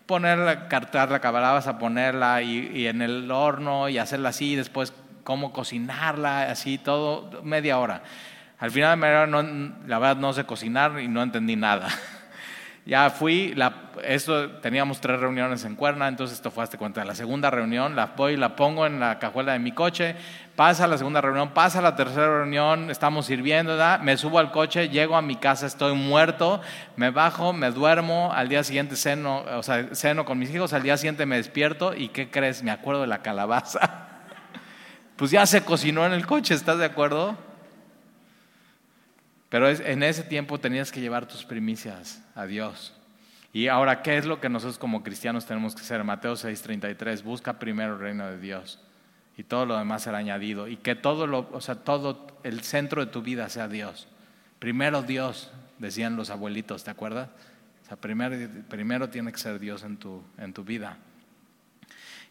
ponerla, 0.06 0.68
cartar 0.68 1.10
la 1.10 1.22
calabaza, 1.22 1.80
ponerla 1.80 2.42
y, 2.42 2.72
y 2.74 2.88
en 2.88 3.02
el 3.02 3.32
horno 3.32 3.88
y 3.88 3.98
hacerla 3.98 4.30
así, 4.30 4.54
y 4.54 4.56
después 4.56 4.94
cómo 5.24 5.54
cocinarla, 5.54 6.50
así 6.50 6.78
todo, 6.78 7.42
media 7.44 7.78
hora. 7.78 8.02
Al 8.58 8.72
final, 8.72 9.00
la 9.88 10.00
verdad, 10.00 10.18
no 10.18 10.34
sé 10.34 10.44
cocinar 10.44 11.00
y 11.00 11.08
no 11.08 11.24
entendí 11.24 11.56
nada. 11.56 11.88
Ya 12.90 13.12
fui, 13.12 13.54
la, 13.54 13.92
esto, 14.04 14.50
teníamos 14.62 15.00
tres 15.00 15.20
reuniones 15.20 15.64
en 15.64 15.76
Cuerna, 15.76 16.08
entonces 16.08 16.38
esto 16.38 16.50
fue 16.50 16.64
hasta 16.64 16.80
cuenta. 16.80 17.06
La 17.06 17.14
segunda 17.14 17.52
reunión, 17.52 17.96
la 17.96 18.08
voy, 18.18 18.36
la 18.36 18.56
pongo 18.56 18.88
en 18.88 19.00
la 19.00 19.20
cajuela 19.20 19.54
de 19.54 19.60
mi 19.60 19.74
coche, 19.74 20.16
pasa 20.56 20.88
la 20.88 20.98
segunda 20.98 21.22
reunión, 21.22 21.50
pasa 21.50 21.84
la 21.84 21.96
tercera 21.96 22.40
reunión, 22.40 22.90
estamos 22.90 23.28
sirviendo, 23.28 23.78
me 24.02 24.18
subo 24.18 24.40
al 24.40 24.50
coche, 24.50 24.90
llego 24.90 25.16
a 25.16 25.22
mi 25.22 25.36
casa, 25.36 25.68
estoy 25.68 25.94
muerto, 25.94 26.62
me 26.96 27.12
bajo, 27.12 27.54
me 27.54 27.70
duermo, 27.70 28.32
al 28.34 28.50
día 28.50 28.64
siguiente 28.64 28.96
ceno, 28.96 29.44
o 29.56 29.62
sea, 29.62 29.90
ceno 29.94 30.26
con 30.26 30.40
mis 30.40 30.50
hijos, 30.50 30.74
al 30.74 30.82
día 30.82 30.98
siguiente 30.98 31.28
me 31.28 31.36
despierto 31.36 31.94
y 31.94 32.08
¿qué 32.08 32.32
crees? 32.32 32.64
Me 32.64 32.72
acuerdo 32.72 33.02
de 33.02 33.08
la 33.08 33.22
calabaza. 33.22 34.08
Pues 35.16 35.32
ya 35.32 35.46
se 35.46 35.66
cocinó 35.66 36.06
en 36.06 36.14
el 36.14 36.26
coche, 36.26 36.54
¿estás 36.54 36.78
de 36.78 36.86
acuerdo? 36.86 37.38
Pero 39.50 39.70
en 39.70 40.04
ese 40.04 40.24
tiempo 40.24 40.60
tenías 40.60 40.92
que 40.92 41.02
llevar 41.02 41.28
tus 41.28 41.44
primicias 41.44 42.24
a 42.36 42.46
Dios. 42.46 42.94
Y 43.52 43.68
ahora, 43.68 44.04
¿qué 44.04 44.18
es 44.18 44.26
lo 44.26 44.40
que 44.40 44.48
nosotros 44.48 44.78
como 44.78 45.04
cristianos 45.04 45.46
tenemos 45.46 45.74
que 45.74 45.82
hacer? 45.82 46.04
Mateo 46.04 46.36
6:33, 46.36 47.24
busca 47.24 47.58
primero 47.58 47.96
el 47.96 48.00
reino 48.00 48.28
de 48.28 48.40
Dios 48.40 48.80
y 49.40 49.44
todo 49.44 49.66
lo 49.66 49.78
demás 49.78 50.04
será 50.04 50.18
añadido. 50.18 50.68
Y 50.68 50.76
que 50.76 50.96
todo, 50.96 51.26
lo, 51.26 51.50
o 51.54 51.62
sea, 51.62 51.76
todo 51.76 52.28
el 52.44 52.60
centro 52.60 53.06
de 53.06 53.10
tu 53.10 53.22
vida 53.22 53.48
sea 53.48 53.70
Dios. 53.70 54.10
Primero 54.60 55.02
Dios, 55.02 55.50
decían 55.78 56.18
los 56.18 56.30
abuelitos, 56.30 56.84
¿te 56.84 56.92
acuerdas? 56.92 57.30
O 57.84 57.88
sea, 57.88 57.96
primero, 57.96 58.36
primero 58.68 59.10
tiene 59.10 59.32
que 59.32 59.38
ser 59.38 59.58
Dios 59.58 59.84
en 59.84 59.96
tu, 59.96 60.22
en 60.38 60.52
tu 60.52 60.66
vida. 60.66 60.98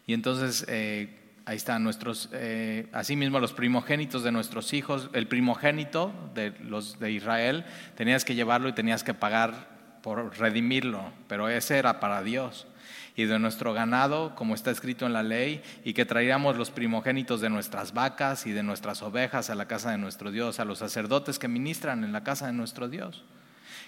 Y 0.05 0.13
entonces, 0.13 0.63
eh, 0.69 1.28
Ahí 1.49 1.57
están 1.57 1.83
nuestros, 1.83 2.29
eh, 2.31 2.85
asimismo 2.91 3.39
los 3.39 3.53
primogénitos 3.53 4.21
de 4.21 4.31
nuestros 4.31 4.71
hijos, 4.71 5.09
el 5.13 5.27
primogénito 5.27 6.13
de 6.35 6.51
los 6.61 6.99
de 6.99 7.11
Israel, 7.11 7.65
tenías 7.95 8.23
que 8.23 8.35
llevarlo 8.35 8.69
y 8.69 8.73
tenías 8.73 9.03
que 9.03 9.15
pagar 9.15 9.67
por 10.03 10.37
redimirlo, 10.37 11.11
pero 11.27 11.49
ese 11.49 11.79
era 11.79 11.99
para 11.99 12.21
Dios. 12.21 12.67
Y 13.15 13.25
de 13.25 13.39
nuestro 13.39 13.73
ganado, 13.73 14.35
como 14.35 14.53
está 14.53 14.69
escrito 14.69 15.07
en 15.07 15.13
la 15.13 15.23
ley, 15.23 15.63
y 15.83 15.93
que 15.93 16.05
traíamos 16.05 16.55
los 16.55 16.69
primogénitos 16.69 17.41
de 17.41 17.49
nuestras 17.49 17.95
vacas 17.95 18.45
y 18.45 18.51
de 18.51 18.61
nuestras 18.61 19.01
ovejas 19.01 19.49
a 19.49 19.55
la 19.55 19.67
casa 19.67 19.89
de 19.89 19.97
nuestro 19.97 20.29
Dios, 20.29 20.59
a 20.59 20.65
los 20.65 20.77
sacerdotes 20.77 21.39
que 21.39 21.47
ministran 21.47 22.03
en 22.03 22.13
la 22.13 22.23
casa 22.23 22.45
de 22.45 22.53
nuestro 22.53 22.87
Dios. 22.89 23.23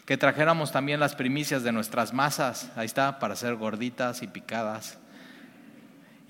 Que 0.07 0.17
trajéramos 0.17 0.71
también 0.71 0.99
las 0.99 1.13
primicias 1.13 1.61
de 1.61 1.73
nuestras 1.73 2.11
masas, 2.11 2.71
ahí 2.75 2.87
está, 2.87 3.19
para 3.19 3.35
ser 3.35 3.53
gorditas 3.53 4.23
y 4.23 4.27
picadas 4.27 4.97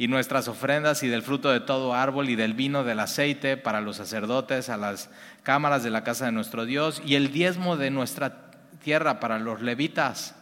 y 0.01 0.07
nuestras 0.07 0.47
ofrendas 0.47 1.03
y 1.03 1.09
del 1.09 1.21
fruto 1.21 1.51
de 1.51 1.59
todo 1.59 1.93
árbol 1.93 2.27
y 2.27 2.35
del 2.35 2.55
vino 2.55 2.83
del 2.83 2.99
aceite 3.01 3.55
para 3.55 3.81
los 3.81 3.97
sacerdotes, 3.97 4.69
a 4.69 4.75
las 4.75 5.11
cámaras 5.43 5.83
de 5.83 5.91
la 5.91 6.03
casa 6.03 6.25
de 6.25 6.31
nuestro 6.31 6.65
Dios 6.65 7.03
y 7.05 7.13
el 7.13 7.31
diezmo 7.31 7.77
de 7.77 7.91
nuestra 7.91 8.49
tierra 8.83 9.19
para 9.19 9.37
los 9.37 9.61
levitas. 9.61 10.33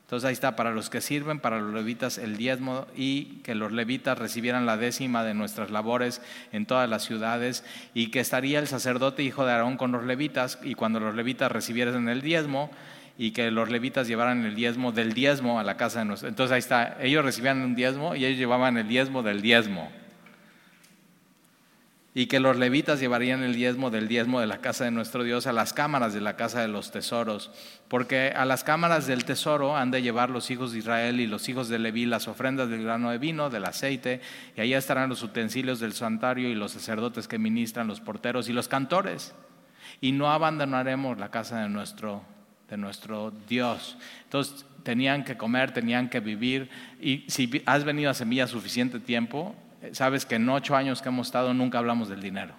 Entonces 0.00 0.26
ahí 0.26 0.32
está, 0.32 0.56
para 0.56 0.70
los 0.70 0.88
que 0.88 1.02
sirven, 1.02 1.40
para 1.40 1.60
los 1.60 1.74
levitas 1.74 2.16
el 2.16 2.38
diezmo 2.38 2.86
y 2.96 3.42
que 3.42 3.54
los 3.54 3.70
levitas 3.70 4.16
recibieran 4.16 4.64
la 4.64 4.78
décima 4.78 5.24
de 5.24 5.34
nuestras 5.34 5.70
labores 5.70 6.22
en 6.50 6.64
todas 6.64 6.88
las 6.88 7.04
ciudades 7.04 7.64
y 7.92 8.06
que 8.06 8.20
estaría 8.20 8.60
el 8.60 8.66
sacerdote 8.66 9.22
hijo 9.22 9.44
de 9.44 9.52
Aarón 9.52 9.76
con 9.76 9.92
los 9.92 10.04
levitas 10.04 10.58
y 10.62 10.72
cuando 10.72 11.00
los 11.00 11.14
levitas 11.14 11.52
recibieran 11.52 12.08
el 12.08 12.22
diezmo, 12.22 12.70
y 13.18 13.32
que 13.32 13.50
los 13.50 13.70
levitas 13.70 14.08
llevaran 14.08 14.44
el 14.44 14.54
diezmo 14.54 14.92
del 14.92 15.12
diezmo 15.12 15.60
a 15.60 15.64
la 15.64 15.76
casa 15.76 16.00
de 16.00 16.06
nuestro. 16.06 16.28
Entonces 16.28 16.52
ahí 16.52 16.58
está, 16.60 16.96
ellos 17.00 17.24
recibían 17.24 17.60
un 17.62 17.74
diezmo 17.74 18.14
y 18.14 18.24
ellos 18.24 18.38
llevaban 18.38 18.76
el 18.78 18.88
diezmo 18.88 19.22
del 19.22 19.42
diezmo. 19.42 19.90
Y 22.14 22.26
que 22.26 22.40
los 22.40 22.58
levitas 22.58 23.00
llevarían 23.00 23.42
el 23.42 23.54
diezmo 23.54 23.90
del 23.90 24.06
diezmo 24.06 24.38
de 24.40 24.46
la 24.46 24.58
casa 24.58 24.84
de 24.84 24.90
nuestro 24.90 25.24
Dios 25.24 25.46
a 25.46 25.52
las 25.54 25.72
cámaras 25.72 26.12
de 26.12 26.20
la 26.20 26.36
casa 26.36 26.60
de 26.60 26.68
los 26.68 26.90
tesoros. 26.90 27.50
Porque 27.88 28.34
a 28.36 28.44
las 28.44 28.64
cámaras 28.64 29.06
del 29.06 29.24
tesoro 29.24 29.78
han 29.78 29.90
de 29.90 30.02
llevar 30.02 30.28
los 30.28 30.50
hijos 30.50 30.72
de 30.72 30.80
Israel 30.80 31.20
y 31.20 31.26
los 31.26 31.48
hijos 31.48 31.70
de 31.70 31.78
Leví 31.78 32.04
las 32.04 32.28
ofrendas 32.28 32.68
del 32.68 32.82
grano 32.82 33.10
de 33.10 33.16
vino, 33.16 33.48
del 33.48 33.64
aceite, 33.64 34.20
y 34.54 34.60
allá 34.60 34.76
estarán 34.76 35.08
los 35.08 35.22
utensilios 35.22 35.80
del 35.80 35.94
santuario 35.94 36.50
y 36.50 36.54
los 36.54 36.72
sacerdotes 36.72 37.28
que 37.28 37.38
ministran, 37.38 37.88
los 37.88 38.02
porteros 38.02 38.46
y 38.50 38.52
los 38.52 38.68
cantores. 38.68 39.34
Y 40.02 40.12
no 40.12 40.30
abandonaremos 40.30 41.18
la 41.18 41.30
casa 41.30 41.62
de 41.62 41.70
nuestro 41.70 42.24
de 42.68 42.76
nuestro 42.76 43.32
Dios. 43.48 43.96
Entonces 44.24 44.64
tenían 44.82 45.24
que 45.24 45.36
comer, 45.36 45.72
tenían 45.72 46.08
que 46.08 46.20
vivir. 46.20 46.70
Y 47.00 47.24
si 47.28 47.62
has 47.66 47.84
venido 47.84 48.10
a 48.10 48.14
Semilla 48.14 48.46
suficiente 48.46 49.00
tiempo, 49.00 49.54
sabes 49.92 50.26
que 50.26 50.36
en 50.36 50.48
ocho 50.48 50.76
años 50.76 51.02
que 51.02 51.08
hemos 51.08 51.28
estado 51.28 51.54
nunca 51.54 51.78
hablamos 51.78 52.08
del 52.08 52.20
dinero. 52.20 52.54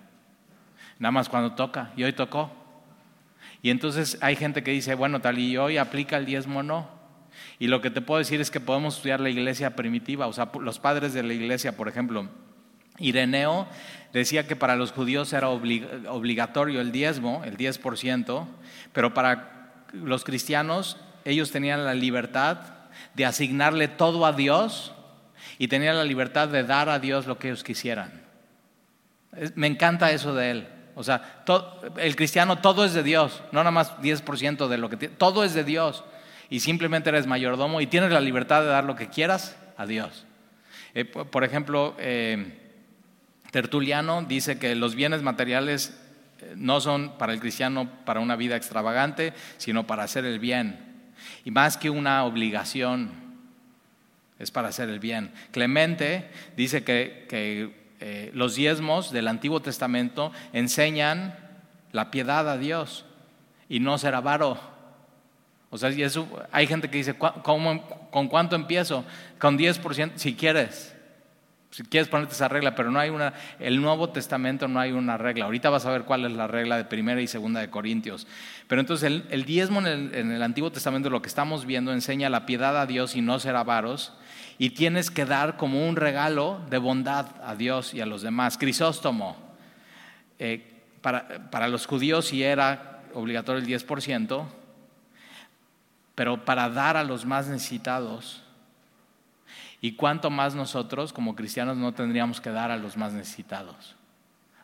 Nada 0.99 1.11
más 1.11 1.29
cuando 1.29 1.53
toca. 1.53 1.91
Y 1.95 2.03
hoy 2.03 2.13
tocó. 2.13 2.51
Y 3.61 3.69
entonces 3.69 4.17
hay 4.21 4.35
gente 4.35 4.63
que 4.63 4.71
dice, 4.71 4.93
bueno, 4.95 5.21
tal 5.21 5.39
y 5.39 5.57
hoy 5.57 5.77
aplica 5.77 6.17
el 6.17 6.25
diezmo 6.25 6.59
o 6.59 6.63
no. 6.63 6.87
Y 7.59 7.67
lo 7.67 7.81
que 7.81 7.89
te 7.89 8.01
puedo 8.01 8.19
decir 8.19 8.41
es 8.41 8.51
que 8.51 8.59
podemos 8.59 8.97
estudiar 8.97 9.19
la 9.19 9.29
iglesia 9.29 9.75
primitiva, 9.75 10.27
o 10.27 10.33
sea, 10.33 10.51
los 10.59 10.79
padres 10.79 11.13
de 11.13 11.23
la 11.23 11.33
iglesia, 11.33 11.75
por 11.75 11.87
ejemplo, 11.87 12.29
Ireneo 12.99 13.67
decía 14.11 14.47
que 14.47 14.55
para 14.55 14.75
los 14.75 14.91
judíos 14.91 15.33
era 15.33 15.49
obligatorio 15.49 16.79
el 16.79 16.91
diezmo, 16.91 17.41
el 17.43 17.57
10%, 17.57 18.45
pero 18.91 19.13
para 19.13 19.62
los 19.93 20.23
cristianos, 20.23 20.97
ellos 21.23 21.51
tenían 21.51 21.85
la 21.85 21.93
libertad 21.93 22.57
de 23.13 23.25
asignarle 23.25 23.87
todo 23.87 24.25
a 24.25 24.33
Dios 24.33 24.93
y 25.57 25.67
tenían 25.67 25.95
la 25.95 26.03
libertad 26.03 26.49
de 26.49 26.63
dar 26.63 26.89
a 26.89 26.99
Dios 26.99 27.27
lo 27.27 27.37
que 27.37 27.47
ellos 27.49 27.63
quisieran. 27.63 28.23
Me 29.55 29.67
encanta 29.67 30.11
eso 30.11 30.35
de 30.35 30.51
él. 30.51 30.67
O 30.95 31.03
sea, 31.03 31.43
el 31.97 32.15
cristiano 32.15 32.59
todo 32.59 32.85
es 32.85 32.93
de 32.93 33.01
Dios, 33.01 33.41
no 33.51 33.59
nada 33.59 33.71
más 33.71 33.97
10% 33.97 34.67
de 34.67 34.77
lo 34.77 34.89
que 34.89 34.97
tiene, 34.97 35.15
todo 35.15 35.43
es 35.43 35.53
de 35.53 35.63
Dios. 35.63 36.03
Y 36.49 36.59
simplemente 36.59 37.09
eres 37.09 37.25
mayordomo 37.25 37.81
y 37.81 37.87
tienes 37.87 38.11
la 38.11 38.21
libertad 38.21 38.61
de 38.61 38.67
dar 38.67 38.83
lo 38.83 38.95
que 38.95 39.09
quieras 39.09 39.57
a 39.75 39.87
Dios. 39.87 40.25
Eh, 40.93 41.05
por 41.05 41.43
ejemplo, 41.43 41.95
eh, 41.97 42.59
Tertuliano 43.49 44.23
dice 44.23 44.59
que 44.59 44.75
los 44.75 44.93
bienes 44.93 45.23
materiales 45.23 45.99
no 46.55 46.81
son 46.81 47.17
para 47.17 47.33
el 47.33 47.39
cristiano 47.39 47.89
para 48.05 48.19
una 48.19 48.35
vida 48.35 48.55
extravagante, 48.55 49.33
sino 49.57 49.87
para 49.87 50.03
hacer 50.03 50.25
el 50.25 50.39
bien. 50.39 50.79
Y 51.45 51.51
más 51.51 51.77
que 51.77 51.89
una 51.89 52.23
obligación, 52.25 53.23
es 54.39 54.51
para 54.51 54.69
hacer 54.69 54.89
el 54.89 54.99
bien. 54.99 55.31
Clemente 55.51 56.29
dice 56.57 56.83
que, 56.83 57.27
eh, 57.99 58.31
los 58.33 58.55
diezmos 58.55 59.11
del 59.11 59.27
Antiguo 59.29 59.61
Testamento 59.61 60.31
enseñan 60.51 61.37
la 61.91 62.11
piedad 62.11 62.49
a 62.49 62.57
Dios 62.57 63.05
y 63.69 63.79
no 63.79 63.97
ser 63.97 64.15
avaro. 64.15 64.59
O 65.69 65.77
sea, 65.77 65.89
hay 66.51 66.67
gente 66.67 66.89
que 66.89 66.97
dice, 66.97 67.15
¿con 67.15 68.27
cuánto 68.27 68.55
empiezo? 68.55 69.05
Con 69.39 69.57
10%, 69.57 70.13
si 70.17 70.35
quieres 70.35 70.92
si 71.73 71.81
quieres 71.81 72.07
ponerte 72.07 72.35
esa 72.35 72.47
regla, 72.47 72.75
pero 72.75 72.91
no 72.91 72.99
hay 72.99 73.09
una, 73.09 73.33
el 73.57 73.81
Nuevo 73.81 74.09
Testamento 74.09 74.67
no 74.67 74.79
hay 74.79 74.91
una 74.91 75.17
regla. 75.17 75.45
Ahorita 75.45 75.71
vas 75.71 75.87
a 75.87 75.91
ver 75.91 76.03
cuál 76.03 76.23
es 76.23 76.31
la 76.33 76.45
regla 76.45 76.77
de 76.77 76.85
primera 76.85 77.19
y 77.19 77.25
segunda 77.25 77.61
de 77.61 77.71
Corintios. 77.71 78.27
Pero 78.67 78.79
entonces 78.79 79.23
el, 79.27 79.43
diezmo 79.45 79.79
en 79.79 79.87
el, 79.87 80.13
en 80.13 80.31
el, 80.31 80.43
Antiguo 80.43 80.71
Testamento, 80.71 81.09
lo 81.09 81.23
que 81.23 81.29
estamos 81.29 81.65
viendo, 81.65 81.91
enseña 81.91 82.29
la 82.29 82.45
piedad 82.45 82.79
a 82.79 82.85
Dios 82.85 83.15
y 83.15 83.21
no 83.21 83.39
ser 83.39 83.55
avaros. 83.55 84.13
Y 84.59 84.69
tienes 84.69 85.09
que 85.09 85.25
dar 85.25 85.57
como 85.57 85.87
un 85.87 85.95
regalo 85.95 86.61
de 86.69 86.77
bondad 86.77 87.25
a 87.43 87.55
Dios 87.55 87.95
y 87.95 88.01
a 88.01 88.05
los 88.05 88.21
demás. 88.21 88.59
Crisóstomo, 88.59 89.35
eh, 90.37 90.79
para, 91.01 91.49
para 91.49 91.67
los 91.67 91.87
judíos 91.87 92.27
sí 92.27 92.43
era 92.43 93.01
obligatorio 93.15 93.59
el 93.59 93.67
10%, 93.67 94.45
pero 96.13 96.45
para 96.45 96.69
dar 96.69 96.97
a 96.97 97.03
los 97.03 97.25
más 97.25 97.47
necesitados 97.47 98.42
y 99.83 99.91
cuánto 99.97 100.29
más 100.29 100.55
nosotros 100.55 101.11
como 101.11 101.35
cristianos 101.35 101.75
no 101.75 101.93
tendríamos 101.93 102.39
que 102.39 102.49
dar 102.51 102.71
a 102.71 102.77
los 102.77 102.95
más 102.95 103.11
necesitados. 103.11 103.97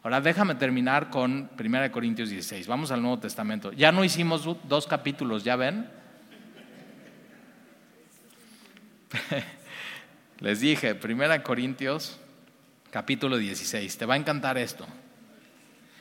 Ahora 0.02 0.22
déjame 0.22 0.56
terminar 0.56 1.10
con 1.10 1.50
1 1.60 1.92
Corintios 1.92 2.30
16. 2.30 2.68
Vamos 2.68 2.90
al 2.90 3.02
Nuevo 3.02 3.20
Testamento. 3.20 3.74
Ya 3.74 3.92
no 3.92 4.06
hicimos 4.06 4.48
dos 4.64 4.88
capítulos, 4.88 5.44
¿ya 5.44 5.58
ven? 5.58 5.90
Les 10.40 10.62
dije, 10.62 10.94
1 10.94 11.44
Corintios 11.44 12.18
capítulo 12.90 13.36
16. 13.36 13.98
Te 13.98 14.06
va 14.06 14.14
a 14.14 14.18
encantar 14.18 14.58
esto. 14.58 14.88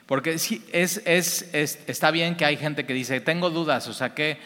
Porque 0.06 0.34
es, 0.34 0.62
es, 0.72 1.52
está 1.52 2.12
bien 2.12 2.36
que 2.36 2.44
hay 2.44 2.56
gente 2.56 2.86
que 2.86 2.94
dice, 2.94 3.20
tengo 3.20 3.50
dudas, 3.50 3.88
o 3.88 3.92
sea, 3.92 4.14
¿qué, 4.14 4.38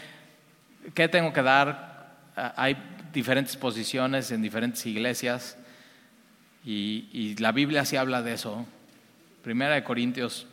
qué 0.95 1.09
tengo 1.09 1.35
que 1.35 1.43
dar? 1.43 1.92
Ah, 2.37 2.55
hay 2.57 2.77
diferentes 3.13 3.57
posiciones 3.57 4.31
en 4.31 4.41
diferentes 4.41 4.87
iglesias 4.87 5.57
y, 6.65 7.35
la 7.39 7.53
Biblia 7.53 7.85
sí 7.85 7.97
habla 7.97 8.23
de 8.23 8.35
eso. 8.35 8.67
Primera 9.43 9.75
de 9.75 9.85
Corintios. 9.85 10.47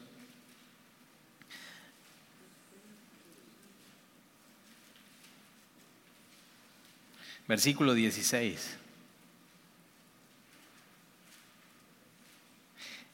Versículo 7.48 7.94
16. 7.94 8.78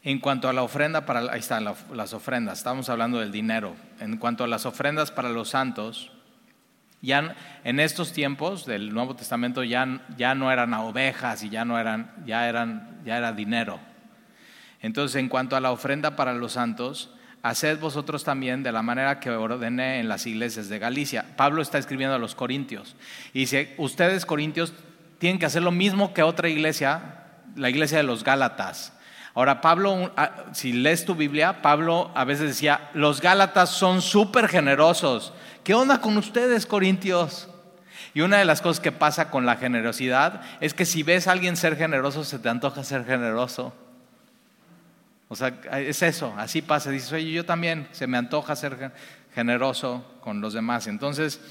En 0.04 0.20
cuanto 0.20 0.50
a 0.50 0.54
la 0.54 0.62
ofrenda 0.62 1.06
para, 1.06 1.32
ahí 1.32 1.40
están 1.40 1.66
las 1.66 2.14
ofrendas, 2.14 2.60
estamos 2.60 2.90
hablando 2.90 3.20
del 3.20 3.32
dinero. 3.32 3.76
En 4.00 4.18
cuanto 4.18 4.44
a 4.44 4.48
las 4.48 4.66
ofrendas 4.66 5.12
para 5.12 5.30
los 5.30 5.50
santos, 5.50 6.12
ya 7.02 7.36
en 7.64 7.80
estos 7.80 8.14
tiempos 8.14 8.66
del 8.66 8.94
Nuevo 8.94 9.16
Testamento 9.16 9.64
ya, 9.64 10.02
ya 10.18 10.36
no 10.36 10.52
eran 10.52 10.74
ovejas 10.74 11.44
y 11.44 11.50
ya 11.50 11.66
no 11.66 11.80
eran, 11.80 12.14
ya 12.26 12.48
eran, 12.50 13.02
ya 13.06 13.18
era 13.18 13.32
dinero. 13.32 13.80
Entonces, 14.82 15.20
en 15.20 15.30
cuanto 15.30 15.56
a 15.56 15.60
la 15.60 15.72
ofrenda 15.72 16.16
para 16.16 16.34
los 16.34 16.54
santos, 16.54 17.12
haced 17.46 17.80
vosotros 17.80 18.24
también 18.24 18.64
de 18.64 18.72
la 18.72 18.82
manera 18.82 19.20
que 19.20 19.30
ordené 19.30 20.00
en 20.00 20.10
las 20.10 20.26
iglesias 20.26 20.68
de 20.68 20.80
Galicia. 20.80 21.26
Pablo 21.36 21.62
está 21.62 21.78
escribiendo 21.78 22.16
a 22.16 22.20
los 22.20 22.34
corintios 22.34 22.96
y 23.34 23.42
dice, 23.42 23.76
ustedes 23.78 24.26
corintios 24.26 24.74
tienen 25.20 25.40
que 25.40 25.46
hacer 25.46 25.62
lo 25.62 25.72
mismo 25.72 26.14
que 26.14 26.24
otra 26.24 26.50
iglesia, 26.50 27.24
la 27.56 27.70
iglesia 27.70 28.00
de 28.00 28.04
los 28.04 28.24
Gálatas. 28.24 28.94
Ahora, 29.36 29.60
Pablo, 29.60 30.12
si 30.54 30.72
lees 30.72 31.06
tu 31.06 31.14
Biblia, 31.14 31.62
Pablo 31.62 32.10
a 32.16 32.24
veces 32.24 32.48
decía, 32.48 32.90
los 32.94 33.22
Gálatas 33.22 33.70
son 33.70 34.02
súper 34.02 34.48
generosos. 34.48 35.34
¿Qué 35.66 35.74
onda 35.74 36.00
con 36.00 36.16
ustedes, 36.16 36.68
Corintios? 36.68 37.50
Y 38.14 38.22
una 38.22 38.38
de 38.38 38.46
las 38.46 38.62
cosas 38.62 38.80
que 38.80 38.92
pasa 38.92 39.32
con 39.32 39.48
la 39.48 39.56
generosidad 39.56 40.42
es 40.62 40.76
que 40.76 40.86
si 40.86 41.02
ves 41.02 41.28
a 41.28 41.32
alguien 41.32 41.58
ser 41.58 41.76
generoso, 41.76 42.24
se 42.24 42.38
te 42.38 42.50
antoja 42.50 42.84
ser 42.84 43.04
generoso. 43.04 43.74
O 45.28 45.36
sea, 45.36 45.48
es 45.80 46.04
eso, 46.04 46.36
así 46.38 46.62
pasa. 46.62 46.92
Dices, 46.92 47.12
oye, 47.12 47.32
yo 47.32 47.46
también, 47.46 47.88
se 47.94 48.06
me 48.06 48.16
antoja 48.20 48.56
ser 48.56 48.92
generoso 49.34 50.06
con 50.22 50.40
los 50.40 50.54
demás. 50.54 50.86
Entonces, 50.86 51.42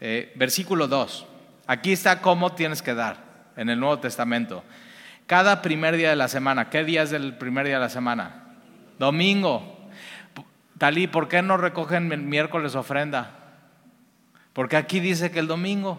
eh, 0.00 0.32
versículo 0.34 0.88
2, 0.88 1.26
aquí 1.68 1.92
está 1.92 2.20
cómo 2.20 2.52
tienes 2.56 2.82
que 2.82 2.94
dar 2.94 3.18
en 3.56 3.68
el 3.68 3.78
Nuevo 3.78 4.00
Testamento. 4.00 4.64
Cada 5.28 5.62
primer 5.62 5.96
día 5.96 6.10
de 6.10 6.16
la 6.16 6.26
semana, 6.26 6.70
¿qué 6.70 6.82
día 6.82 7.04
es 7.04 7.12
el 7.12 7.36
primer 7.36 7.66
día 7.66 7.76
de 7.76 7.82
la 7.82 7.88
semana? 7.88 8.46
Domingo. 8.98 9.78
Talí, 10.76 11.06
¿por 11.06 11.28
qué 11.28 11.40
no 11.40 11.56
recogen 11.56 12.28
miércoles 12.28 12.74
ofrenda? 12.74 13.36
Porque 14.52 14.76
aquí 14.76 15.00
dice 15.00 15.30
que 15.30 15.38
el 15.38 15.46
domingo. 15.46 15.98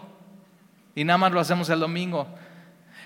Y 0.94 1.04
nada 1.04 1.18
más 1.18 1.32
lo 1.32 1.40
hacemos 1.40 1.68
el 1.70 1.80
domingo. 1.80 2.26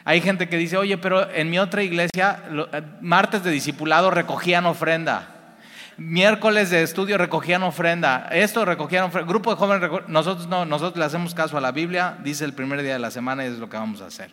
Hay 0.05 0.21
gente 0.21 0.49
que 0.49 0.57
dice, 0.57 0.77
oye, 0.77 0.99
pero 0.99 1.31
en 1.31 1.51
mi 1.51 1.59
otra 1.59 1.83
iglesia, 1.83 2.43
eh, 2.73 2.83
martes 3.01 3.43
de 3.43 3.51
discipulado 3.51 4.11
recogían 4.11 4.67
ofrenda. 4.67 5.57
Miércoles 5.97 6.71
de 6.71 6.83
estudio 6.83 7.17
recogían 7.19 7.63
ofrenda. 7.63 8.29
Esto 8.31 8.65
recogían 8.65 9.05
ofrenda. 9.05 9.29
Grupo 9.29 9.51
de 9.51 9.57
jóvenes, 9.57 9.91
nosotros 10.09 10.47
no, 10.47 10.65
nosotros 10.65 10.99
le 10.99 11.05
hacemos 11.07 11.35
caso 11.35 11.57
a 11.57 11.61
la 11.61 11.73
Biblia, 11.73 12.19
dice 12.23 12.45
el 12.45 12.53
primer 12.53 12.83
día 12.83 12.93
de 12.93 12.99
la 12.99 13.11
semana 13.11 13.45
y 13.45 13.49
es 13.49 13.59
lo 13.59 13.69
que 13.69 13.77
vamos 13.77 14.01
a 14.01 14.07
hacer. 14.07 14.33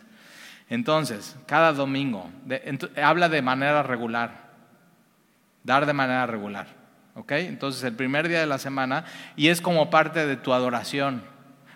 Entonces, 0.69 1.35
cada 1.45 1.73
domingo, 1.73 2.29
habla 3.01 3.29
de 3.29 3.41
manera 3.41 3.83
regular, 3.83 4.49
dar 5.63 5.85
de 5.85 5.93
manera 5.93 6.25
regular. 6.25 6.67
¿Ok? 7.15 7.31
Entonces, 7.33 7.83
el 7.83 7.93
primer 7.93 8.27
día 8.27 8.39
de 8.39 8.45
la 8.45 8.57
semana, 8.57 9.05
y 9.35 9.49
es 9.49 9.61
como 9.61 9.89
parte 9.89 10.25
de 10.25 10.35
tu 10.35 10.53
adoración. 10.53 11.23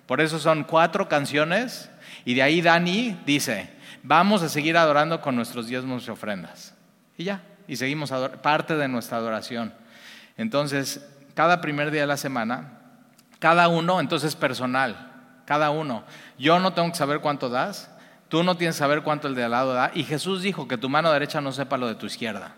Por 0.06 0.22
eso 0.22 0.40
son 0.40 0.64
cuatro 0.64 1.08
canciones, 1.10 1.90
y 2.26 2.34
de 2.34 2.44
ahí 2.44 2.62
Dani 2.62 3.20
dice, 3.26 3.70
vamos 4.04 4.42
a 4.42 4.50
seguir 4.50 4.78
adorando 4.78 5.22
con 5.22 5.36
nuestros 5.36 5.68
diezmos 5.68 6.08
y 6.08 6.12
ofrendas. 6.12 6.74
Y 7.18 7.26
ya, 7.26 7.44
y 7.68 7.76
seguimos 7.76 8.12
parte 8.42 8.76
de 8.76 8.88
nuestra 8.88 9.18
adoración. 9.18 9.74
Entonces, 10.38 11.08
cada 11.34 11.62
primer 11.62 11.92
día 11.92 12.02
de 12.02 12.08
la 12.08 12.18
semana, 12.18 12.80
cada 13.40 13.68
uno, 13.68 14.00
entonces 14.00 14.36
personal, 14.36 15.12
cada 15.46 15.70
uno. 15.70 16.04
Yo 16.40 16.60
no 16.60 16.74
tengo 16.74 16.90
que 16.90 16.98
saber 16.98 17.20
cuánto 17.20 17.50
das, 17.50 17.92
Tú 18.30 18.44
no 18.44 18.58
tienes 18.58 18.76
que 18.76 18.80
saber 18.80 19.04
cuánto 19.04 19.28
el 19.28 19.36
de 19.36 19.44
al 19.44 19.52
lado 19.52 19.74
da. 19.74 19.92
Y 19.94 20.04
Jesús 20.04 20.42
dijo 20.42 20.68
que 20.68 20.78
tu 20.78 20.90
mano 20.90 21.12
derecha 21.12 21.40
no 21.40 21.52
sepa 21.52 21.78
lo 21.78 21.88
de 21.88 21.96
tu 21.96 22.06
izquierda. 22.06 22.56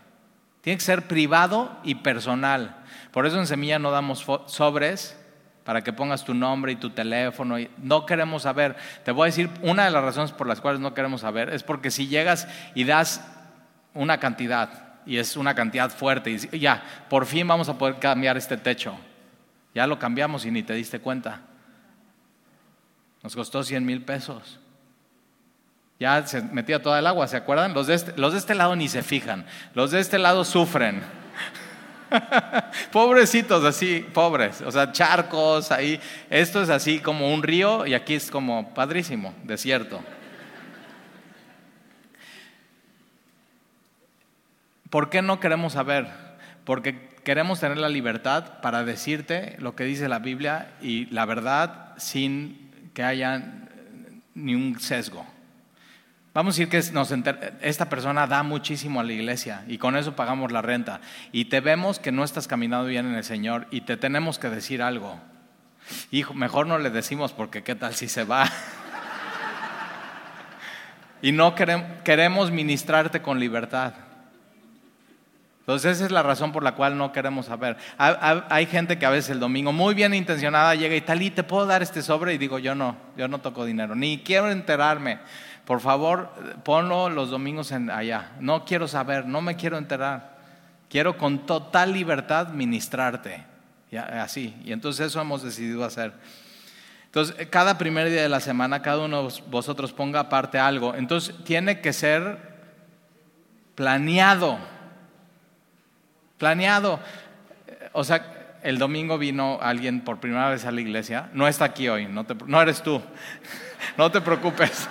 Tiene 0.61 0.77
que 0.77 0.83
ser 0.83 1.07
privado 1.07 1.77
y 1.83 1.95
personal. 1.95 2.83
Por 3.11 3.25
eso 3.25 3.39
en 3.39 3.47
Semilla 3.47 3.79
no 3.79 3.91
damos 3.91 4.25
sobres 4.47 5.17
para 5.63 5.83
que 5.83 5.93
pongas 5.93 6.25
tu 6.25 6.33
nombre 6.33 6.71
y 6.71 6.75
tu 6.75 6.89
teléfono. 6.89 7.55
No 7.77 8.05
queremos 8.05 8.43
saber. 8.43 8.75
Te 9.03 9.11
voy 9.11 9.23
a 9.23 9.25
decir, 9.27 9.49
una 9.61 9.85
de 9.85 9.91
las 9.91 10.03
razones 10.03 10.31
por 10.31 10.47
las 10.47 10.61
cuales 10.61 10.81
no 10.81 10.93
queremos 10.93 11.21
saber 11.21 11.49
es 11.49 11.63
porque 11.63 11.91
si 11.91 12.07
llegas 12.07 12.47
y 12.75 12.83
das 12.83 13.25
una 13.93 14.19
cantidad, 14.19 14.99
y 15.05 15.17
es 15.17 15.37
una 15.37 15.55
cantidad 15.55 15.89
fuerte, 15.89 16.31
y 16.51 16.59
ya, 16.59 16.83
por 17.09 17.25
fin 17.25 17.47
vamos 17.47 17.69
a 17.69 17.77
poder 17.77 17.99
cambiar 17.99 18.37
este 18.37 18.57
techo. 18.57 18.97
Ya 19.73 19.87
lo 19.87 19.97
cambiamos 19.99 20.45
y 20.45 20.51
ni 20.51 20.63
te 20.63 20.73
diste 20.73 20.99
cuenta. 20.99 21.41
Nos 23.23 23.35
costó 23.35 23.63
100 23.63 23.85
mil 23.85 24.03
pesos. 24.03 24.59
Ya 25.99 26.25
se 26.25 26.41
metía 26.41 26.81
toda 26.81 26.99
el 26.99 27.07
agua, 27.07 27.27
¿se 27.27 27.35
acuerdan? 27.35 27.73
Los 27.73 27.87
de, 27.87 27.95
este, 27.95 28.13
los 28.15 28.31
de 28.31 28.39
este 28.39 28.55
lado 28.55 28.73
ni 28.77 28.87
se 28.87 29.03
fijan, 29.03 29.45
los 29.73 29.91
de 29.91 29.99
este 29.99 30.17
lado 30.17 30.45
sufren. 30.45 31.01
Pobrecitos, 32.91 33.65
así, 33.65 34.07
pobres, 34.13 34.61
o 34.61 34.71
sea, 34.71 34.93
charcos 34.93 35.73
ahí. 35.73 35.99
Esto 36.29 36.61
es 36.61 36.69
así 36.69 36.99
como 36.99 37.33
un 37.33 37.43
río 37.43 37.85
y 37.85 37.95
aquí 37.95 38.15
es 38.15 38.31
como 38.31 38.73
padrísimo, 38.73 39.33
desierto. 39.43 40.01
¿Por 44.89 45.09
qué 45.09 45.21
no 45.21 45.41
queremos 45.41 45.73
saber? 45.73 46.07
Porque 46.63 47.09
queremos 47.25 47.59
tener 47.59 47.77
la 47.77 47.89
libertad 47.89 48.61
para 48.61 48.85
decirte 48.85 49.57
lo 49.59 49.75
que 49.75 49.83
dice 49.83 50.07
la 50.07 50.19
Biblia 50.19 50.71
y 50.81 51.07
la 51.07 51.25
verdad 51.25 51.93
sin 51.97 52.71
que 52.93 53.03
haya 53.03 53.67
ni 54.33 54.55
un 54.55 54.79
sesgo. 54.79 55.38
Vamos 56.33 56.55
a 56.55 56.57
decir 56.57 56.69
que 56.69 57.67
esta 57.67 57.89
persona 57.89 58.27
da 58.27 58.43
muchísimo 58.43 58.99
a 58.99 59.03
la 59.03 59.13
iglesia 59.13 59.63
y 59.67 59.79
con 59.79 59.97
eso 59.97 60.15
pagamos 60.15 60.51
la 60.51 60.61
renta. 60.61 61.01
Y 61.31 61.45
te 61.45 61.59
vemos 61.59 61.99
que 61.99 62.11
no 62.11 62.23
estás 62.23 62.47
caminando 62.47 62.87
bien 62.87 63.07
en 63.07 63.15
el 63.15 63.23
Señor 63.23 63.67
y 63.71 63.81
te 63.81 63.97
tenemos 63.97 64.37
que 64.37 64.49
decir 64.49 64.81
algo. 64.81 65.19
Hijo, 66.11 66.35
mejor 66.35 66.67
no 66.67 66.77
le 66.77 66.91
decimos 66.91 67.33
porque 67.33 67.63
qué 67.63 67.73
tal 67.73 67.95
si 67.95 68.07
se 68.07 68.25
va. 68.25 68.45
y 71.21 71.31
no 71.31 71.55
queremos 71.55 72.51
ministrarte 72.51 73.23
con 73.23 73.39
libertad. 73.39 73.93
Entonces 75.69 75.97
esa 75.97 76.05
es 76.05 76.11
la 76.11 76.23
razón 76.23 76.51
por 76.51 76.63
la 76.63 76.73
cual 76.73 76.97
no 76.97 77.11
queremos 77.11 77.45
saber. 77.45 77.77
Hay, 77.99 78.65
gente 78.65 78.97
que 78.97 79.05
a 79.05 79.11
veces 79.11 79.29
el 79.29 79.39
domingo 79.39 79.71
muy 79.71 79.93
bien 79.93 80.15
intencionada 80.15 80.73
llega 80.73 80.95
y 80.95 81.01
tal 81.01 81.21
y 81.21 81.29
te 81.29 81.43
puedo 81.43 81.67
dar 81.67 81.83
este 81.83 82.01
sobre 82.01 82.33
y 82.33 82.39
digo 82.39 82.57
yo 82.57 82.73
no, 82.73 82.97
yo 83.15 83.27
no 83.27 83.37
toco 83.37 83.65
dinero, 83.65 83.93
ni 83.93 84.17
quiero 84.17 84.49
enterarme. 84.49 85.19
Por 85.69 85.81
favor, 85.81 86.31
ponlo 86.63 87.11
los 87.11 87.29
domingos 87.29 87.71
allá. 87.71 88.31
No 88.39 88.65
quiero 88.65 88.87
saber, 88.87 89.27
no 89.27 89.39
me 89.39 89.55
quiero 89.55 89.77
enterar. 89.77 90.35
Quiero 90.89 91.15
con 91.15 91.45
total 91.45 91.93
libertad 91.93 92.47
ministrarte. 92.47 93.45
así. 93.95 94.59
Y 94.65 94.71
entonces 94.71 95.05
eso 95.05 95.21
hemos 95.21 95.43
decidido 95.43 95.85
hacer. 95.85 96.13
Entonces, 97.05 97.47
cada 97.51 97.77
primer 97.77 98.09
día 98.09 98.23
de 98.23 98.29
la 98.29 98.39
semana, 98.39 98.81
cada 98.81 99.05
uno 99.05 99.27
de 99.27 99.43
vosotros 99.45 99.93
ponga 99.93 100.21
aparte 100.21 100.57
algo. 100.57 100.95
Entonces, 100.95 101.35
tiene 101.43 101.81
que 101.81 101.93
ser 101.93 102.39
planeado. 103.75 104.57
Planeado. 106.39 106.99
O 107.91 108.03
sea, 108.03 108.57
el 108.63 108.79
domingo 108.79 109.19
vino 109.19 109.59
alguien 109.61 110.01
por 110.01 110.19
primera 110.19 110.49
vez 110.49 110.65
a 110.65 110.71
la 110.71 110.81
iglesia. 110.81 111.29
No 111.33 111.47
está 111.47 111.65
aquí 111.65 111.87
hoy, 111.89 112.07
no, 112.07 112.25
no 112.47 112.59
eres 112.59 112.81
tú. 112.81 112.99
No 113.97 114.11
te 114.11 114.19
preocupes. 114.19 114.89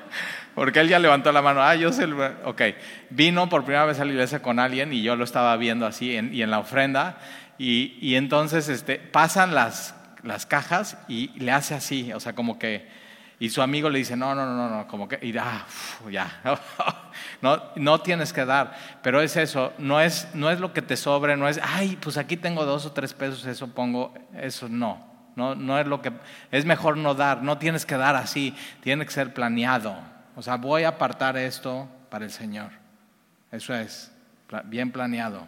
Porque 0.54 0.80
él 0.80 0.88
ya 0.88 0.98
levantó 0.98 1.32
la 1.32 1.42
mano, 1.42 1.62
ah, 1.62 1.74
yo 1.74 1.92
sé, 1.92 2.06
ok, 2.44 2.62
vino 3.10 3.48
por 3.48 3.64
primera 3.64 3.86
vez 3.86 4.00
a 4.00 4.04
la 4.04 4.12
iglesia 4.12 4.42
con 4.42 4.58
alguien 4.58 4.92
y 4.92 5.02
yo 5.02 5.16
lo 5.16 5.24
estaba 5.24 5.56
viendo 5.56 5.86
así 5.86 6.10
y 6.10 6.42
en 6.42 6.50
la 6.50 6.58
ofrenda. 6.58 7.18
Y, 7.58 8.16
entonces 8.16 8.68
este, 8.68 8.96
pasan 8.96 9.54
las, 9.54 9.94
las 10.24 10.46
cajas 10.46 10.98
y 11.06 11.28
le 11.38 11.52
hace 11.52 11.74
así, 11.74 12.12
o 12.12 12.18
sea, 12.18 12.32
como 12.34 12.58
que, 12.58 12.88
y 13.38 13.50
su 13.50 13.62
amigo 13.62 13.88
le 13.88 14.00
dice, 14.00 14.16
no, 14.16 14.34
no, 14.34 14.46
no, 14.46 14.68
no, 14.68 14.88
como 14.88 15.06
que, 15.06 15.18
y 15.22 15.36
ah, 15.38 15.64
ya, 16.10 16.40
no, 17.40 17.62
no 17.76 18.00
tienes 18.00 18.32
que 18.32 18.44
dar, 18.44 18.76
pero 19.02 19.20
es 19.20 19.36
eso, 19.36 19.72
no 19.78 20.00
es, 20.00 20.28
no 20.34 20.50
es 20.50 20.58
lo 20.58 20.72
que 20.72 20.82
te 20.82 20.96
sobre, 20.96 21.36
no 21.36 21.48
es, 21.48 21.60
ay, 21.62 21.96
pues 22.00 22.16
aquí 22.16 22.36
tengo 22.36 22.64
dos 22.64 22.84
o 22.86 22.92
tres 22.92 23.14
pesos, 23.14 23.44
eso 23.46 23.68
pongo, 23.68 24.12
eso 24.34 24.68
no, 24.68 25.11
no, 25.36 25.54
no 25.54 25.78
es 25.78 25.86
lo 25.86 26.02
que 26.02 26.12
es 26.50 26.64
mejor 26.64 26.96
no 26.96 27.14
dar, 27.14 27.42
no 27.42 27.58
tienes 27.58 27.86
que 27.86 27.96
dar 27.96 28.16
así, 28.16 28.54
tiene 28.80 29.04
que 29.04 29.12
ser 29.12 29.32
planeado. 29.32 29.96
O 30.36 30.42
sea, 30.42 30.56
voy 30.56 30.84
a 30.84 30.88
apartar 30.88 31.36
esto 31.36 31.88
para 32.10 32.24
el 32.24 32.30
Señor. 32.30 32.70
Eso 33.50 33.74
es, 33.74 34.12
bien 34.64 34.90
planeado. 34.90 35.46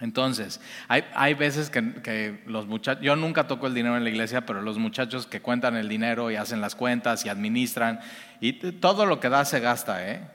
Entonces, 0.00 0.60
hay, 0.88 1.04
hay 1.14 1.34
veces 1.34 1.70
que, 1.70 2.42
los 2.46 2.66
muchachos, 2.66 3.04
yo 3.04 3.14
nunca 3.14 3.46
toco 3.46 3.68
el 3.68 3.74
dinero 3.74 3.96
en 3.96 4.02
la 4.02 4.10
iglesia, 4.10 4.44
pero 4.44 4.60
los 4.60 4.78
muchachos 4.78 5.26
que 5.26 5.40
cuentan 5.40 5.76
el 5.76 5.88
dinero 5.88 6.30
y 6.30 6.36
hacen 6.36 6.60
las 6.60 6.74
cuentas 6.74 7.24
y 7.24 7.28
administran, 7.28 8.00
y 8.40 8.54
todo 8.54 9.06
lo 9.06 9.20
que 9.20 9.28
da 9.28 9.44
se 9.44 9.60
gasta, 9.60 10.08
¿eh? 10.08 10.28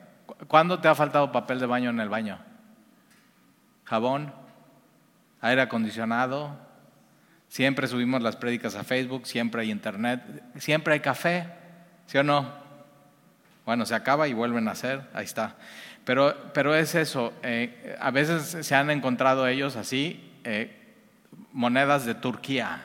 ¿Cuándo 0.46 0.78
te 0.78 0.88
ha 0.88 0.94
faltado 0.94 1.32
papel 1.32 1.58
de 1.58 1.66
baño 1.66 1.90
en 1.90 2.00
el 2.00 2.08
baño? 2.08 2.38
¿Jabón? 3.84 4.32
¿Aire 5.40 5.62
acondicionado? 5.62 6.67
Siempre 7.48 7.88
subimos 7.88 8.22
las 8.22 8.36
prédicas 8.36 8.74
a 8.74 8.84
Facebook, 8.84 9.26
siempre 9.26 9.62
hay 9.62 9.70
internet, 9.70 10.22
siempre 10.58 10.94
hay 10.94 11.00
café, 11.00 11.46
¿sí 12.06 12.18
o 12.18 12.22
no? 12.22 12.52
Bueno, 13.64 13.86
se 13.86 13.94
acaba 13.94 14.28
y 14.28 14.34
vuelven 14.34 14.68
a 14.68 14.72
hacer, 14.72 15.02
ahí 15.14 15.24
está. 15.24 15.56
Pero, 16.04 16.34
pero 16.52 16.74
es 16.74 16.94
eso, 16.94 17.32
eh, 17.42 17.96
a 18.00 18.10
veces 18.10 18.66
se 18.66 18.74
han 18.74 18.90
encontrado 18.90 19.46
ellos 19.46 19.76
así, 19.76 20.32
eh, 20.44 20.74
monedas 21.52 22.04
de 22.04 22.14
Turquía. 22.14 22.82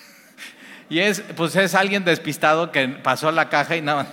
y 0.88 0.98
es, 0.98 1.20
pues 1.36 1.54
es 1.56 1.74
alguien 1.74 2.04
despistado 2.04 2.72
que 2.72 2.88
pasó 2.88 3.30
la 3.30 3.48
caja 3.48 3.76
y 3.76 3.82
nada. 3.82 4.06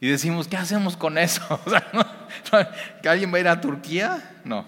Y 0.00 0.08
decimos, 0.08 0.48
¿qué 0.48 0.56
hacemos 0.56 0.96
con 0.96 1.16
eso? 1.18 1.60
¿Que 3.02 3.08
alguien 3.08 3.32
va 3.32 3.38
a 3.38 3.40
ir 3.40 3.48
a 3.48 3.60
Turquía? 3.60 4.40
No. 4.44 4.66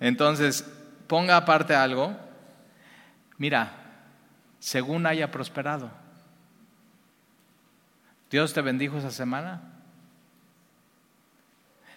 Entonces, 0.00 0.68
ponga 1.06 1.36
aparte 1.36 1.74
algo. 1.74 2.16
Mira, 3.38 3.72
según 4.58 5.06
haya 5.06 5.30
prosperado. 5.30 5.90
¿Dios 8.30 8.52
te 8.52 8.62
bendijo 8.62 8.98
esa 8.98 9.10
semana? 9.10 9.60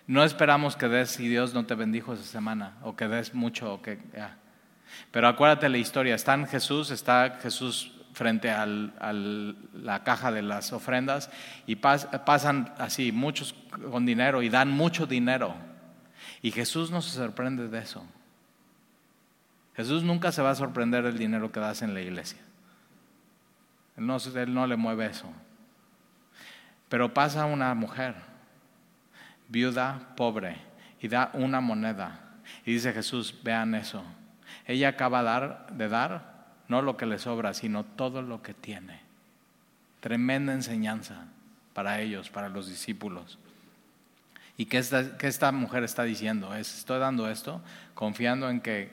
No 0.08 0.24
esperamos 0.24 0.76
que 0.76 0.88
des 0.88 1.10
si 1.10 1.28
Dios 1.28 1.54
no 1.54 1.66
te 1.66 1.76
bendijo 1.76 2.14
esa 2.14 2.24
semana, 2.24 2.74
o 2.84 2.96
que 2.96 3.08
des 3.08 3.34
mucho, 3.34 3.74
o 3.74 3.82
que... 3.82 3.98
Pero 5.12 5.28
acuérdate 5.28 5.70
la 5.70 5.78
historia, 5.78 6.14
está 6.14 6.34
en 6.36 6.46
Jesús, 6.46 6.92
está 6.92 7.40
Jesús 7.42 7.95
frente 8.16 8.50
a 8.50 8.66
la 8.66 10.04
caja 10.04 10.32
de 10.32 10.42
las 10.42 10.72
ofrendas 10.72 11.30
y 11.68 11.76
pasan 11.76 12.74
así 12.78 13.12
muchos 13.12 13.54
con 13.92 14.06
dinero 14.06 14.42
y 14.42 14.50
dan 14.50 14.72
mucho 14.72 15.06
dinero. 15.06 15.54
Y 16.42 16.52
Jesús 16.52 16.92
no 16.92 17.02
se 17.02 17.12
sorprende 17.12 17.68
de 17.68 17.80
eso. 17.80 18.06
Jesús 19.76 20.04
nunca 20.04 20.32
se 20.32 20.42
va 20.42 20.52
a 20.52 20.56
sorprender 20.56 21.04
del 21.04 21.18
dinero 21.18 21.52
que 21.52 21.60
das 21.60 21.82
en 21.82 21.94
la 21.94 22.02
iglesia. 22.02 22.40
Él 23.98 24.08
no, 24.08 24.18
él 24.18 24.54
no 24.54 24.66
le 24.66 24.78
mueve 24.78 25.08
eso. 25.08 25.28
Pero 26.88 27.14
pasa 27.14 27.46
una 27.46 27.74
mujer, 27.74 28.16
viuda, 29.50 30.14
pobre, 30.16 30.58
y 31.02 31.10
da 31.10 31.32
una 31.34 31.60
moneda. 31.60 32.22
Y 32.66 32.74
dice 32.74 32.94
Jesús, 32.94 33.36
vean 33.44 33.76
eso. 33.76 34.04
Ella 34.66 34.90
acaba 34.90 35.66
de 35.72 35.90
dar 35.90 36.35
no 36.68 36.82
lo 36.82 36.98
que 36.98 37.06
le 37.06 37.20
sobra, 37.20 37.54
sino 37.54 37.84
todo 37.84 38.22
lo 38.22 38.42
que 38.42 38.54
tiene. 38.54 39.02
Tremenda 40.00 40.54
enseñanza 40.54 41.26
para 41.74 42.02
ellos, 42.02 42.30
para 42.30 42.50
los 42.50 42.68
discípulos. 42.68 43.38
¿Y 44.58 44.66
qué 44.66 44.78
esta, 44.78 45.18
qué 45.18 45.28
esta 45.28 45.52
mujer 45.52 45.84
está 45.84 46.04
diciendo? 46.04 46.56
Es, 46.56 46.78
estoy 46.78 47.00
dando 47.00 47.30
esto 47.30 47.62
confiando 47.94 48.50
en 48.50 48.62
que 48.62 48.92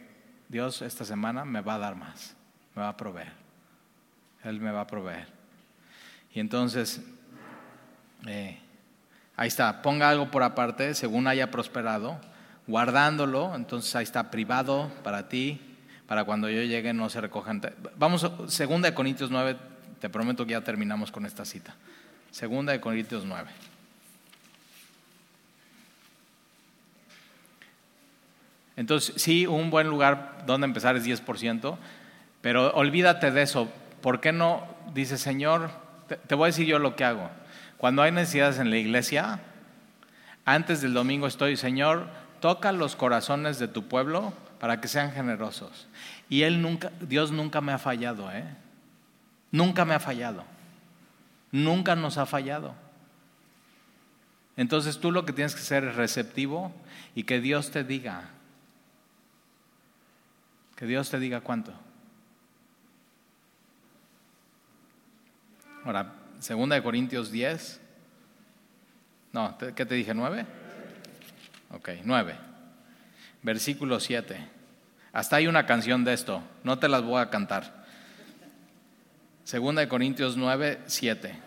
Dios 0.48 0.82
esta 0.82 1.04
semana 1.04 1.44
me 1.44 1.60
va 1.60 1.74
a 1.74 1.78
dar 1.78 1.94
más, 1.94 2.34
me 2.74 2.82
va 2.82 2.90
a 2.90 2.96
proveer. 2.96 3.32
Él 4.44 4.60
me 4.60 4.72
va 4.72 4.82
a 4.82 4.86
proveer. 4.86 5.28
Y 6.34 6.40
entonces, 6.40 7.00
eh, 8.26 8.58
ahí 9.36 9.48
está, 9.48 9.82
ponga 9.82 10.10
algo 10.10 10.30
por 10.30 10.42
aparte 10.42 10.94
según 10.94 11.26
haya 11.26 11.50
prosperado, 11.50 12.20
guardándolo, 12.66 13.54
entonces 13.54 13.94
ahí 13.94 14.04
está 14.04 14.30
privado 14.30 14.90
para 15.04 15.28
ti, 15.28 15.60
para 16.12 16.24
cuando 16.24 16.50
yo 16.50 16.60
llegue 16.60 16.92
no 16.92 17.08
se 17.08 17.22
recojan. 17.22 17.62
Vamos, 17.96 18.30
segunda 18.48 18.90
de 18.90 18.94
Corintios 18.94 19.30
9, 19.30 19.56
te 19.98 20.10
prometo 20.10 20.44
que 20.44 20.52
ya 20.52 20.60
terminamos 20.60 21.10
con 21.10 21.24
esta 21.24 21.46
cita. 21.46 21.74
Segunda 22.30 22.72
de 22.72 22.82
Corintios 22.82 23.24
9. 23.24 23.48
Entonces, 28.76 29.22
sí, 29.22 29.46
un 29.46 29.70
buen 29.70 29.88
lugar 29.88 30.44
donde 30.44 30.66
empezar 30.66 30.96
es 30.96 31.06
10%, 31.06 31.78
pero 32.42 32.74
olvídate 32.74 33.30
de 33.30 33.40
eso. 33.40 33.72
¿Por 34.02 34.20
qué 34.20 34.32
no 34.32 34.66
dice, 34.92 35.16
Señor, 35.16 35.70
te, 36.26 36.34
voy 36.34 36.44
a 36.44 36.46
decir 36.48 36.66
yo 36.66 36.78
lo 36.78 36.94
que 36.94 37.04
hago? 37.04 37.30
Cuando 37.78 38.02
hay 38.02 38.12
necesidades 38.12 38.58
en 38.58 38.68
la 38.68 38.76
iglesia, 38.76 39.40
antes 40.44 40.82
del 40.82 40.92
domingo 40.92 41.26
estoy, 41.26 41.56
Señor, 41.56 42.08
toca 42.40 42.70
los 42.72 42.96
corazones 42.96 43.58
de 43.58 43.68
tu 43.68 43.84
pueblo 43.88 44.34
para 44.62 44.80
que 44.80 44.86
sean 44.86 45.10
generosos. 45.10 45.88
Y 46.28 46.42
él 46.42 46.62
nunca, 46.62 46.92
Dios 47.00 47.32
nunca 47.32 47.60
me 47.60 47.72
ha 47.72 47.78
fallado, 47.78 48.30
¿eh? 48.30 48.44
Nunca 49.50 49.84
me 49.84 49.92
ha 49.92 49.98
fallado. 49.98 50.44
Nunca 51.50 51.96
nos 51.96 52.16
ha 52.16 52.26
fallado. 52.26 52.72
Entonces 54.56 55.00
tú 55.00 55.10
lo 55.10 55.24
que 55.24 55.32
tienes 55.32 55.56
que 55.56 55.62
ser 55.62 55.82
es 55.82 55.96
receptivo 55.96 56.72
y 57.16 57.24
que 57.24 57.40
Dios 57.40 57.72
te 57.72 57.82
diga. 57.82 58.28
Que 60.76 60.86
Dios 60.86 61.10
te 61.10 61.18
diga 61.18 61.40
cuánto. 61.40 61.72
Ahora, 65.84 66.14
segunda 66.38 66.76
de 66.76 66.84
Corintios 66.84 67.32
10. 67.32 67.80
No, 69.32 69.58
¿qué 69.58 69.84
te 69.84 69.96
dije? 69.96 70.14
¿Nueve? 70.14 70.46
Ok, 71.72 71.88
nueve 72.04 72.51
versículo 73.43 74.01
7. 74.01 74.49
Hasta 75.12 75.36
hay 75.36 75.47
una 75.47 75.66
canción 75.66 76.05
de 76.05 76.14
esto, 76.14 76.43
no 76.64 76.78
te 76.78 76.88
las 76.88 77.03
voy 77.03 77.20
a 77.20 77.30
cantar. 77.30 77.82
Segunda 79.45 79.80
de 79.80 79.88
Corintios 79.88 80.36
9, 80.36 80.80
7. 80.86 81.38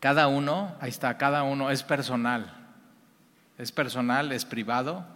Cada 0.00 0.26
uno, 0.26 0.76
ahí 0.80 0.90
está, 0.90 1.16
cada 1.16 1.44
uno 1.44 1.70
es 1.70 1.82
personal. 1.82 2.52
Es 3.56 3.72
personal, 3.72 4.32
es 4.32 4.44
privado, 4.44 5.06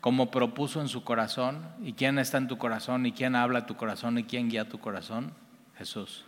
como 0.00 0.30
propuso 0.30 0.80
en 0.80 0.88
su 0.88 1.02
corazón. 1.02 1.66
¿Y 1.82 1.94
quién 1.94 2.18
está 2.18 2.38
en 2.38 2.46
tu 2.46 2.58
corazón? 2.58 3.06
¿Y 3.06 3.12
quién 3.12 3.34
habla 3.34 3.66
tu 3.66 3.76
corazón? 3.76 4.18
¿Y 4.18 4.24
quién 4.24 4.48
guía 4.48 4.68
tu 4.68 4.78
corazón? 4.78 5.32
Jesús. 5.76 6.24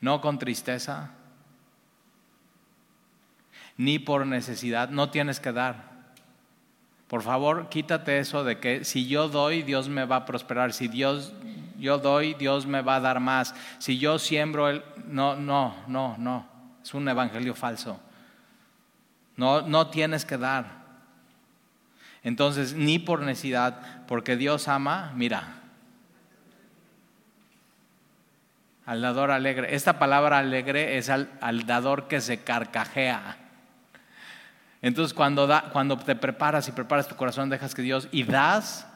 No 0.00 0.20
con 0.20 0.38
tristeza, 0.38 1.12
ni 3.76 3.98
por 3.98 4.26
necesidad, 4.26 4.88
no 4.90 5.10
tienes 5.10 5.40
que 5.40 5.52
dar. 5.52 5.94
Por 7.08 7.22
favor, 7.22 7.68
quítate 7.68 8.18
eso 8.18 8.44
de 8.44 8.58
que 8.58 8.84
si 8.84 9.06
yo 9.06 9.28
doy, 9.28 9.62
Dios 9.62 9.88
me 9.88 10.04
va 10.04 10.16
a 10.16 10.24
prosperar. 10.24 10.72
Si 10.72 10.88
Dios, 10.88 11.32
yo 11.78 11.98
doy, 11.98 12.34
Dios 12.34 12.66
me 12.66 12.82
va 12.82 12.96
a 12.96 13.00
dar 13.00 13.20
más. 13.20 13.54
Si 13.78 13.98
yo 13.98 14.18
siembro, 14.18 14.68
el... 14.68 14.82
no, 15.06 15.36
no, 15.36 15.74
no, 15.86 16.16
no. 16.18 16.48
Es 16.82 16.94
un 16.94 17.08
evangelio 17.08 17.54
falso. 17.54 18.00
No, 19.36 19.62
no 19.62 19.88
tienes 19.88 20.24
que 20.24 20.38
dar. 20.38 20.84
Entonces, 22.22 22.72
ni 22.72 22.98
por 22.98 23.20
necesidad, 23.20 24.06
porque 24.06 24.36
Dios 24.36 24.66
ama, 24.66 25.12
mira, 25.14 25.60
al 28.86 29.02
dador 29.02 29.30
alegre. 29.30 29.74
Esta 29.74 29.98
palabra 29.98 30.38
alegre 30.38 30.96
es 30.98 31.10
al, 31.10 31.30
al 31.40 31.66
dador 31.66 32.08
que 32.08 32.20
se 32.20 32.42
carcajea. 32.42 33.43
Entonces 34.84 35.14
cuando, 35.14 35.46
da, 35.46 35.70
cuando 35.72 35.96
te 35.96 36.14
preparas 36.14 36.68
y 36.68 36.72
preparas 36.72 37.08
tu 37.08 37.16
corazón, 37.16 37.48
dejas 37.48 37.74
que 37.74 37.80
Dios 37.80 38.06
y 38.12 38.22
das, 38.22 38.86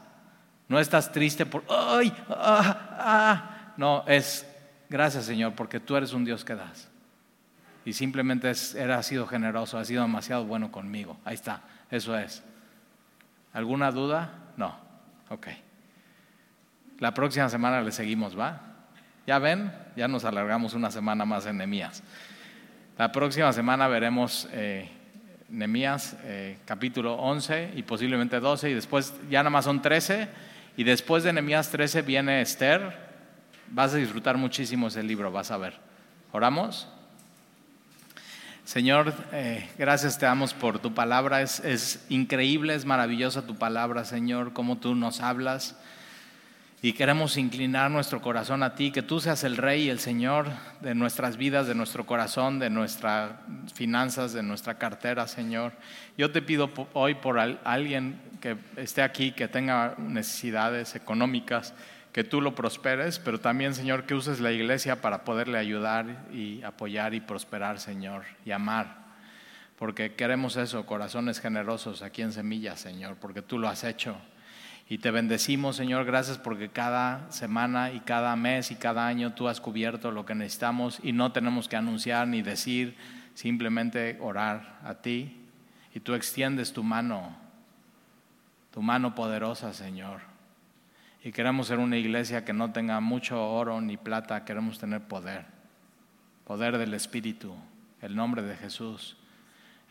no 0.68 0.78
estás 0.78 1.10
triste 1.10 1.46
por, 1.46 1.64
ay, 1.66 2.12
ah, 2.28 2.98
ah. 2.98 3.72
no, 3.78 4.04
es 4.06 4.46
gracias 4.90 5.24
Señor, 5.24 5.54
porque 5.54 5.80
tú 5.80 5.96
eres 5.96 6.12
un 6.12 6.26
Dios 6.26 6.44
que 6.44 6.54
das. 6.54 6.90
Y 7.86 7.94
simplemente 7.94 8.50
es, 8.50 8.76
has 8.76 9.06
sido 9.06 9.26
generoso, 9.26 9.78
has 9.78 9.88
sido 9.88 10.02
demasiado 10.02 10.44
bueno 10.44 10.70
conmigo. 10.70 11.16
Ahí 11.24 11.32
está, 11.32 11.62
eso 11.90 12.18
es. 12.18 12.44
¿Alguna 13.54 13.90
duda? 13.90 14.28
No. 14.58 14.76
Ok. 15.30 15.46
La 16.98 17.14
próxima 17.14 17.48
semana 17.48 17.80
le 17.80 17.92
seguimos, 17.92 18.38
¿va? 18.38 18.60
Ya 19.26 19.38
ven, 19.38 19.72
ya 19.96 20.06
nos 20.06 20.26
alargamos 20.26 20.74
una 20.74 20.90
semana 20.90 21.24
más 21.24 21.46
en 21.46 21.56
Nemías. 21.56 22.02
La 22.98 23.10
próxima 23.10 23.54
semana 23.54 23.88
veremos 23.88 24.46
eh, 24.52 24.97
Nemías 25.48 26.14
eh, 26.24 26.58
capítulo 26.66 27.14
11 27.14 27.72
y 27.76 27.82
posiblemente 27.82 28.38
12 28.38 28.70
y 28.70 28.74
después 28.74 29.14
ya 29.30 29.40
nada 29.40 29.50
más 29.50 29.64
son 29.64 29.80
13 29.80 30.28
y 30.76 30.84
después 30.84 31.24
de 31.24 31.32
Nemías 31.32 31.70
13 31.70 32.02
viene 32.02 32.42
Esther. 32.42 33.08
Vas 33.68 33.94
a 33.94 33.96
disfrutar 33.96 34.36
muchísimo 34.36 34.88
ese 34.88 35.02
libro, 35.02 35.32
vas 35.32 35.50
a 35.50 35.56
ver. 35.56 35.74
¿Oramos? 36.32 36.88
Señor, 38.64 39.14
eh, 39.32 39.66
gracias 39.78 40.18
te 40.18 40.26
damos 40.26 40.52
por 40.52 40.78
tu 40.78 40.92
palabra. 40.92 41.40
Es, 41.40 41.60
es 41.60 42.04
increíble, 42.10 42.74
es 42.74 42.84
maravillosa 42.84 43.46
tu 43.46 43.56
palabra, 43.56 44.04
Señor, 44.04 44.52
cómo 44.52 44.76
tú 44.76 44.94
nos 44.94 45.20
hablas. 45.20 45.76
Y 46.80 46.92
queremos 46.92 47.36
inclinar 47.36 47.90
nuestro 47.90 48.20
corazón 48.20 48.62
a 48.62 48.76
ti, 48.76 48.92
que 48.92 49.02
tú 49.02 49.18
seas 49.18 49.42
el 49.42 49.56
Rey 49.56 49.86
y 49.86 49.90
el 49.90 49.98
Señor 49.98 50.46
de 50.80 50.94
nuestras 50.94 51.36
vidas, 51.36 51.66
de 51.66 51.74
nuestro 51.74 52.06
corazón, 52.06 52.60
de 52.60 52.70
nuestras 52.70 53.32
finanzas, 53.74 54.32
de 54.32 54.44
nuestra 54.44 54.78
cartera, 54.78 55.26
Señor. 55.26 55.72
Yo 56.16 56.30
te 56.30 56.40
pido 56.40 56.70
hoy 56.92 57.16
por 57.16 57.40
alguien 57.40 58.20
que 58.40 58.56
esté 58.76 59.02
aquí, 59.02 59.32
que 59.32 59.48
tenga 59.48 59.96
necesidades 59.98 60.94
económicas, 60.94 61.74
que 62.12 62.22
tú 62.22 62.40
lo 62.40 62.54
prosperes, 62.54 63.18
pero 63.18 63.40
también, 63.40 63.74
Señor, 63.74 64.04
que 64.06 64.14
uses 64.14 64.38
la 64.38 64.52
iglesia 64.52 65.00
para 65.00 65.24
poderle 65.24 65.58
ayudar 65.58 66.26
y 66.32 66.62
apoyar 66.62 67.12
y 67.12 67.20
prosperar, 67.20 67.80
Señor, 67.80 68.22
y 68.44 68.52
amar. 68.52 68.98
Porque 69.76 70.14
queremos 70.14 70.56
eso, 70.56 70.86
corazones 70.86 71.40
generosos 71.40 72.02
aquí 72.02 72.22
en 72.22 72.30
Semilla, 72.30 72.76
Señor, 72.76 73.16
porque 73.16 73.42
tú 73.42 73.58
lo 73.58 73.68
has 73.68 73.82
hecho. 73.82 74.16
Y 74.90 74.98
te 74.98 75.10
bendecimos, 75.10 75.76
Señor, 75.76 76.06
gracias 76.06 76.38
porque 76.38 76.70
cada 76.70 77.30
semana 77.30 77.92
y 77.92 78.00
cada 78.00 78.34
mes 78.36 78.70
y 78.70 78.76
cada 78.76 79.06
año 79.06 79.34
tú 79.34 79.46
has 79.46 79.60
cubierto 79.60 80.10
lo 80.10 80.24
que 80.24 80.34
necesitamos 80.34 80.98
y 81.02 81.12
no 81.12 81.30
tenemos 81.30 81.68
que 81.68 81.76
anunciar 81.76 82.26
ni 82.26 82.40
decir, 82.40 82.96
simplemente 83.34 84.16
orar 84.20 84.78
a 84.82 84.94
ti. 84.94 85.36
Y 85.94 86.00
tú 86.00 86.14
extiendes 86.14 86.72
tu 86.72 86.82
mano, 86.82 87.36
tu 88.72 88.80
mano 88.80 89.14
poderosa, 89.14 89.74
Señor. 89.74 90.20
Y 91.22 91.32
queremos 91.32 91.66
ser 91.66 91.80
una 91.80 91.98
iglesia 91.98 92.46
que 92.46 92.54
no 92.54 92.72
tenga 92.72 92.98
mucho 93.00 93.46
oro 93.46 93.82
ni 93.82 93.98
plata, 93.98 94.46
queremos 94.46 94.78
tener 94.78 95.02
poder, 95.02 95.44
poder 96.46 96.78
del 96.78 96.94
Espíritu, 96.94 97.54
el 98.00 98.16
nombre 98.16 98.40
de 98.40 98.56
Jesús. 98.56 99.18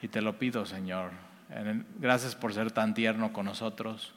Y 0.01 0.07
te 0.07 0.21
lo 0.21 0.39
pido, 0.39 0.65
Señor. 0.65 1.11
Gracias 1.99 2.35
por 2.35 2.53
ser 2.55 2.71
tan 2.71 2.95
tierno 2.95 3.31
con 3.31 3.45
nosotros. 3.45 4.16